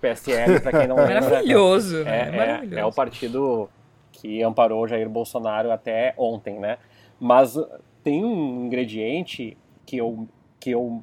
PSL, 0.00 0.60
para 0.60 0.78
quem 0.78 0.88
não 0.88 0.96
lembra... 1.04 1.20
Maravilhoso, 1.20 2.02
é, 2.06 2.20
é, 2.20 2.30
maravilhoso. 2.30 2.76
É, 2.76 2.80
é 2.80 2.86
o 2.86 2.92
partido 2.92 3.68
que 4.12 4.42
amparou 4.42 4.86
Jair 4.88 5.08
Bolsonaro 5.08 5.70
até 5.70 6.14
ontem, 6.16 6.58
né? 6.58 6.78
Mas 7.20 7.58
tem 8.02 8.24
um 8.24 8.66
ingrediente 8.66 9.56
que 9.84 9.96
eu, 9.96 10.28
que 10.58 10.70
eu 10.70 11.02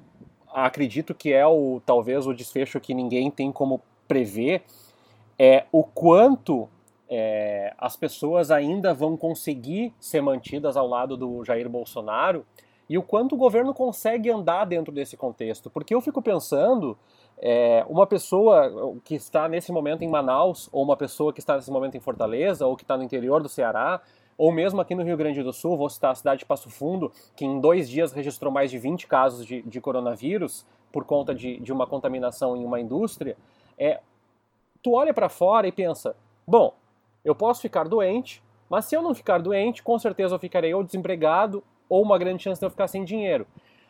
acredito 0.54 1.14
que 1.14 1.32
é 1.34 1.46
o 1.46 1.82
talvez 1.86 2.26
o 2.26 2.34
desfecho 2.34 2.80
que 2.80 2.94
ninguém 2.94 3.30
tem 3.30 3.52
como 3.52 3.82
prever, 4.08 4.64
é 5.38 5.66
o 5.72 5.84
quanto 5.84 6.70
é, 7.10 7.74
as 7.78 7.96
pessoas 7.96 8.50
ainda 8.52 8.94
vão 8.94 9.16
conseguir 9.16 9.94
ser 10.00 10.22
mantidas 10.22 10.76
ao 10.78 10.88
lado 10.88 11.16
do 11.16 11.44
Jair 11.44 11.70
Bolsonaro 11.70 12.46
e 12.90 12.98
o 12.98 13.04
quanto 13.04 13.36
o 13.36 13.38
governo 13.38 13.74
consegue 13.74 14.30
andar 14.30 14.66
dentro 14.66 14.92
desse 14.92 15.16
contexto. 15.16 15.70
Porque 15.70 15.96
eu 15.96 16.02
fico 16.02 16.22
pensando, 16.22 16.98
é, 17.38 17.86
uma 17.88 18.06
pessoa 18.06 18.96
que 19.04 19.16
está 19.16 19.48
nesse 19.48 19.72
momento 19.72 20.04
em 20.04 20.08
Manaus, 20.08 20.70
ou 20.72 20.84
uma 20.84 20.98
pessoa 20.98 21.32
que 21.32 21.40
está 21.40 21.56
nesse 21.56 21.72
momento 21.72 21.96
em 21.96 22.00
Fortaleza, 22.00 22.66
ou 22.66 22.76
que 22.76 22.84
está 22.84 22.98
no 22.98 23.04
interior 23.04 23.42
do 23.42 23.50
Ceará, 23.50 24.02
ou 24.38 24.52
mesmo 24.52 24.82
aqui 24.82 24.96
no 24.96 25.04
Rio 25.04 25.16
Grande 25.16 25.44
do 25.44 25.54
Sul, 25.54 25.78
vou 25.78 25.90
citar 25.90 26.12
a 26.12 26.16
cidade 26.16 26.40
de 26.40 26.46
Passo 26.46 26.70
Fundo, 26.70 27.12
que 27.36 27.46
em 27.46 27.60
dois 27.60 27.90
dias 27.90 28.12
registrou 28.12 28.52
mais 28.52 28.72
de 28.72 28.78
20 28.78 29.08
casos 29.08 29.46
de, 29.46 29.62
de 29.62 29.80
coronavírus 29.80 30.66
por 30.92 31.06
conta 31.06 31.34
de, 31.34 31.60
de 31.60 31.72
uma 31.72 31.88
contaminação 31.88 32.56
em 32.58 32.66
uma 32.66 32.80
indústria, 32.80 33.38
é, 33.78 34.00
tu 34.84 34.94
olha 34.94 35.14
para 35.14 35.30
fora 35.30 35.66
e 35.66 35.72
pensa, 35.72 36.16
bom, 36.46 36.74
eu 37.24 37.34
posso 37.34 37.62
ficar 37.62 37.88
doente, 37.88 38.44
mas 38.70 38.86
se 38.86 38.96
eu 38.96 39.02
não 39.02 39.16
ficar 39.16 39.42
doente, 39.42 39.82
com 39.82 39.98
certeza 39.98 40.36
eu 40.36 40.40
ficarei 40.40 40.74
ou 40.74 40.84
desempregado 40.84 41.64
ou 41.88 42.02
uma 42.02 42.18
grande 42.18 42.44
chance 42.44 42.60
de 42.60 42.66
eu 42.66 42.70
ficar 42.70 42.88
sem 42.88 43.06
dinheiro. 43.06 43.48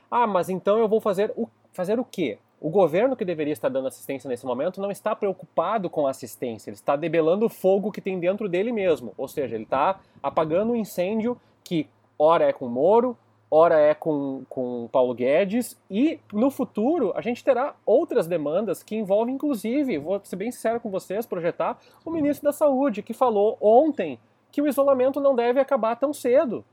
Ah, 0.09 0.27
mas 0.27 0.49
então 0.49 0.77
eu 0.77 0.87
vou 0.87 1.01
fazer 1.01 1.33
o, 1.35 1.49
fazer 1.71 1.99
o 1.99 2.05
quê? 2.05 2.37
O 2.61 2.69
governo 2.69 3.15
que 3.15 3.25
deveria 3.25 3.51
estar 3.51 3.69
dando 3.69 3.87
assistência 3.87 4.29
nesse 4.29 4.45
momento 4.45 4.79
não 4.79 4.91
está 4.91 5.15
preocupado 5.15 5.89
com 5.89 6.07
a 6.07 6.11
assistência, 6.11 6.69
ele 6.69 6.75
está 6.75 6.95
debelando 6.95 7.45
o 7.45 7.49
fogo 7.49 7.91
que 7.91 7.99
tem 7.99 8.19
dentro 8.19 8.47
dele 8.47 8.71
mesmo. 8.71 9.13
Ou 9.17 9.27
seja, 9.27 9.55
ele 9.55 9.63
está 9.63 9.99
apagando 10.21 10.71
um 10.71 10.75
incêndio 10.75 11.37
que 11.63 11.87
ora 12.17 12.45
é 12.45 12.53
com 12.53 12.67
Moro, 12.67 13.17
ora 13.53 13.79
é 13.79 13.93
com, 13.93 14.43
com 14.49 14.89
Paulo 14.91 15.13
Guedes, 15.13 15.79
e 15.87 16.19
no 16.33 16.49
futuro 16.49 17.13
a 17.15 17.21
gente 17.21 17.43
terá 17.43 17.75
outras 17.85 18.25
demandas 18.25 18.81
que 18.81 18.95
envolvem, 18.95 19.35
inclusive, 19.35 19.99
vou 19.99 20.19
ser 20.23 20.35
bem 20.37 20.51
sincero 20.51 20.79
com 20.79 20.89
vocês, 20.89 21.27
projetar 21.27 21.79
o 22.03 22.09
ministro 22.09 22.45
da 22.45 22.51
Saúde, 22.51 23.03
que 23.03 23.13
falou 23.13 23.55
ontem 23.61 24.19
que 24.51 24.59
o 24.59 24.67
isolamento 24.67 25.19
não 25.19 25.35
deve 25.35 25.59
acabar 25.59 25.95
tão 25.95 26.11
cedo. 26.11 26.65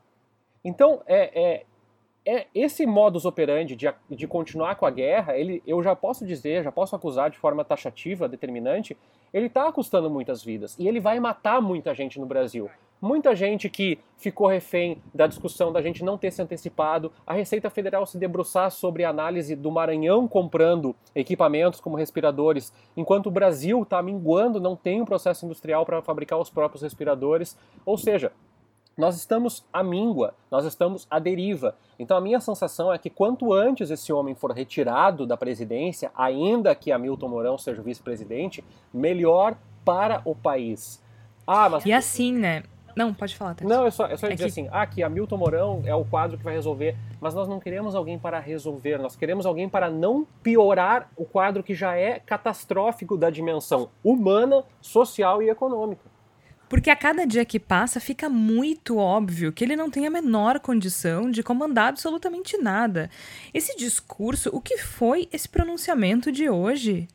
Então, 0.64 1.02
é, 1.06 1.42
é, 1.42 1.64
é 2.24 2.46
esse 2.54 2.86
modus 2.86 3.26
operandi 3.26 3.76
de, 3.76 3.92
de 4.08 4.26
continuar 4.26 4.76
com 4.76 4.86
a 4.86 4.90
guerra, 4.90 5.36
ele, 5.36 5.62
eu 5.66 5.82
já 5.82 5.94
posso 5.94 6.24
dizer, 6.24 6.64
já 6.64 6.72
posso 6.72 6.96
acusar 6.96 7.28
de 7.28 7.36
forma 7.36 7.62
taxativa, 7.62 8.26
determinante, 8.26 8.96
ele 9.34 9.46
está 9.46 9.70
custando 9.70 10.08
muitas 10.08 10.42
vidas 10.42 10.78
e 10.78 10.88
ele 10.88 10.98
vai 10.98 11.20
matar 11.20 11.60
muita 11.60 11.94
gente 11.94 12.18
no 12.18 12.24
Brasil. 12.24 12.70
Muita 13.00 13.34
gente 13.34 13.68
que 13.70 13.98
ficou 14.18 14.46
refém 14.46 15.02
da 15.14 15.26
discussão 15.26 15.72
da 15.72 15.80
gente 15.80 16.04
não 16.04 16.18
ter 16.18 16.30
se 16.30 16.42
antecipado, 16.42 17.10
a 17.26 17.32
Receita 17.32 17.70
Federal 17.70 18.04
se 18.04 18.18
debruçar 18.18 18.70
sobre 18.70 19.04
a 19.04 19.08
análise 19.08 19.56
do 19.56 19.70
Maranhão 19.70 20.28
comprando 20.28 20.94
equipamentos 21.14 21.80
como 21.80 21.96
respiradores, 21.96 22.72
enquanto 22.94 23.28
o 23.28 23.30
Brasil 23.30 23.82
está 23.82 24.02
minguando, 24.02 24.60
não 24.60 24.76
tem 24.76 25.00
um 25.00 25.06
processo 25.06 25.46
industrial 25.46 25.86
para 25.86 26.02
fabricar 26.02 26.38
os 26.38 26.50
próprios 26.50 26.82
respiradores. 26.82 27.56
Ou 27.86 27.96
seja, 27.96 28.32
nós 28.98 29.16
estamos 29.16 29.64
à 29.72 29.82
míngua, 29.82 30.34
nós 30.50 30.66
estamos 30.66 31.06
à 31.10 31.18
deriva. 31.18 31.74
Então 31.98 32.18
a 32.18 32.20
minha 32.20 32.38
sensação 32.38 32.92
é 32.92 32.98
que 32.98 33.08
quanto 33.08 33.54
antes 33.54 33.90
esse 33.90 34.12
homem 34.12 34.34
for 34.34 34.52
retirado 34.52 35.26
da 35.26 35.38
presidência, 35.38 36.10
ainda 36.14 36.74
que 36.74 36.92
Hamilton 36.92 37.28
Mourão 37.28 37.56
seja 37.56 37.80
o 37.80 37.84
vice-presidente, 37.84 38.62
melhor 38.92 39.56
para 39.86 40.20
o 40.26 40.34
país 40.34 41.02
Ah, 41.46 41.70
mas... 41.70 41.86
E 41.86 41.92
assim, 41.94 42.34
né? 42.34 42.62
Não, 43.00 43.14
pode 43.14 43.36
falar. 43.36 43.54
Tati. 43.54 43.66
Não, 43.66 43.86
é 43.86 43.90
só, 43.90 44.06
é 44.06 44.16
só 44.16 44.26
é 44.26 44.30
dizer 44.30 44.44
que... 44.44 44.50
assim, 44.50 44.68
ah, 44.70 44.86
que 44.86 45.02
Hamilton 45.02 45.36
Mourão 45.36 45.82
é 45.86 45.94
o 45.94 46.04
quadro 46.04 46.36
que 46.36 46.44
vai 46.44 46.54
resolver, 46.54 46.96
mas 47.20 47.34
nós 47.34 47.48
não 47.48 47.58
queremos 47.58 47.94
alguém 47.94 48.18
para 48.18 48.38
resolver, 48.38 48.98
nós 48.98 49.16
queremos 49.16 49.46
alguém 49.46 49.68
para 49.68 49.90
não 49.90 50.26
piorar 50.42 51.10
o 51.16 51.24
quadro 51.24 51.62
que 51.62 51.74
já 51.74 51.96
é 51.96 52.18
catastrófico 52.18 53.16
da 53.16 53.30
dimensão 53.30 53.88
humana, 54.04 54.64
social 54.80 55.42
e 55.42 55.48
econômica. 55.48 56.10
Porque 56.68 56.88
a 56.88 56.94
cada 56.94 57.26
dia 57.26 57.44
que 57.44 57.58
passa 57.58 57.98
fica 57.98 58.28
muito 58.28 58.96
óbvio 58.96 59.52
que 59.52 59.64
ele 59.64 59.74
não 59.74 59.90
tem 59.90 60.06
a 60.06 60.10
menor 60.10 60.60
condição 60.60 61.28
de 61.28 61.42
comandar 61.42 61.88
absolutamente 61.88 62.56
nada. 62.58 63.10
Esse 63.52 63.76
discurso, 63.76 64.50
o 64.52 64.60
que 64.60 64.78
foi 64.78 65.28
esse 65.32 65.48
pronunciamento 65.48 66.30
de 66.30 66.48
hoje? 66.48 67.08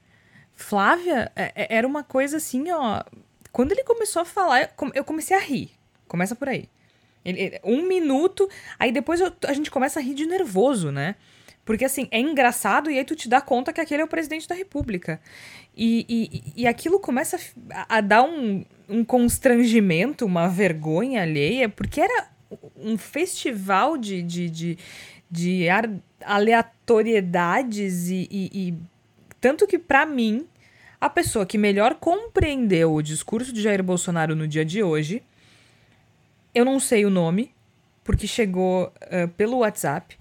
Flávia, 0.53 1.31
é, 1.35 1.53
é, 1.55 1.77
era 1.77 1.87
uma 1.87 2.03
coisa 2.03 2.35
assim, 2.35 2.69
ó. 2.71 3.01
Quando 3.49 3.71
ele 3.71 3.85
começou 3.85 4.21
a 4.21 4.25
falar, 4.25 4.73
eu 4.93 5.05
comecei 5.05 5.37
a 5.37 5.39
rir. 5.39 5.71
Começa 6.15 6.33
por 6.33 6.47
aí. 6.47 6.69
Ele, 7.25 7.59
um 7.61 7.85
minuto, 7.85 8.49
aí 8.79 8.89
depois 8.89 9.19
eu, 9.19 9.33
a 9.45 9.51
gente 9.51 9.69
começa 9.69 9.99
a 9.99 10.01
rir 10.01 10.13
de 10.13 10.25
nervoso, 10.25 10.93
né? 10.93 11.15
Porque 11.65 11.83
assim, 11.83 12.07
é 12.09 12.21
engraçado 12.21 12.89
e 12.89 12.97
aí 12.97 13.03
tu 13.03 13.17
te 13.17 13.27
dá 13.27 13.41
conta 13.41 13.73
que 13.73 13.81
aquele 13.81 14.01
é 14.01 14.05
o 14.05 14.07
presidente 14.07 14.47
da 14.47 14.55
república. 14.55 15.19
E, 15.75 16.05
e, 16.07 16.61
e 16.61 16.67
aquilo 16.67 17.01
começa 17.01 17.37
a, 17.69 17.97
a 17.97 18.01
dar 18.01 18.23
um, 18.23 18.63
um 18.87 19.03
constrangimento, 19.03 20.25
uma 20.25 20.47
vergonha 20.47 21.23
alheia, 21.23 21.67
porque 21.67 21.99
era 21.99 22.29
um 22.77 22.97
festival 22.97 23.97
de, 23.97 24.21
de, 24.21 24.49
de, 24.49 24.77
de 25.29 25.65
aleatoriedades 26.23 28.07
e, 28.07 28.25
e, 28.31 28.49
e 28.53 28.73
tanto 29.41 29.67
que 29.67 29.77
para 29.77 30.05
mim 30.05 30.47
a 31.01 31.09
pessoa 31.09 31.45
que 31.45 31.57
melhor 31.57 31.95
compreendeu 31.95 32.93
o 32.93 33.01
discurso 33.01 33.51
de 33.51 33.61
Jair 33.61 33.83
Bolsonaro 33.83 34.33
no 34.33 34.47
dia 34.47 34.63
de 34.63 34.81
hoje, 34.81 35.21
eu 36.55 36.65
não 36.65 36.79
sei 36.79 37.05
o 37.05 37.09
nome, 37.09 37.51
porque 38.03 38.25
chegou 38.25 38.85
uh, 38.85 39.27
pelo 39.37 39.57
WhatsApp, 39.57 40.17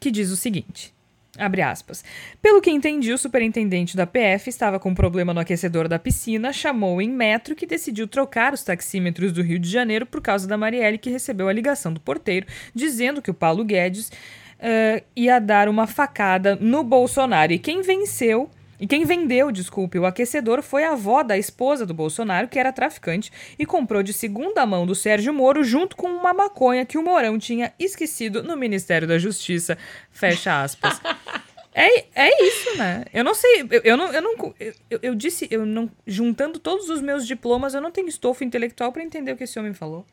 que 0.00 0.10
diz 0.10 0.30
o 0.30 0.36
seguinte: 0.36 0.94
Abre 1.36 1.62
aspas. 1.62 2.04
Pelo 2.40 2.60
que 2.60 2.70
entendi, 2.70 3.12
o 3.12 3.18
superintendente 3.18 3.96
da 3.96 4.06
PF 4.06 4.48
estava 4.48 4.78
com 4.78 4.90
um 4.90 4.94
problema 4.94 5.34
no 5.34 5.40
aquecedor 5.40 5.88
da 5.88 5.98
piscina, 5.98 6.52
chamou 6.52 7.02
em 7.02 7.10
metro 7.10 7.56
que 7.56 7.66
decidiu 7.66 8.06
trocar 8.06 8.54
os 8.54 8.62
taxímetros 8.62 9.32
do 9.32 9.42
Rio 9.42 9.58
de 9.58 9.68
Janeiro 9.68 10.06
por 10.06 10.20
causa 10.20 10.46
da 10.46 10.56
Marielle, 10.56 10.98
que 10.98 11.10
recebeu 11.10 11.48
a 11.48 11.52
ligação 11.52 11.92
do 11.92 12.00
porteiro 12.00 12.46
dizendo 12.72 13.20
que 13.20 13.30
o 13.30 13.34
Paulo 13.34 13.64
Guedes 13.64 14.08
uh, 14.08 15.04
ia 15.16 15.40
dar 15.40 15.68
uma 15.68 15.88
facada 15.88 16.54
no 16.54 16.84
Bolsonaro. 16.84 17.52
E 17.52 17.58
quem 17.58 17.82
venceu 17.82 18.48
e 18.78 18.86
quem 18.86 19.04
vendeu, 19.04 19.50
desculpe, 19.50 19.98
o 19.98 20.06
aquecedor 20.06 20.62
foi 20.62 20.84
a 20.84 20.92
avó 20.92 21.22
da 21.22 21.38
esposa 21.38 21.86
do 21.86 21.94
Bolsonaro, 21.94 22.48
que 22.48 22.58
era 22.58 22.72
traficante, 22.72 23.30
e 23.58 23.64
comprou 23.64 24.02
de 24.02 24.12
segunda 24.12 24.66
mão 24.66 24.86
do 24.86 24.94
Sérgio 24.94 25.32
Moro 25.32 25.62
junto 25.62 25.96
com 25.96 26.08
uma 26.08 26.32
maconha 26.32 26.84
que 26.84 26.98
o 26.98 27.02
Mourão 27.02 27.38
tinha 27.38 27.72
esquecido 27.78 28.42
no 28.42 28.56
Ministério 28.56 29.06
da 29.06 29.18
Justiça. 29.18 29.78
Fecha 30.10 30.62
aspas. 30.62 31.00
É, 31.76 32.04
é 32.14 32.46
isso, 32.46 32.78
né? 32.78 33.04
Eu 33.12 33.24
não 33.24 33.34
sei, 33.34 33.66
eu, 33.68 33.80
eu 33.82 33.96
não, 33.96 34.12
eu 34.12 34.22
não, 34.22 34.54
eu, 34.60 34.98
eu 35.02 35.12
disse, 35.12 35.48
eu 35.50 35.66
não, 35.66 35.90
juntando 36.06 36.60
todos 36.60 36.88
os 36.88 37.00
meus 37.00 37.26
diplomas, 37.26 37.74
eu 37.74 37.80
não 37.80 37.90
tenho 37.90 38.06
estofo 38.06 38.44
intelectual 38.44 38.92
para 38.92 39.02
entender 39.02 39.32
o 39.32 39.36
que 39.36 39.42
esse 39.42 39.58
homem 39.58 39.74
falou. 39.74 40.06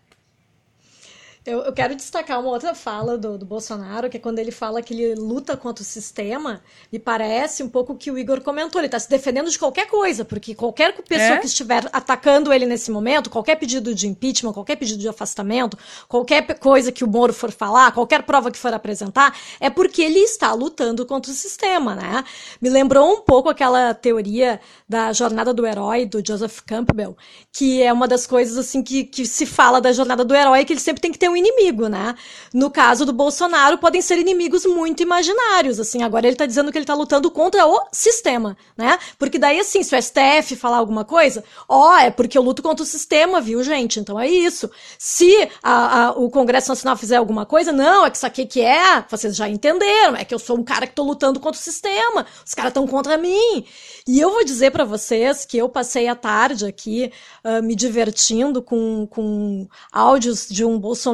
Eu, 1.43 1.61
eu, 1.61 1.73
quero 1.73 1.95
destacar 1.95 2.39
uma 2.39 2.51
outra 2.51 2.75
fala 2.75 3.17
do, 3.17 3.35
do, 3.35 3.47
Bolsonaro, 3.47 4.07
que 4.11 4.17
é 4.17 4.19
quando 4.19 4.37
ele 4.37 4.51
fala 4.51 4.79
que 4.79 4.93
ele 4.93 5.15
luta 5.15 5.57
contra 5.57 5.81
o 5.81 5.85
sistema, 5.85 6.61
me 6.93 6.99
parece 6.99 7.63
um 7.63 7.69
pouco 7.69 7.95
que 7.95 8.11
o 8.11 8.17
Igor 8.17 8.41
comentou, 8.41 8.79
ele 8.79 8.85
está 8.85 8.99
se 8.99 9.09
defendendo 9.09 9.49
de 9.49 9.57
qualquer 9.57 9.87
coisa, 9.87 10.23
porque 10.23 10.53
qualquer 10.53 10.93
pessoa 11.01 11.37
é? 11.37 11.39
que 11.39 11.47
estiver 11.47 11.89
atacando 11.91 12.53
ele 12.53 12.67
nesse 12.67 12.91
momento, 12.91 13.27
qualquer 13.27 13.55
pedido 13.55 13.95
de 13.95 14.07
impeachment, 14.07 14.53
qualquer 14.53 14.75
pedido 14.75 14.99
de 14.99 15.09
afastamento, 15.09 15.75
qualquer 16.07 16.59
coisa 16.59 16.91
que 16.91 17.03
o 17.03 17.07
Moro 17.07 17.33
for 17.33 17.51
falar, 17.51 17.91
qualquer 17.91 18.21
prova 18.21 18.51
que 18.51 18.57
for 18.57 18.71
apresentar, 18.71 19.35
é 19.59 19.67
porque 19.67 20.03
ele 20.03 20.19
está 20.19 20.53
lutando 20.53 21.07
contra 21.07 21.31
o 21.31 21.35
sistema, 21.35 21.95
né? 21.95 22.23
Me 22.61 22.69
lembrou 22.69 23.13
um 23.13 23.21
pouco 23.21 23.49
aquela 23.49 23.95
teoria 23.95 24.61
da 24.87 25.11
jornada 25.11 25.51
do 25.55 25.65
herói, 25.65 26.05
do 26.05 26.23
Joseph 26.23 26.59
Campbell, 26.67 27.17
que 27.51 27.81
é 27.81 27.91
uma 27.91 28.07
das 28.07 28.27
coisas 28.27 28.59
assim 28.59 28.83
que, 28.83 29.05
que 29.05 29.25
se 29.25 29.47
fala 29.47 29.81
da 29.81 29.91
jornada 29.91 30.23
do 30.23 30.35
herói, 30.35 30.63
que 30.65 30.73
ele 30.73 30.79
sempre 30.79 31.01
tem 31.01 31.11
que 31.11 31.17
ter 31.17 31.30
um 31.31 31.35
inimigo, 31.35 31.87
né? 31.87 32.15
No 32.53 32.71
caso 32.71 33.05
do 33.05 33.13
Bolsonaro, 33.13 33.77
podem 33.77 34.01
ser 34.01 34.17
inimigos 34.17 34.65
muito 34.65 35.03
imaginários, 35.03 35.79
assim. 35.79 36.01
Agora 36.01 36.25
ele 36.25 36.35
tá 36.35 36.45
dizendo 36.45 36.71
que 36.71 36.77
ele 36.77 36.85
tá 36.85 36.93
lutando 36.93 37.29
contra 37.29 37.65
o 37.67 37.83
sistema, 37.91 38.57
né? 38.77 38.97
Porque 39.19 39.37
daí, 39.37 39.59
assim, 39.59 39.83
se 39.83 39.95
o 39.95 40.01
STF 40.01 40.55
falar 40.55 40.77
alguma 40.77 41.05
coisa, 41.05 41.43
ó, 41.67 41.97
é 41.97 42.09
porque 42.09 42.37
eu 42.37 42.41
luto 42.41 42.63
contra 42.63 42.83
o 42.83 42.85
sistema, 42.85 43.39
viu, 43.39 43.63
gente? 43.63 43.99
Então 43.99 44.19
é 44.19 44.27
isso. 44.27 44.69
Se 44.97 45.49
a, 45.61 46.07
a, 46.07 46.11
o 46.11 46.29
Congresso 46.29 46.69
Nacional 46.69 46.97
fizer 46.97 47.17
alguma 47.17 47.45
coisa, 47.45 47.71
não, 47.71 48.05
é 48.05 48.09
que 48.09 48.17
isso 48.17 48.25
aqui 48.25 48.45
que 48.45 48.61
é, 48.61 49.03
vocês 49.09 49.35
já 49.35 49.47
entenderam, 49.47 50.15
é 50.15 50.25
que 50.25 50.33
eu 50.33 50.39
sou 50.39 50.57
um 50.57 50.63
cara 50.63 50.87
que 50.87 50.95
tô 50.95 51.03
lutando 51.03 51.39
contra 51.39 51.59
o 51.59 51.63
sistema, 51.63 52.25
os 52.45 52.53
caras 52.53 52.71
estão 52.71 52.87
contra 52.87 53.17
mim. 53.17 53.65
E 54.07 54.19
eu 54.19 54.31
vou 54.31 54.43
dizer 54.43 54.71
para 54.71 54.83
vocês 54.83 55.45
que 55.45 55.57
eu 55.57 55.69
passei 55.69 56.07
a 56.07 56.15
tarde 56.15 56.65
aqui 56.65 57.11
uh, 57.43 57.61
me 57.61 57.75
divertindo 57.75 58.61
com, 58.61 59.07
com 59.07 59.67
áudios 59.91 60.47
de 60.49 60.65
um 60.65 60.79
Bolsonaro 60.79 61.11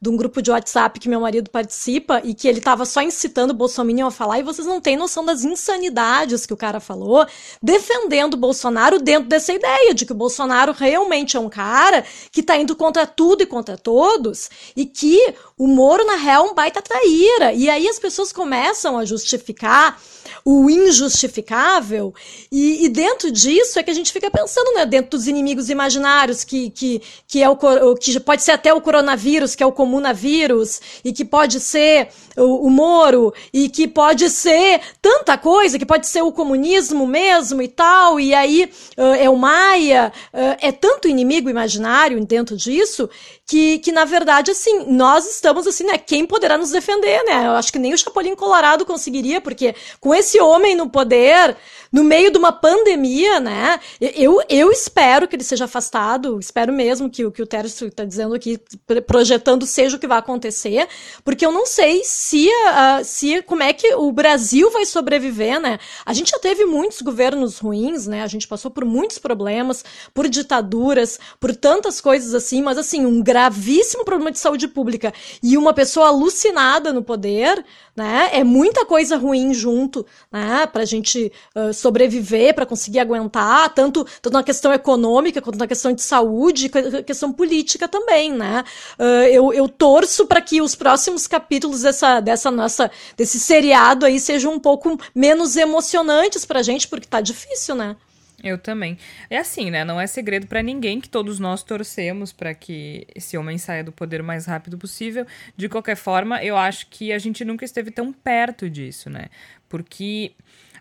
de 0.00 0.08
um 0.08 0.16
grupo 0.16 0.42
de 0.42 0.50
WhatsApp 0.50 0.98
que 0.98 1.08
meu 1.08 1.20
marido 1.20 1.50
participa 1.50 2.20
e 2.24 2.34
que 2.34 2.48
ele 2.48 2.60
tava 2.60 2.84
só 2.84 3.02
incitando 3.02 3.50
o 3.50 3.54
Bolsonaro 3.54 3.84
a 4.06 4.10
falar, 4.10 4.38
e 4.38 4.42
vocês 4.42 4.66
não 4.66 4.80
têm 4.80 4.96
noção 4.96 5.24
das 5.24 5.44
insanidades 5.44 6.46
que 6.46 6.52
o 6.52 6.56
cara 6.56 6.80
falou, 6.80 7.26
defendendo 7.62 8.34
o 8.34 8.38
Bolsonaro 8.38 8.98
dentro 8.98 9.28
dessa 9.28 9.52
ideia 9.52 9.92
de 9.94 10.06
que 10.06 10.12
o 10.12 10.14
Bolsonaro 10.14 10.72
realmente 10.72 11.36
é 11.36 11.40
um 11.40 11.48
cara 11.48 12.04
que 12.32 12.42
tá 12.42 12.56
indo 12.56 12.74
contra 12.74 13.06
tudo 13.06 13.42
e 13.42 13.46
contra 13.46 13.76
todos, 13.76 14.48
e 14.74 14.86
que 14.86 15.34
o 15.58 15.66
Moro, 15.66 16.04
na 16.04 16.16
real, 16.16 16.46
é 16.46 16.50
um 16.50 16.54
baita 16.54 16.82
traíra. 16.82 17.52
E 17.52 17.68
aí 17.70 17.88
as 17.88 17.98
pessoas 17.98 18.32
começam 18.32 18.98
a 18.98 19.04
justificar 19.04 20.00
o 20.44 20.68
injustificável, 20.68 22.14
e, 22.50 22.84
e, 22.84 22.88
dentro 22.88 23.30
disso 23.30 23.78
é 23.78 23.82
que 23.82 23.90
a 23.90 23.94
gente 23.94 24.12
fica 24.12 24.30
pensando, 24.30 24.74
né, 24.74 24.84
dentro 24.84 25.12
dos 25.12 25.26
inimigos 25.26 25.70
imaginários, 25.70 26.44
que, 26.44 26.70
que, 26.70 27.02
que, 27.26 27.42
é 27.42 27.48
o, 27.48 27.56
que 27.94 28.20
pode 28.20 28.42
ser 28.42 28.52
até 28.52 28.72
o 28.72 28.80
coronavírus, 28.80 29.23
que 29.56 29.62
é 29.62 29.66
o 29.66 29.72
comunavírus, 29.72 30.80
e 31.04 31.12
que 31.12 31.24
pode 31.24 31.60
ser 31.60 32.08
o, 32.36 32.66
o 32.66 32.70
Moro, 32.70 33.32
e 33.52 33.68
que 33.68 33.88
pode 33.88 34.28
ser 34.30 34.80
tanta 35.00 35.38
coisa, 35.38 35.78
que 35.78 35.86
pode 35.86 36.06
ser 36.06 36.22
o 36.22 36.32
comunismo 36.32 37.06
mesmo 37.06 37.62
e 37.62 37.68
tal, 37.68 38.20
e 38.20 38.34
aí 38.34 38.70
uh, 38.96 39.14
é 39.14 39.28
o 39.30 39.36
Maia, 39.36 40.12
uh, 40.32 40.56
é 40.60 40.72
tanto 40.72 41.08
inimigo 41.08 41.48
imaginário 41.50 42.24
dentro 42.24 42.56
disso, 42.56 43.08
que, 43.46 43.78
que 43.78 43.92
na 43.92 44.04
verdade, 44.04 44.50
assim, 44.50 44.86
nós 44.86 45.26
estamos 45.26 45.66
assim, 45.66 45.84
né, 45.84 45.98
quem 45.98 46.26
poderá 46.26 46.56
nos 46.56 46.70
defender, 46.70 47.22
né? 47.24 47.46
Eu 47.46 47.52
acho 47.52 47.72
que 47.72 47.78
nem 47.78 47.92
o 47.92 47.98
Chapolin 47.98 48.34
Colorado 48.34 48.86
conseguiria, 48.86 49.40
porque 49.40 49.74
com 50.00 50.14
esse 50.14 50.40
homem 50.40 50.74
no 50.74 50.88
poder, 50.88 51.56
no 51.94 52.02
meio 52.02 52.28
de 52.32 52.36
uma 52.36 52.50
pandemia, 52.50 53.38
né? 53.38 53.78
Eu, 54.00 54.42
eu 54.48 54.72
espero 54.72 55.28
que 55.28 55.36
ele 55.36 55.44
seja 55.44 55.66
afastado, 55.66 56.40
espero 56.40 56.72
mesmo 56.72 57.08
que, 57.08 57.30
que 57.30 57.40
o 57.40 57.46
Tércio 57.46 57.86
está 57.86 58.04
dizendo 58.04 58.34
aqui, 58.34 58.58
projetando 59.06 59.64
seja 59.64 59.96
o 59.96 60.00
que 60.00 60.08
vai 60.08 60.18
acontecer, 60.18 60.88
porque 61.22 61.46
eu 61.46 61.52
não 61.52 61.64
sei 61.64 62.02
se, 62.02 62.48
uh, 62.48 63.04
se 63.04 63.42
como 63.42 63.62
é 63.62 63.72
que 63.72 63.94
o 63.94 64.10
Brasil 64.10 64.72
vai 64.72 64.84
sobreviver, 64.84 65.60
né? 65.60 65.78
A 66.04 66.12
gente 66.12 66.32
já 66.32 66.38
teve 66.40 66.64
muitos 66.64 67.00
governos 67.00 67.60
ruins, 67.60 68.08
né? 68.08 68.24
A 68.24 68.26
gente 68.26 68.48
passou 68.48 68.72
por 68.72 68.84
muitos 68.84 69.20
problemas, 69.20 69.84
por 70.12 70.28
ditaduras, 70.28 71.20
por 71.38 71.54
tantas 71.54 72.00
coisas 72.00 72.34
assim, 72.34 72.60
mas 72.60 72.76
assim, 72.76 73.06
um 73.06 73.22
gravíssimo 73.22 74.04
problema 74.04 74.32
de 74.32 74.40
saúde 74.40 74.66
pública 74.66 75.14
e 75.40 75.56
uma 75.56 75.72
pessoa 75.72 76.08
alucinada 76.08 76.92
no 76.92 77.04
poder, 77.04 77.64
né? 77.96 78.30
É 78.32 78.42
muita 78.42 78.84
coisa 78.84 79.16
ruim 79.16 79.54
junto, 79.54 80.04
né? 80.30 80.66
Pra 80.66 80.84
gente 80.84 81.32
uh, 81.54 81.72
sobreviver, 81.72 82.54
para 82.54 82.66
conseguir 82.66 82.98
aguentar, 82.98 83.72
tanto, 83.72 84.04
tanto 84.20 84.34
na 84.34 84.42
questão 84.42 84.72
econômica, 84.72 85.40
quanto 85.40 85.58
na 85.58 85.66
questão 85.66 85.92
de 85.92 86.02
saúde, 86.02 86.70
questão 87.06 87.32
política 87.32 87.86
também, 87.86 88.32
né? 88.32 88.64
Uh, 88.98 89.26
eu, 89.30 89.52
eu 89.52 89.68
torço 89.68 90.26
para 90.26 90.40
que 90.40 90.60
os 90.60 90.74
próximos 90.74 91.26
capítulos 91.26 91.82
dessa, 91.82 92.20
dessa 92.20 92.50
nossa, 92.50 92.90
desse 93.16 93.38
seriado 93.38 94.06
aí 94.06 94.18
sejam 94.18 94.52
um 94.52 94.60
pouco 94.60 94.98
menos 95.14 95.56
emocionantes 95.56 96.44
pra 96.44 96.62
gente, 96.62 96.88
porque 96.88 97.06
tá 97.06 97.20
difícil, 97.20 97.74
né? 97.74 97.96
Eu 98.44 98.58
também. 98.58 98.98
É 99.30 99.38
assim, 99.38 99.70
né? 99.70 99.86
Não 99.86 99.98
é 99.98 100.06
segredo 100.06 100.46
para 100.46 100.62
ninguém 100.62 101.00
que 101.00 101.08
todos 101.08 101.38
nós 101.38 101.62
torcemos 101.62 102.30
para 102.30 102.52
que 102.52 103.06
esse 103.14 103.38
homem 103.38 103.56
saia 103.56 103.82
do 103.82 103.90
poder 103.90 104.20
o 104.20 104.24
mais 104.24 104.44
rápido 104.44 104.76
possível. 104.76 105.26
De 105.56 105.66
qualquer 105.66 105.96
forma, 105.96 106.44
eu 106.44 106.54
acho 106.54 106.88
que 106.88 107.10
a 107.10 107.18
gente 107.18 107.42
nunca 107.42 107.64
esteve 107.64 107.90
tão 107.90 108.12
perto 108.12 108.68
disso, 108.68 109.08
né? 109.08 109.28
Porque 109.66 110.32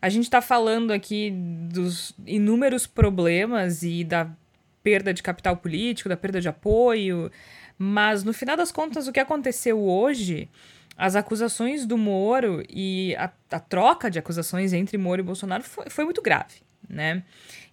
a 0.01 0.09
gente 0.09 0.25
está 0.25 0.41
falando 0.41 0.91
aqui 0.91 1.31
dos 1.71 2.13
inúmeros 2.27 2.85
problemas 2.85 3.81
e 3.81 4.03
da 4.03 4.29
perda 4.83 5.13
de 5.13 5.23
capital 5.23 5.55
político, 5.55 6.09
da 6.09 6.17
perda 6.17 6.41
de 6.41 6.49
apoio, 6.49 7.31
mas 7.77 8.25
no 8.25 8.33
final 8.33 8.57
das 8.57 8.73
contas, 8.73 9.07
o 9.07 9.13
que 9.13 9.21
aconteceu 9.21 9.79
hoje, 9.79 10.49
as 10.97 11.15
acusações 11.15 11.85
do 11.85 11.97
Moro 11.97 12.61
e 12.69 13.15
a, 13.15 13.31
a 13.51 13.59
troca 13.61 14.11
de 14.11 14.19
acusações 14.19 14.73
entre 14.73 14.97
Moro 14.97 15.21
e 15.21 15.23
Bolsonaro 15.23 15.63
foi, 15.63 15.89
foi 15.89 16.03
muito 16.03 16.21
grave. 16.21 16.55
Né? 16.89 17.23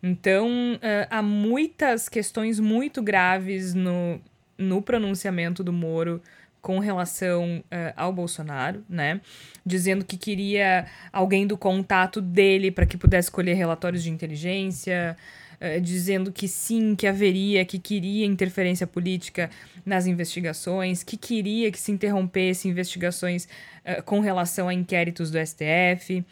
Então, 0.03 0.49
uh, 0.77 1.07
há 1.11 1.23
muitas 1.23 2.09
questões 2.09 2.59
muito 2.59 3.03
graves 3.03 3.75
no, 3.75 4.21
no 4.57 4.81
pronunciamento 4.81 5.63
do 5.63 5.73
Moro 5.73 6.23
com 6.61 6.79
relação 6.79 7.59
uh, 7.59 7.93
ao 7.97 8.13
Bolsonaro, 8.13 8.85
né? 8.89 9.21
Dizendo 9.65 10.05
que 10.05 10.17
queria 10.17 10.87
alguém 11.13 11.47
do 11.47 11.57
contato 11.57 12.21
dele 12.21 12.71
para 12.71 12.87
que 12.87 12.97
pudesse 12.97 13.31
colher 13.31 13.57
relatórios 13.57 14.03
de 14.03 14.11
inteligência, 14.11 15.17
uh, 15.61 15.81
dizendo 15.81 16.31
que 16.31 16.47
sim, 16.47 16.95
que 16.95 17.07
haveria, 17.07 17.65
que 17.65 17.79
queria 17.79 18.27
interferência 18.27 18.87
política 18.87 19.51
nas 19.85 20.07
investigações, 20.07 21.03
que 21.03 21.17
queria 21.17 21.71
que 21.73 21.79
se 21.79 21.93
interrompesse 21.93 22.69
investigações 22.69 23.45
uh, 23.45 24.03
com 24.05 24.21
relação 24.21 24.69
a 24.69 24.75
inquéritos 24.75 25.31
do 25.31 25.39
STF. 25.39 26.25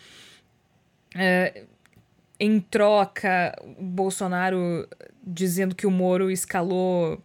Em 2.41 2.61
troca, 2.61 3.55
Bolsonaro 3.79 4.89
dizendo 5.23 5.75
que 5.75 5.87
o 5.87 5.91
Moro 5.91 6.31
escalou 6.31 7.23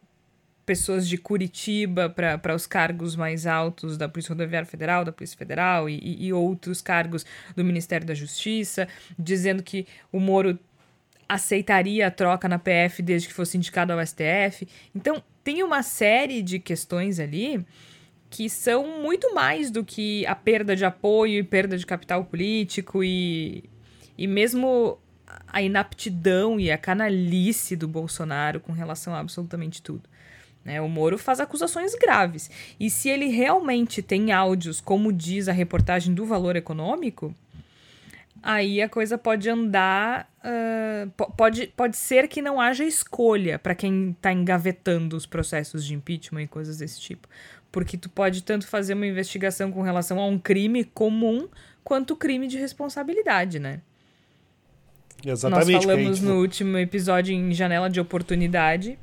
pessoas 0.66 1.07
de 1.07 1.18
Curitiba 1.18 2.09
para 2.09 2.55
os 2.55 2.66
cargos 2.66 3.16
mais 3.16 3.45
altos 3.45 3.97
da 3.97 4.07
Polícia 4.07 4.30
Rodoviária 4.30 4.66
Federal, 4.66 5.03
da 5.03 5.11
Polícia 5.11 5.38
Federal 5.38 5.89
e, 5.89 6.26
e, 6.26 6.32
outros 6.32 6.82
cargos 6.82 7.26
do 7.55 7.64
Ministério 7.64 8.07
da 8.07 8.14
Justiça, 8.14 8.88
dizendo 9.20 9.61
que 9.61 9.86
o 10.11 10.20
Moro 10.20 10.57
aceitaria 11.28 12.07
a 12.07 12.11
troca 12.11 12.47
na 12.47 12.59
PF 12.59 13.01
desde 13.01 13.28
que 13.28 13.34
fosse 13.34 13.57
indicado 13.57 13.91
ao 13.91 14.05
STF. 14.05 14.68
Então, 14.95 15.22
tem 15.43 15.64
uma 15.64 15.84
série 15.84 16.41
de 16.41 16.59
questões 16.59 17.20
ali 17.20 17.66
que 18.30 18.49
são 18.49 19.01
muito 19.01 19.34
mais 19.34 19.70
do 19.70 19.84
que 19.84 20.26
a 20.26 20.34
perda 20.34 20.76
de 20.76 20.86
apoio 20.86 21.39
e 21.39 21.43
perda 21.43 21.78
de 21.78 21.86
capital 21.86 22.26
político 22.26 23.03
e, 23.03 23.64
e 24.18 24.26
mesmo 24.26 24.97
a 25.54 25.62
inaptidão 25.62 26.60
e 26.60 26.72
a 26.72 26.78
canalice 26.80 27.76
do 27.76 27.88
Bolsonaro 27.88 28.60
com 28.60 28.74
relação 28.74 29.14
a 29.14 29.20
absolutamente 29.20 29.84
tudo. 29.84 30.10
Né? 30.66 30.82
O 30.82 30.89
Moro 30.89 31.16
faz 31.16 31.39
acusações 31.39 31.93
graves. 31.93 32.49
E 32.80 32.89
se 32.89 33.08
ele 33.08 33.28
realmente 33.28 34.01
tem 34.01 34.32
áudios, 34.32 34.82
como 34.82 35.14
diz 35.14 35.47
a 35.47 35.51
reportagem 35.51 36.12
do 36.12 36.26
Valor 36.26 36.56
Econômico, 36.56 37.36
aí 38.41 38.82
a 38.82 38.89
coisa 38.89 39.16
pode 39.16 39.47
andar. 39.47 40.28
Uh, 40.43 41.10
pode, 41.38 41.68
pode 41.68 41.97
ser 41.97 42.28
que 42.28 42.41
não 42.41 42.60
haja 42.60 42.84
escolha 42.84 43.60
para 43.60 43.76
quem 43.76 44.10
está 44.10 44.34
engavetando 44.34 45.16
os 45.16 45.28
processos 45.28 45.86
de 45.86 45.93
impeachment 45.93 46.43
e 46.43 46.47
coisas 46.47 46.78
desse 46.78 46.99
tipo. 46.99 47.28
Porque 47.72 47.95
tu 47.95 48.10
pode 48.10 48.41
tanto 48.41 48.66
fazer 48.66 48.95
uma 48.95 49.06
investigação 49.06 49.72
com 49.72 49.84
relação 49.84 50.20
a 50.20 50.26
um 50.26 50.39
crime 50.39 50.84
comum 50.84 51.47
quanto 51.84 52.16
crime 52.16 52.47
de 52.47 52.58
responsabilidade, 52.58 53.60
né? 53.60 53.82
Exatamente. 55.26 55.71
Nós 55.71 55.86
falamos 55.86 56.17
gente... 56.17 56.28
no 56.28 56.39
último 56.39 56.78
episódio 56.78 57.34
em 57.34 57.53
janela 57.53 57.89
de 57.89 57.99
oportunidade 57.99 58.97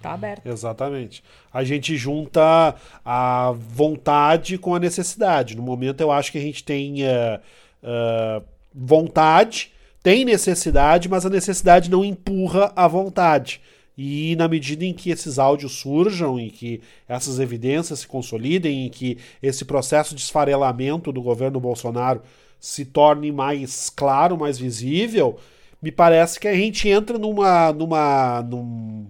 Tá 0.00 0.12
aberto. 0.12 0.46
Exatamente. 0.46 1.22
A 1.52 1.62
gente 1.62 1.96
junta 1.96 2.74
a 3.04 3.52
vontade 3.52 4.56
com 4.56 4.74
a 4.74 4.78
necessidade. 4.78 5.56
No 5.56 5.62
momento, 5.62 6.00
eu 6.00 6.10
acho 6.10 6.32
que 6.32 6.38
a 6.38 6.40
gente 6.40 6.64
tem 6.64 7.02
uh, 7.02 7.38
uh, 7.82 8.44
vontade, 8.74 9.72
tem 10.02 10.24
necessidade, 10.24 11.08
mas 11.08 11.26
a 11.26 11.30
necessidade 11.30 11.90
não 11.90 12.04
empurra 12.04 12.72
a 12.74 12.88
vontade. 12.88 13.60
E 13.96 14.34
na 14.36 14.48
medida 14.48 14.84
em 14.84 14.94
que 14.94 15.10
esses 15.10 15.38
áudios 15.38 15.72
surjam 15.72 16.40
e 16.40 16.50
que 16.50 16.80
essas 17.06 17.38
evidências 17.38 17.98
se 17.98 18.06
consolidem 18.06 18.86
e 18.86 18.90
que 18.90 19.18
esse 19.42 19.64
processo 19.64 20.14
de 20.14 20.22
esfarelamento 20.22 21.12
do 21.12 21.20
governo 21.20 21.60
Bolsonaro 21.60 22.22
se 22.60 22.84
torne 22.84 23.32
mais 23.32 23.90
claro, 23.90 24.36
mais 24.36 24.58
visível, 24.58 25.38
me 25.82 25.90
parece 25.90 26.38
que 26.38 26.46
a 26.46 26.54
gente 26.54 26.88
entra 26.88 27.18
numa, 27.18 27.72
numa, 27.72 28.42
num, 28.42 29.06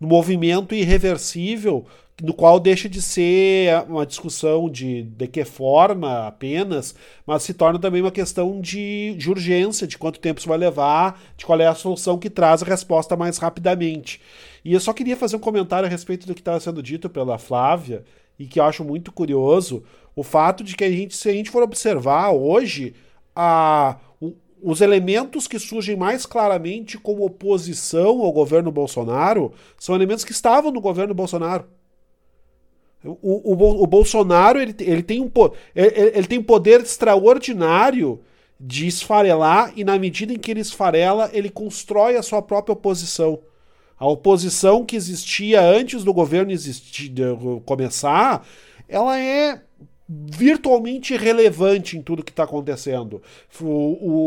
no 0.00 0.08
movimento 0.08 0.74
irreversível, 0.74 1.84
no 2.22 2.32
qual 2.32 2.60
deixa 2.60 2.88
de 2.88 3.02
ser 3.02 3.84
uma 3.88 4.06
discussão 4.06 4.70
de, 4.70 5.02
de 5.02 5.26
que 5.26 5.44
forma 5.44 6.26
apenas, 6.26 6.94
mas 7.26 7.42
se 7.42 7.52
torna 7.52 7.78
também 7.78 8.00
uma 8.00 8.12
questão 8.12 8.60
de, 8.60 9.14
de 9.18 9.28
urgência, 9.28 9.86
de 9.86 9.98
quanto 9.98 10.20
tempo 10.20 10.38
isso 10.38 10.48
vai 10.48 10.56
levar, 10.56 11.20
de 11.36 11.44
qual 11.44 11.60
é 11.60 11.66
a 11.66 11.74
solução 11.74 12.16
que 12.16 12.30
traz 12.30 12.62
a 12.62 12.66
resposta 12.66 13.16
mais 13.16 13.36
rapidamente. 13.36 14.20
E 14.64 14.72
eu 14.72 14.80
só 14.80 14.92
queria 14.92 15.16
fazer 15.16 15.36
um 15.36 15.40
comentário 15.40 15.86
a 15.86 15.90
respeito 15.90 16.26
do 16.26 16.34
que 16.34 16.40
estava 16.40 16.60
sendo 16.60 16.82
dito 16.82 17.10
pela 17.10 17.36
Flávia, 17.36 18.04
e 18.38 18.46
que 18.46 18.58
eu 18.58 18.64
acho 18.64 18.84
muito 18.84 19.12
curioso, 19.12 19.82
o 20.16 20.22
fato 20.22 20.62
de 20.62 20.76
que 20.76 20.84
a 20.84 20.90
gente, 20.90 21.16
se 21.16 21.28
a 21.28 21.32
gente 21.32 21.50
for 21.50 21.62
observar 21.62 22.30
hoje, 22.30 22.94
a, 23.34 23.96
os 24.62 24.80
elementos 24.80 25.46
que 25.46 25.58
surgem 25.58 25.96
mais 25.96 26.24
claramente 26.24 26.96
como 26.96 27.24
oposição 27.24 28.22
ao 28.22 28.32
governo 28.32 28.72
Bolsonaro 28.72 29.52
são 29.78 29.94
elementos 29.94 30.24
que 30.24 30.32
estavam 30.32 30.70
no 30.70 30.80
governo 30.80 31.12
Bolsonaro. 31.12 31.66
O, 33.04 33.52
o, 33.52 33.82
o 33.82 33.86
Bolsonaro 33.86 34.58
ele, 34.58 34.74
ele, 34.80 35.02
tem 35.02 35.20
um, 35.20 35.30
ele, 35.74 36.10
ele 36.14 36.26
tem 36.26 36.38
um 36.38 36.42
poder 36.42 36.80
extraordinário 36.80 38.20
de 38.58 38.86
esfarelar, 38.86 39.72
e 39.76 39.84
na 39.84 39.98
medida 39.98 40.32
em 40.32 40.38
que 40.38 40.50
ele 40.50 40.60
esfarela, 40.60 41.28
ele 41.34 41.50
constrói 41.50 42.16
a 42.16 42.22
sua 42.22 42.40
própria 42.40 42.72
oposição. 42.72 43.40
A 43.98 44.06
oposição 44.06 44.84
que 44.84 44.96
existia 44.96 45.60
antes 45.62 46.02
do 46.04 46.12
governo 46.12 46.52
existir, 46.52 47.12
começar, 47.64 48.46
ela 48.88 49.18
é 49.18 49.62
virtualmente 50.06 51.16
relevante 51.16 51.96
em 51.96 52.02
tudo 52.02 52.22
que 52.22 52.30
está 52.30 52.44
acontecendo. 52.44 53.22
O, 53.60 53.64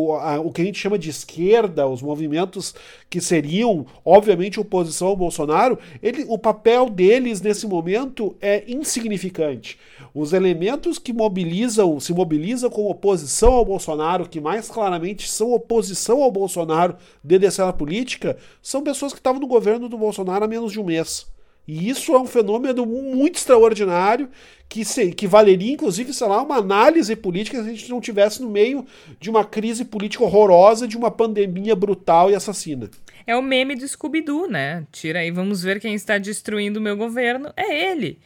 o, 0.10 0.14
a, 0.16 0.40
o 0.40 0.52
que 0.52 0.62
a 0.62 0.66
gente 0.66 0.80
chama 0.80 0.98
de 0.98 1.10
esquerda, 1.10 1.88
os 1.88 2.02
movimentos 2.02 2.74
que 3.10 3.22
seriam, 3.22 3.86
obviamente, 4.04 4.60
oposição 4.60 5.10
ao 5.10 5.16
Bolsonaro, 5.16 5.78
ele, 6.02 6.26
o 6.28 6.38
papel 6.38 6.90
deles 6.90 7.42
nesse 7.42 7.68
momento 7.68 8.36
é 8.42 8.64
insignificante. 8.68 9.78
Os 10.16 10.34
elementos 10.34 10.98
que 10.98 11.14
mobilizam, 11.14 12.00
se 12.00 12.12
mobilizam 12.12 12.70
com 12.70 12.90
oposição 12.90 13.54
ao 13.54 13.66
Bolsonaro, 13.66 14.28
que 14.28 14.42
mais 14.42 14.70
claramente 14.70 15.30
são 15.30 15.54
oposição 15.54 16.24
ao 16.24 16.32
Bolsonaro 16.32 16.96
dentro 17.24 17.42
dessa 17.42 17.72
política, 17.72 18.36
são 18.64 18.82
pessoas 18.82 19.14
que 19.14 19.20
estavam 19.20 19.40
no 19.40 19.48
governo 19.48 19.88
do 19.88 19.98
Bolsonaro 19.98 20.46
há 20.46 20.48
menos 20.48 20.72
de 20.72 20.80
um 20.80 20.84
mês. 20.84 21.28
E 21.68 21.90
isso 21.90 22.14
é 22.14 22.20
um 22.20 22.26
fenômeno 22.26 22.86
muito 22.86 23.36
extraordinário 23.36 24.30
que, 24.70 24.86
se, 24.86 25.12
que 25.12 25.28
valeria, 25.28 25.74
inclusive, 25.74 26.14
sei 26.14 26.28
lá, 26.28 26.42
uma 26.42 26.58
análise 26.58 27.14
política 27.16 27.62
se 27.62 27.70
a 27.70 27.74
gente 27.74 27.90
não 27.90 28.00
tivesse 28.00 28.42
no 28.42 28.50
meio 28.50 28.86
de 29.20 29.30
uma 29.30 29.44
crise 29.44 29.84
política 29.84 30.24
horrorosa, 30.24 30.88
de 30.88 30.96
uma 30.96 31.12
pandemia 31.12 31.76
brutal 31.76 32.32
e 32.32 32.36
assassina. 32.36 32.90
É 33.26 33.36
o 33.36 33.42
meme 33.42 33.76
do 33.76 33.86
Scooby-Doo, 33.86 34.50
né? 34.50 34.86
Tira 34.92 35.20
aí, 35.20 35.30
vamos 35.30 35.62
ver 35.62 35.82
quem 35.82 35.94
está 35.94 36.18
destruindo 36.18 36.80
o 36.80 36.82
meu 36.82 36.96
governo. 36.96 37.52
É 37.58 37.92
ele. 37.92 38.20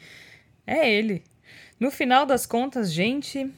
É 0.65 0.91
ele. 0.91 1.23
No 1.79 1.89
final 1.89 2.27
das 2.27 2.45
contas, 2.45 2.93
gente, 2.93 3.49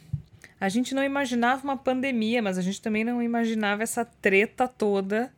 a 0.61 0.69
gente 0.69 0.95
não 0.95 1.03
imaginava 1.03 1.61
uma 1.61 1.75
pandemia, 1.75 2.41
mas 2.41 2.57
a 2.57 2.61
gente 2.61 2.81
também 2.81 3.03
não 3.03 3.21
imaginava 3.21 3.83
essa 3.83 4.05
treta 4.05 4.65
toda 4.65 5.29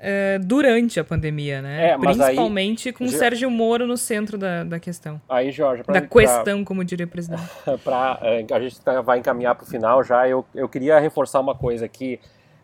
uh, 0.00 0.44
durante 0.44 0.98
a 0.98 1.04
pandemia, 1.04 1.62
né? 1.62 1.90
É, 1.90 1.98
Principalmente 1.98 2.88
aí, 2.88 2.92
com 2.92 3.04
o 3.04 3.08
Sérgio 3.08 3.50
Moro 3.50 3.86
no 3.86 3.96
centro 3.96 4.38
da, 4.38 4.64
da 4.64 4.80
questão. 4.80 5.20
Aí, 5.28 5.50
Jorge, 5.50 5.84
pra, 5.84 6.00
da 6.00 6.06
questão, 6.06 6.58
pra, 6.58 6.64
como 6.64 6.84
diria 6.84 7.06
o 7.06 7.08
presidente. 7.08 7.42
pra, 7.84 8.18
eh, 8.22 8.46
a 8.50 8.60
gente 8.60 8.80
tá, 8.80 9.00
vai 9.00 9.18
encaminhar 9.18 9.54
para 9.54 9.64
o 9.64 9.66
final 9.66 10.02
já. 10.02 10.28
Eu, 10.28 10.44
eu 10.54 10.68
queria 10.68 10.98
reforçar 10.98 11.40
uma 11.40 11.54
coisa 11.54 11.84
aqui. 11.84 12.18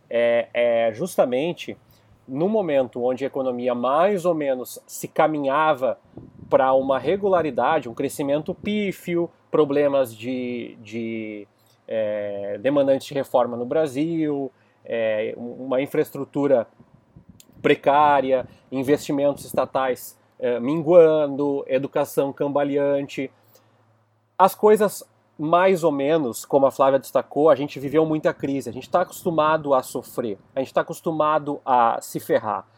É, 0.08 0.48
é 0.54 0.92
justamente 0.92 1.76
no 2.26 2.48
momento 2.48 3.02
onde 3.04 3.24
a 3.24 3.26
economia 3.26 3.74
mais 3.74 4.24
ou 4.24 4.34
menos 4.34 4.80
se 4.86 5.06
caminhava 5.06 5.98
para 6.48 6.72
uma 6.72 6.98
regularidade, 6.98 7.88
um 7.88 7.94
crescimento 7.94 8.54
pífio, 8.54 9.30
problemas 9.50 10.14
de, 10.14 10.76
de 10.80 11.46
é, 11.86 12.58
demandantes 12.60 13.06
de 13.06 13.14
reforma 13.14 13.56
no 13.56 13.64
Brasil, 13.64 14.50
é, 14.84 15.34
uma 15.36 15.80
infraestrutura 15.80 16.66
precária, 17.66 18.46
investimentos 18.70 19.44
estatais 19.44 20.16
eh, 20.38 20.60
minguando, 20.60 21.64
educação 21.66 22.32
cambaleante. 22.32 23.28
As 24.38 24.54
coisas, 24.54 25.02
mais 25.36 25.82
ou 25.82 25.90
menos, 25.90 26.44
como 26.44 26.66
a 26.66 26.70
Flávia 26.70 27.00
destacou, 27.00 27.50
a 27.50 27.56
gente 27.56 27.80
viveu 27.80 28.06
muita 28.06 28.32
crise, 28.32 28.70
a 28.70 28.72
gente 28.72 28.84
está 28.84 29.00
acostumado 29.00 29.74
a 29.74 29.82
sofrer, 29.82 30.38
a 30.54 30.60
gente 30.60 30.68
está 30.68 30.82
acostumado 30.82 31.60
a 31.66 31.98
se 32.00 32.20
ferrar. 32.20 32.68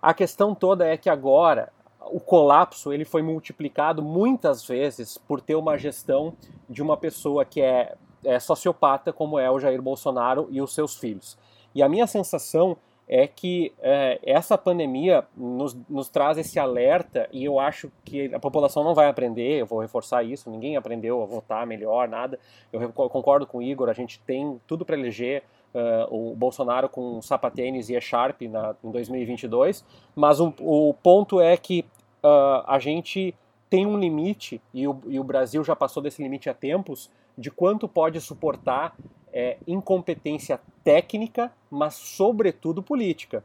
A 0.00 0.14
questão 0.14 0.54
toda 0.54 0.86
é 0.86 0.96
que 0.96 1.10
agora 1.10 1.72
o 2.00 2.20
colapso 2.20 2.92
ele 2.92 3.04
foi 3.04 3.22
multiplicado 3.22 4.00
muitas 4.00 4.64
vezes 4.64 5.18
por 5.18 5.40
ter 5.40 5.56
uma 5.56 5.76
gestão 5.76 6.32
de 6.70 6.80
uma 6.80 6.96
pessoa 6.96 7.44
que 7.44 7.60
é, 7.60 7.96
é 8.24 8.38
sociopata, 8.38 9.12
como 9.12 9.36
é 9.36 9.50
o 9.50 9.58
Jair 9.58 9.82
Bolsonaro 9.82 10.46
e 10.48 10.62
os 10.62 10.72
seus 10.72 10.94
filhos. 10.94 11.36
E 11.74 11.82
a 11.82 11.88
minha 11.88 12.06
sensação 12.06 12.76
é 13.08 13.26
que 13.26 13.72
é, 13.80 14.20
essa 14.22 14.58
pandemia 14.58 15.24
nos, 15.34 15.74
nos, 15.88 16.10
traz 16.10 16.36
esse 16.36 16.58
alerta 16.58 17.26
e 17.32 17.44
eu 17.44 17.58
acho 17.58 17.90
que 18.04 18.32
a 18.34 18.38
população 18.38 18.84
não 18.84 18.94
vai 18.94 19.08
aprender, 19.08 19.60
eu 19.60 19.66
vou 19.66 19.80
reforçar 19.80 20.22
isso, 20.22 20.50
ninguém 20.50 20.76
aprendeu 20.76 21.22
a 21.22 21.26
votar 21.26 21.66
melhor, 21.66 22.06
nada. 22.06 22.38
Eu 22.70 22.92
concordo 22.92 23.46
com 23.46 23.58
o 23.58 23.62
Igor, 23.62 23.88
a 23.88 23.94
gente 23.94 24.20
tem 24.20 24.60
tudo 24.66 24.84
para 24.84 24.96
eleger 24.96 25.42
uh, 25.74 26.14
o 26.14 26.36
Bolsonaro 26.36 26.88
com 26.88 27.22
sapatênis 27.22 27.88
e 27.88 27.96
e-sharp 27.96 28.42
em 28.42 28.90
2022, 28.90 29.84
mas 30.14 30.38
o, 30.38 30.52
o 30.60 30.92
ponto 30.92 31.40
é 31.40 31.56
que 31.56 31.86
uh, 32.22 32.62
a 32.66 32.78
gente 32.78 33.34
tem 33.70 33.86
um 33.86 33.98
limite, 33.98 34.60
e 34.72 34.86
o, 34.86 35.00
e 35.06 35.18
o, 35.20 35.24
Brasil 35.24 35.62
já 35.62 35.76
passou 35.76 36.02
desse 36.02 36.22
limite 36.22 36.48
há 36.48 36.54
tempos, 36.54 37.10
de 37.36 37.50
quanto 37.50 37.86
pode 37.86 38.20
suportar 38.20 38.96
é, 39.32 39.58
incompetência 39.66 40.58
técnica, 40.88 41.52
mas 41.70 41.92
sobretudo 41.96 42.82
política. 42.82 43.44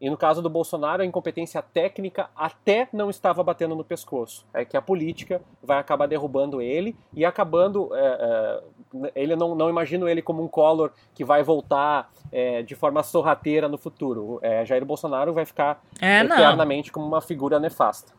E 0.00 0.08
no 0.08 0.16
caso 0.16 0.40
do 0.40 0.48
Bolsonaro, 0.48 1.02
a 1.02 1.04
incompetência 1.04 1.60
técnica 1.60 2.30
até 2.34 2.88
não 2.94 3.10
estava 3.10 3.42
batendo 3.42 3.74
no 3.74 3.84
pescoço. 3.84 4.46
É 4.54 4.64
que 4.64 4.74
a 4.74 4.80
política 4.80 5.42
vai 5.62 5.78
acabar 5.78 6.06
derrubando 6.06 6.62
ele 6.62 6.96
e 7.12 7.26
acabando. 7.26 7.90
É, 7.94 8.62
é, 9.04 9.12
ele 9.14 9.36
não, 9.36 9.54
não 9.54 9.68
imagino 9.68 10.08
ele 10.08 10.22
como 10.22 10.42
um 10.42 10.48
Collor 10.48 10.92
que 11.14 11.26
vai 11.26 11.42
voltar 11.42 12.10
é, 12.32 12.62
de 12.62 12.74
forma 12.74 13.02
sorrateira 13.02 13.68
no 13.68 13.76
futuro. 13.76 14.38
É, 14.40 14.64
Jair 14.64 14.84
Bolsonaro 14.84 15.34
vai 15.34 15.44
ficar 15.44 15.82
é, 16.00 16.20
eternamente 16.20 16.90
como 16.90 17.06
uma 17.06 17.20
figura 17.20 17.60
nefasta 17.60 18.17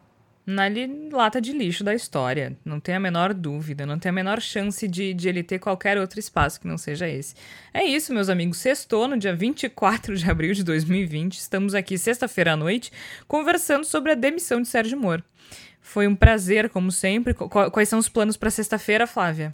na 0.50 0.64
lata 1.12 1.39
de 1.39 1.54
lixo 1.54 1.84
da 1.84 1.93
história. 1.93 2.58
Não 2.66 2.80
tem 2.80 2.95
a 2.95 3.00
menor 3.00 3.36
dúvida, 3.36 3.86
não 3.86 4.00
tem 4.00 4.10
a 4.10 4.14
menor 4.14 4.41
chance 4.41 4.88
de, 4.88 5.14
de 5.14 5.30
ele 5.30 5.43
ter 5.43 5.60
qualquer 5.60 5.97
outro 6.00 6.20
espaço 6.20 6.60
que 6.60 6.68
não 6.68 6.78
seja 6.78 7.08
esse. 7.08 7.36
É 7.72 7.84
isso, 7.84 8.12
meus 8.12 8.30
amigos. 8.30 8.58
Sextou, 8.58 9.08
no 9.08 9.16
dia 9.16 9.36
24 9.36 10.16
de 10.16 10.30
abril 10.30 10.54
de 10.54 10.64
2020. 10.64 11.38
Estamos 11.38 11.76
aqui 11.76 12.00
sexta-feira 12.00 12.54
à 12.54 12.58
noite 12.58 12.91
conversando 13.28 13.86
sobre 13.86 14.12
a 14.12 14.16
demissão 14.16 14.60
de 14.60 14.68
Sérgio 14.68 15.00
Moro. 15.00 15.24
Foi 15.80 16.08
um 16.08 16.16
prazer, 16.16 16.70
como 16.70 16.91
sempre. 16.91 17.36
Quais 17.36 17.88
são 17.88 18.00
os 18.00 18.10
planos 18.10 18.36
para 18.36 18.50
sexta-feira, 18.50 19.06
Flávia? 19.06 19.52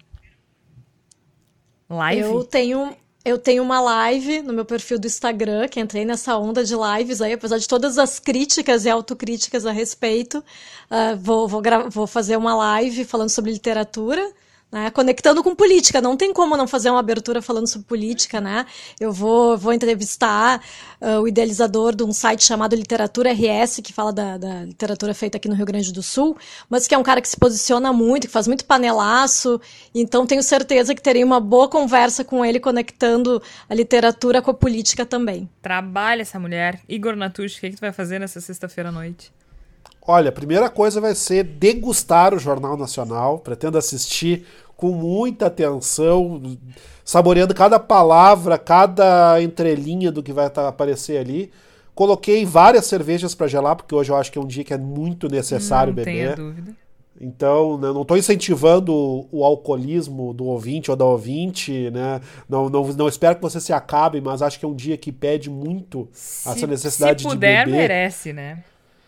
Live? 1.89 2.21
Eu 2.21 2.43
tenho 2.45 2.95
eu 3.25 3.39
tenho 3.39 3.63
uma 3.63 3.81
live 3.81 4.43
no 4.43 4.53
meu 4.53 4.63
perfil 4.63 4.99
do 4.99 5.07
Instagram, 5.07 5.67
que 5.67 5.79
entrei 5.79 6.05
nessa 6.05 6.37
onda 6.37 6.63
de 6.63 6.75
lives 6.75 7.21
aí, 7.21 7.33
apesar 7.33 7.57
de 7.57 7.67
todas 7.67 7.97
as 7.97 8.19
críticas 8.19 8.85
e 8.85 8.89
autocríticas 8.89 9.65
a 9.65 9.71
respeito. 9.71 10.37
Uh, 10.91 11.17
vou, 11.19 11.47
vou, 11.47 11.61
vou 11.89 12.05
fazer 12.05 12.37
uma 12.37 12.55
live 12.55 13.03
falando 13.03 13.29
sobre 13.29 13.51
literatura 13.51 14.31
né? 14.75 14.91
Conectando 14.91 15.41
com 15.41 15.55
política, 15.55 16.01
não 16.01 16.17
tem 16.17 16.33
como 16.33 16.57
não 16.57 16.67
fazer 16.67 16.89
uma 16.89 16.99
abertura 16.99 17.41
falando 17.41 17.65
sobre 17.65 17.87
política, 17.87 18.41
né? 18.41 18.65
Eu 18.99 19.09
vou, 19.09 19.57
vou 19.57 19.71
entrevistar 19.71 20.61
uh, 20.99 21.21
o 21.21 21.27
idealizador 21.29 21.95
de 21.95 22.03
um 22.03 22.11
site 22.11 22.43
chamado 22.43 22.75
Literatura 22.75 23.31
RS, 23.31 23.79
que 23.81 23.93
fala 23.93 24.11
da, 24.11 24.37
da, 24.37 24.65
literatura 24.65 25.13
feita 25.13 25.37
aqui 25.37 25.47
no 25.47 25.55
Rio 25.55 25.65
Grande 25.65 25.93
do 25.93 26.03
Sul, 26.03 26.37
mas 26.69 26.87
que 26.87 26.93
é 26.93 26.97
um 26.97 27.03
cara 27.03 27.21
que 27.21 27.29
se 27.29 27.37
posiciona 27.37 27.93
muito, 27.93 28.27
que 28.27 28.33
faz 28.33 28.49
muito 28.49 28.65
panelaço, 28.65 29.61
então 29.93 30.27
tenho 30.27 30.43
certeza 30.43 30.93
que 30.93 31.01
terei 31.01 31.23
uma 31.23 31.39
boa 31.39 31.69
conversa 31.69 32.25
com 32.25 32.43
ele, 32.43 32.59
conectando 32.59 33.41
a 33.69 33.73
literatura 33.73 34.41
com 34.41 34.51
a 34.51 34.53
política 34.53 35.05
também. 35.05 35.49
Trabalha 35.61 36.21
essa 36.21 36.37
mulher. 36.37 36.81
Igor 36.89 37.15
Natucci, 37.15 37.59
o 37.59 37.61
que, 37.61 37.69
que 37.69 37.75
tu 37.77 37.81
vai 37.81 37.93
fazer 37.93 38.19
nessa 38.19 38.41
sexta-feira 38.41 38.89
à 38.89 38.91
noite? 38.91 39.31
Olha, 40.07 40.29
a 40.29 40.31
primeira 40.31 40.69
coisa 40.69 41.01
vai 41.01 41.15
ser 41.15 41.43
degustar 41.43 42.31
o 42.31 42.37
Jornal 42.37 42.77
Nacional. 42.77 43.39
Pretendo 43.39 43.75
assistir 43.75 44.45
com 44.75 44.91
muita 44.91 45.47
atenção, 45.47 46.41
saboreando 47.03 47.53
cada 47.53 47.79
palavra, 47.79 48.57
cada 48.57 49.41
entrelinha 49.41 50.11
do 50.11 50.21
que 50.21 50.33
vai 50.33 50.49
tá, 50.49 50.67
aparecer 50.67 51.17
ali. 51.17 51.51
Coloquei 51.93 52.45
várias 52.45 52.85
cervejas 52.85 53.33
para 53.33 53.47
gelar, 53.47 53.75
porque 53.75 53.95
hoje 53.95 54.11
eu 54.11 54.17
acho 54.17 54.31
que 54.31 54.37
é 54.37 54.41
um 54.41 54.47
dia 54.47 54.63
que 54.63 54.73
é 54.73 54.77
muito 54.77 55.29
necessário 55.29 55.91
não 55.91 55.95
beber. 55.95 56.11
Tenha 56.11 56.35
dúvida. 56.35 56.75
Então, 57.19 57.77
né, 57.77 57.93
não 57.93 58.01
estou 58.01 58.17
incentivando 58.17 58.93
o, 59.31 59.45
alcoolismo 59.45 60.33
do 60.33 60.45
ouvinte 60.45 60.91
ou 60.91 60.97
da 60.97 61.05
ouvinte, 61.05 61.89
né? 61.91 62.19
Não, 62.49 62.69
não, 62.69 62.85
não 62.89 63.07
espero 63.07 63.37
que 63.37 63.41
você 63.41 63.61
se 63.61 63.71
acabe, 63.71 64.19
mas 64.19 64.41
acho 64.41 64.59
que 64.59 64.65
é 64.65 64.67
um 64.67 64.75
dia 64.75 64.97
que 64.97 65.13
pede 65.13 65.49
muito 65.49 66.09
se, 66.11 66.49
essa 66.49 66.67
necessidade 66.67 67.21
se 67.21 67.27
puder, 67.29 67.65
de 67.65 67.71
beber. 67.71 67.81
merece, 67.81 68.33
né? 68.33 68.63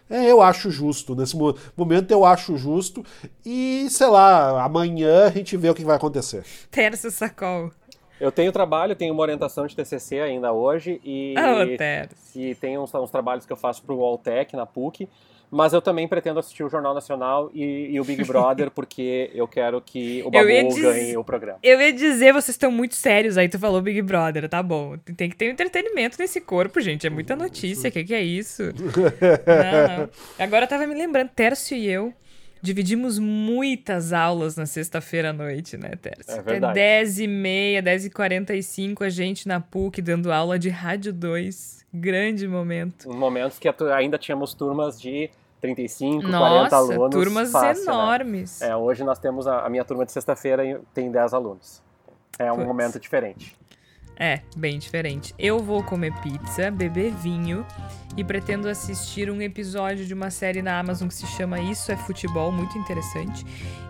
É, 0.10 0.32
eu 0.32 0.41
acho 0.41 0.72
justo. 0.72 1.16
Nesse 1.16 1.36
momento 1.76 2.12
eu 2.12 2.24
acho 2.26 2.58
justo. 2.58 3.03
E, 3.45 3.88
sei 3.89 4.08
lá, 4.08 4.64
amanhã 4.64 5.26
a 5.28 5.30
gente 5.30 5.55
vê 5.58 5.70
o 5.70 5.76
que 5.76 5.84
vai 5.84 5.95
acontecer. 5.95 6.43
Terço 6.72 7.12
Sacol. 7.12 7.72
Eu 8.20 8.32
tenho 8.32 8.51
trabalho, 8.51 8.95
tenho 8.95 9.14
uma 9.14 9.22
orientação 9.22 9.68
de 9.68 9.76
TCC 9.76 10.20
ainda 10.20 10.51
hoje. 10.51 10.99
E, 11.03 11.36
oh, 11.38 12.39
e 12.39 12.55
tem 12.55 12.78
uns, 12.78 12.93
uns 12.93 13.12
trabalhos 13.12 13.45
que 13.45 13.53
eu 13.53 13.58
faço 13.58 13.84
para 13.84 13.93
o 13.93 14.03
Alltech 14.03 14.55
na 14.55 14.66
PUC. 14.66 15.08
Mas 15.50 15.74
eu 15.74 15.82
também 15.82 16.08
pretendo 16.08 16.39
assistir 16.39 16.64
o 16.64 16.70
Jornal 16.70 16.93
Nacional 16.93 17.50
e, 17.54 17.91
e 17.91 18.00
o 18.00 18.04
Big 18.04 18.24
Brother, 18.26 18.70
porque 18.70 19.32
eu 19.34 19.48
quero 19.48 19.82
que 19.82 20.22
o 20.26 20.30
Babu 20.30 20.48
diz... 20.48 20.82
ganhe 20.82 21.18
o 21.18 21.24
programa. 21.24 21.60
Eu 21.64 21.80
ia 21.80 21.93
dizer, 21.93 22.34
vocês 22.34 22.50
estão 22.50 22.70
muito 22.70 22.95
sérios 22.95 23.38
aí, 23.38 23.48
tu 23.48 23.58
falou 23.58 23.82
Big 23.82 24.02
Brother, 24.02 24.50
tá 24.50 24.62
bom. 24.62 24.98
Tem 25.16 25.30
que 25.30 25.36
ter 25.36 25.48
um 25.48 25.52
entretenimento 25.52 26.18
nesse 26.20 26.41
corpo, 26.41 26.82
gente. 26.82 27.08
É 27.08 27.10
muita 27.10 27.36
notícia, 27.36 27.89
o 27.89 27.91
que, 27.91 28.04
que 28.04 28.14
é 28.14 28.22
isso? 28.22 28.64
não, 28.64 29.98
não. 30.04 30.10
Agora 30.38 30.66
eu 30.66 30.70
tava 30.70 30.86
me 30.86 30.95
lembrando, 30.95 31.30
Tércio 31.30 31.78
e 31.78 31.89
eu 31.89 32.14
dividimos 32.62 33.20
muitas 33.20 34.12
aulas 34.12 34.56
na 34.56 34.66
sexta-feira 34.66 35.30
à 35.30 35.34
noite, 35.34 35.78
né, 35.78 35.91
Tércio? 36.02 36.34
É 36.34 36.41
verdade. 36.41 36.80
É 36.80 37.04
10h30, 37.04 37.84
10h45, 37.84 39.06
a 39.06 39.10
gente 39.10 39.48
na 39.48 39.60
PUC 39.60 40.02
dando 40.02 40.32
aula 40.32 40.58
de 40.58 40.70
Rádio 40.70 41.14
2 41.14 41.76
grande 41.94 42.48
momento. 42.48 43.10
Momentos 43.12 43.60
que 43.60 43.68
ainda 43.94 44.18
tínhamos 44.18 44.54
turmas 44.54 45.00
de 45.00 45.30
35, 45.62 46.28
Nossa, 46.28 46.70
40 46.70 46.76
alunos. 46.76 47.16
turmas 47.16 47.52
fácil, 47.52 47.86
né? 47.86 47.92
enormes. 47.92 48.60
Né? 48.62 48.70
É, 48.70 48.76
hoje 48.76 49.04
nós 49.04 49.20
temos 49.20 49.48
a, 49.48 49.66
a 49.66 49.70
minha 49.70 49.84
turma 49.84 50.06
de 50.06 50.12
sexta-feira 50.12 50.82
tem 50.94 51.12
10 51.12 51.34
alunos. 51.34 51.82
É 52.38 52.52
um 52.52 52.56
Puts. 52.56 52.68
momento 52.68 53.00
diferente. 53.00 53.58
É, 54.20 54.42
bem 54.56 54.80
diferente. 54.80 55.34
Eu 55.38 55.60
vou 55.60 55.84
comer 55.84 56.12
pizza, 56.22 56.72
beber 56.72 57.14
vinho 57.14 57.66
e 58.16 58.24
pretendo 58.24 58.68
assistir 58.68 59.30
um 59.30 59.40
episódio 59.42 60.06
de 60.06 60.14
uma 60.14 60.32
série 60.32 60.62
na 60.62 60.80
Amazon 60.80 61.08
que 61.08 61.14
se 61.14 61.28
chama 61.28 61.60
Isso 61.60 61.92
é 61.92 61.98
Futebol, 61.98 62.52
muito 62.52 62.76
interessante, 62.80 63.46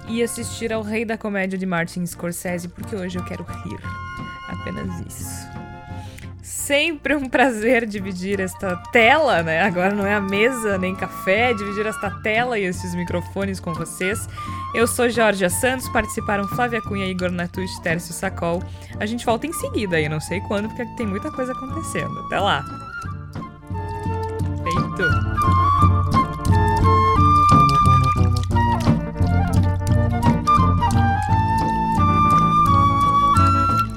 e 0.10 0.22
assistir 0.22 0.74
ao 0.74 0.82
Rei 0.82 1.06
da 1.06 1.18
Comédia 1.18 1.58
de 1.58 1.66
Martin 1.66 2.06
Scorsese, 2.06 2.68
porque 2.68 2.94
hoje 2.94 3.18
eu 3.18 3.24
quero 3.24 3.44
rir. 3.44 3.80
Apenas 4.50 5.00
isso 5.00 5.57
sempre 6.58 7.16
um 7.16 7.30
prazer 7.30 7.86
dividir 7.86 8.40
esta 8.40 8.76
tela, 8.92 9.44
né? 9.44 9.62
Agora 9.62 9.94
não 9.94 10.06
é 10.06 10.16
a 10.16 10.20
mesa 10.20 10.78
nem 10.78 10.96
café, 10.96 11.52
é 11.52 11.54
dividir 11.54 11.86
esta 11.86 12.10
tela 12.22 12.58
e 12.58 12.64
esses 12.64 12.96
microfones 12.96 13.60
com 13.60 13.74
vocês. 13.74 14.28
Eu 14.74 14.88
sou 14.88 15.08
Jorge 15.10 15.48
Santos, 15.50 15.88
participaram 15.90 16.48
Flávia 16.48 16.82
Cunha, 16.82 17.06
Igor 17.06 17.32
Natucci, 17.32 17.82
Tércio 17.82 18.14
Sacol. 18.14 18.64
A 19.00 19.06
gente 19.06 19.26
volta 19.26 19.46
em 19.46 19.54
seguida, 19.54 20.02
eu 20.02 20.10
não 20.10 20.20
sei 20.20 20.42
quando, 20.42 20.68
porque 20.68 20.84
tem 20.98 21.06
muita 21.06 21.32
coisa 21.32 21.52
acontecendo. 21.52 22.20
Até 22.26 22.40
lá! 22.40 22.66
Feito! 24.64 25.77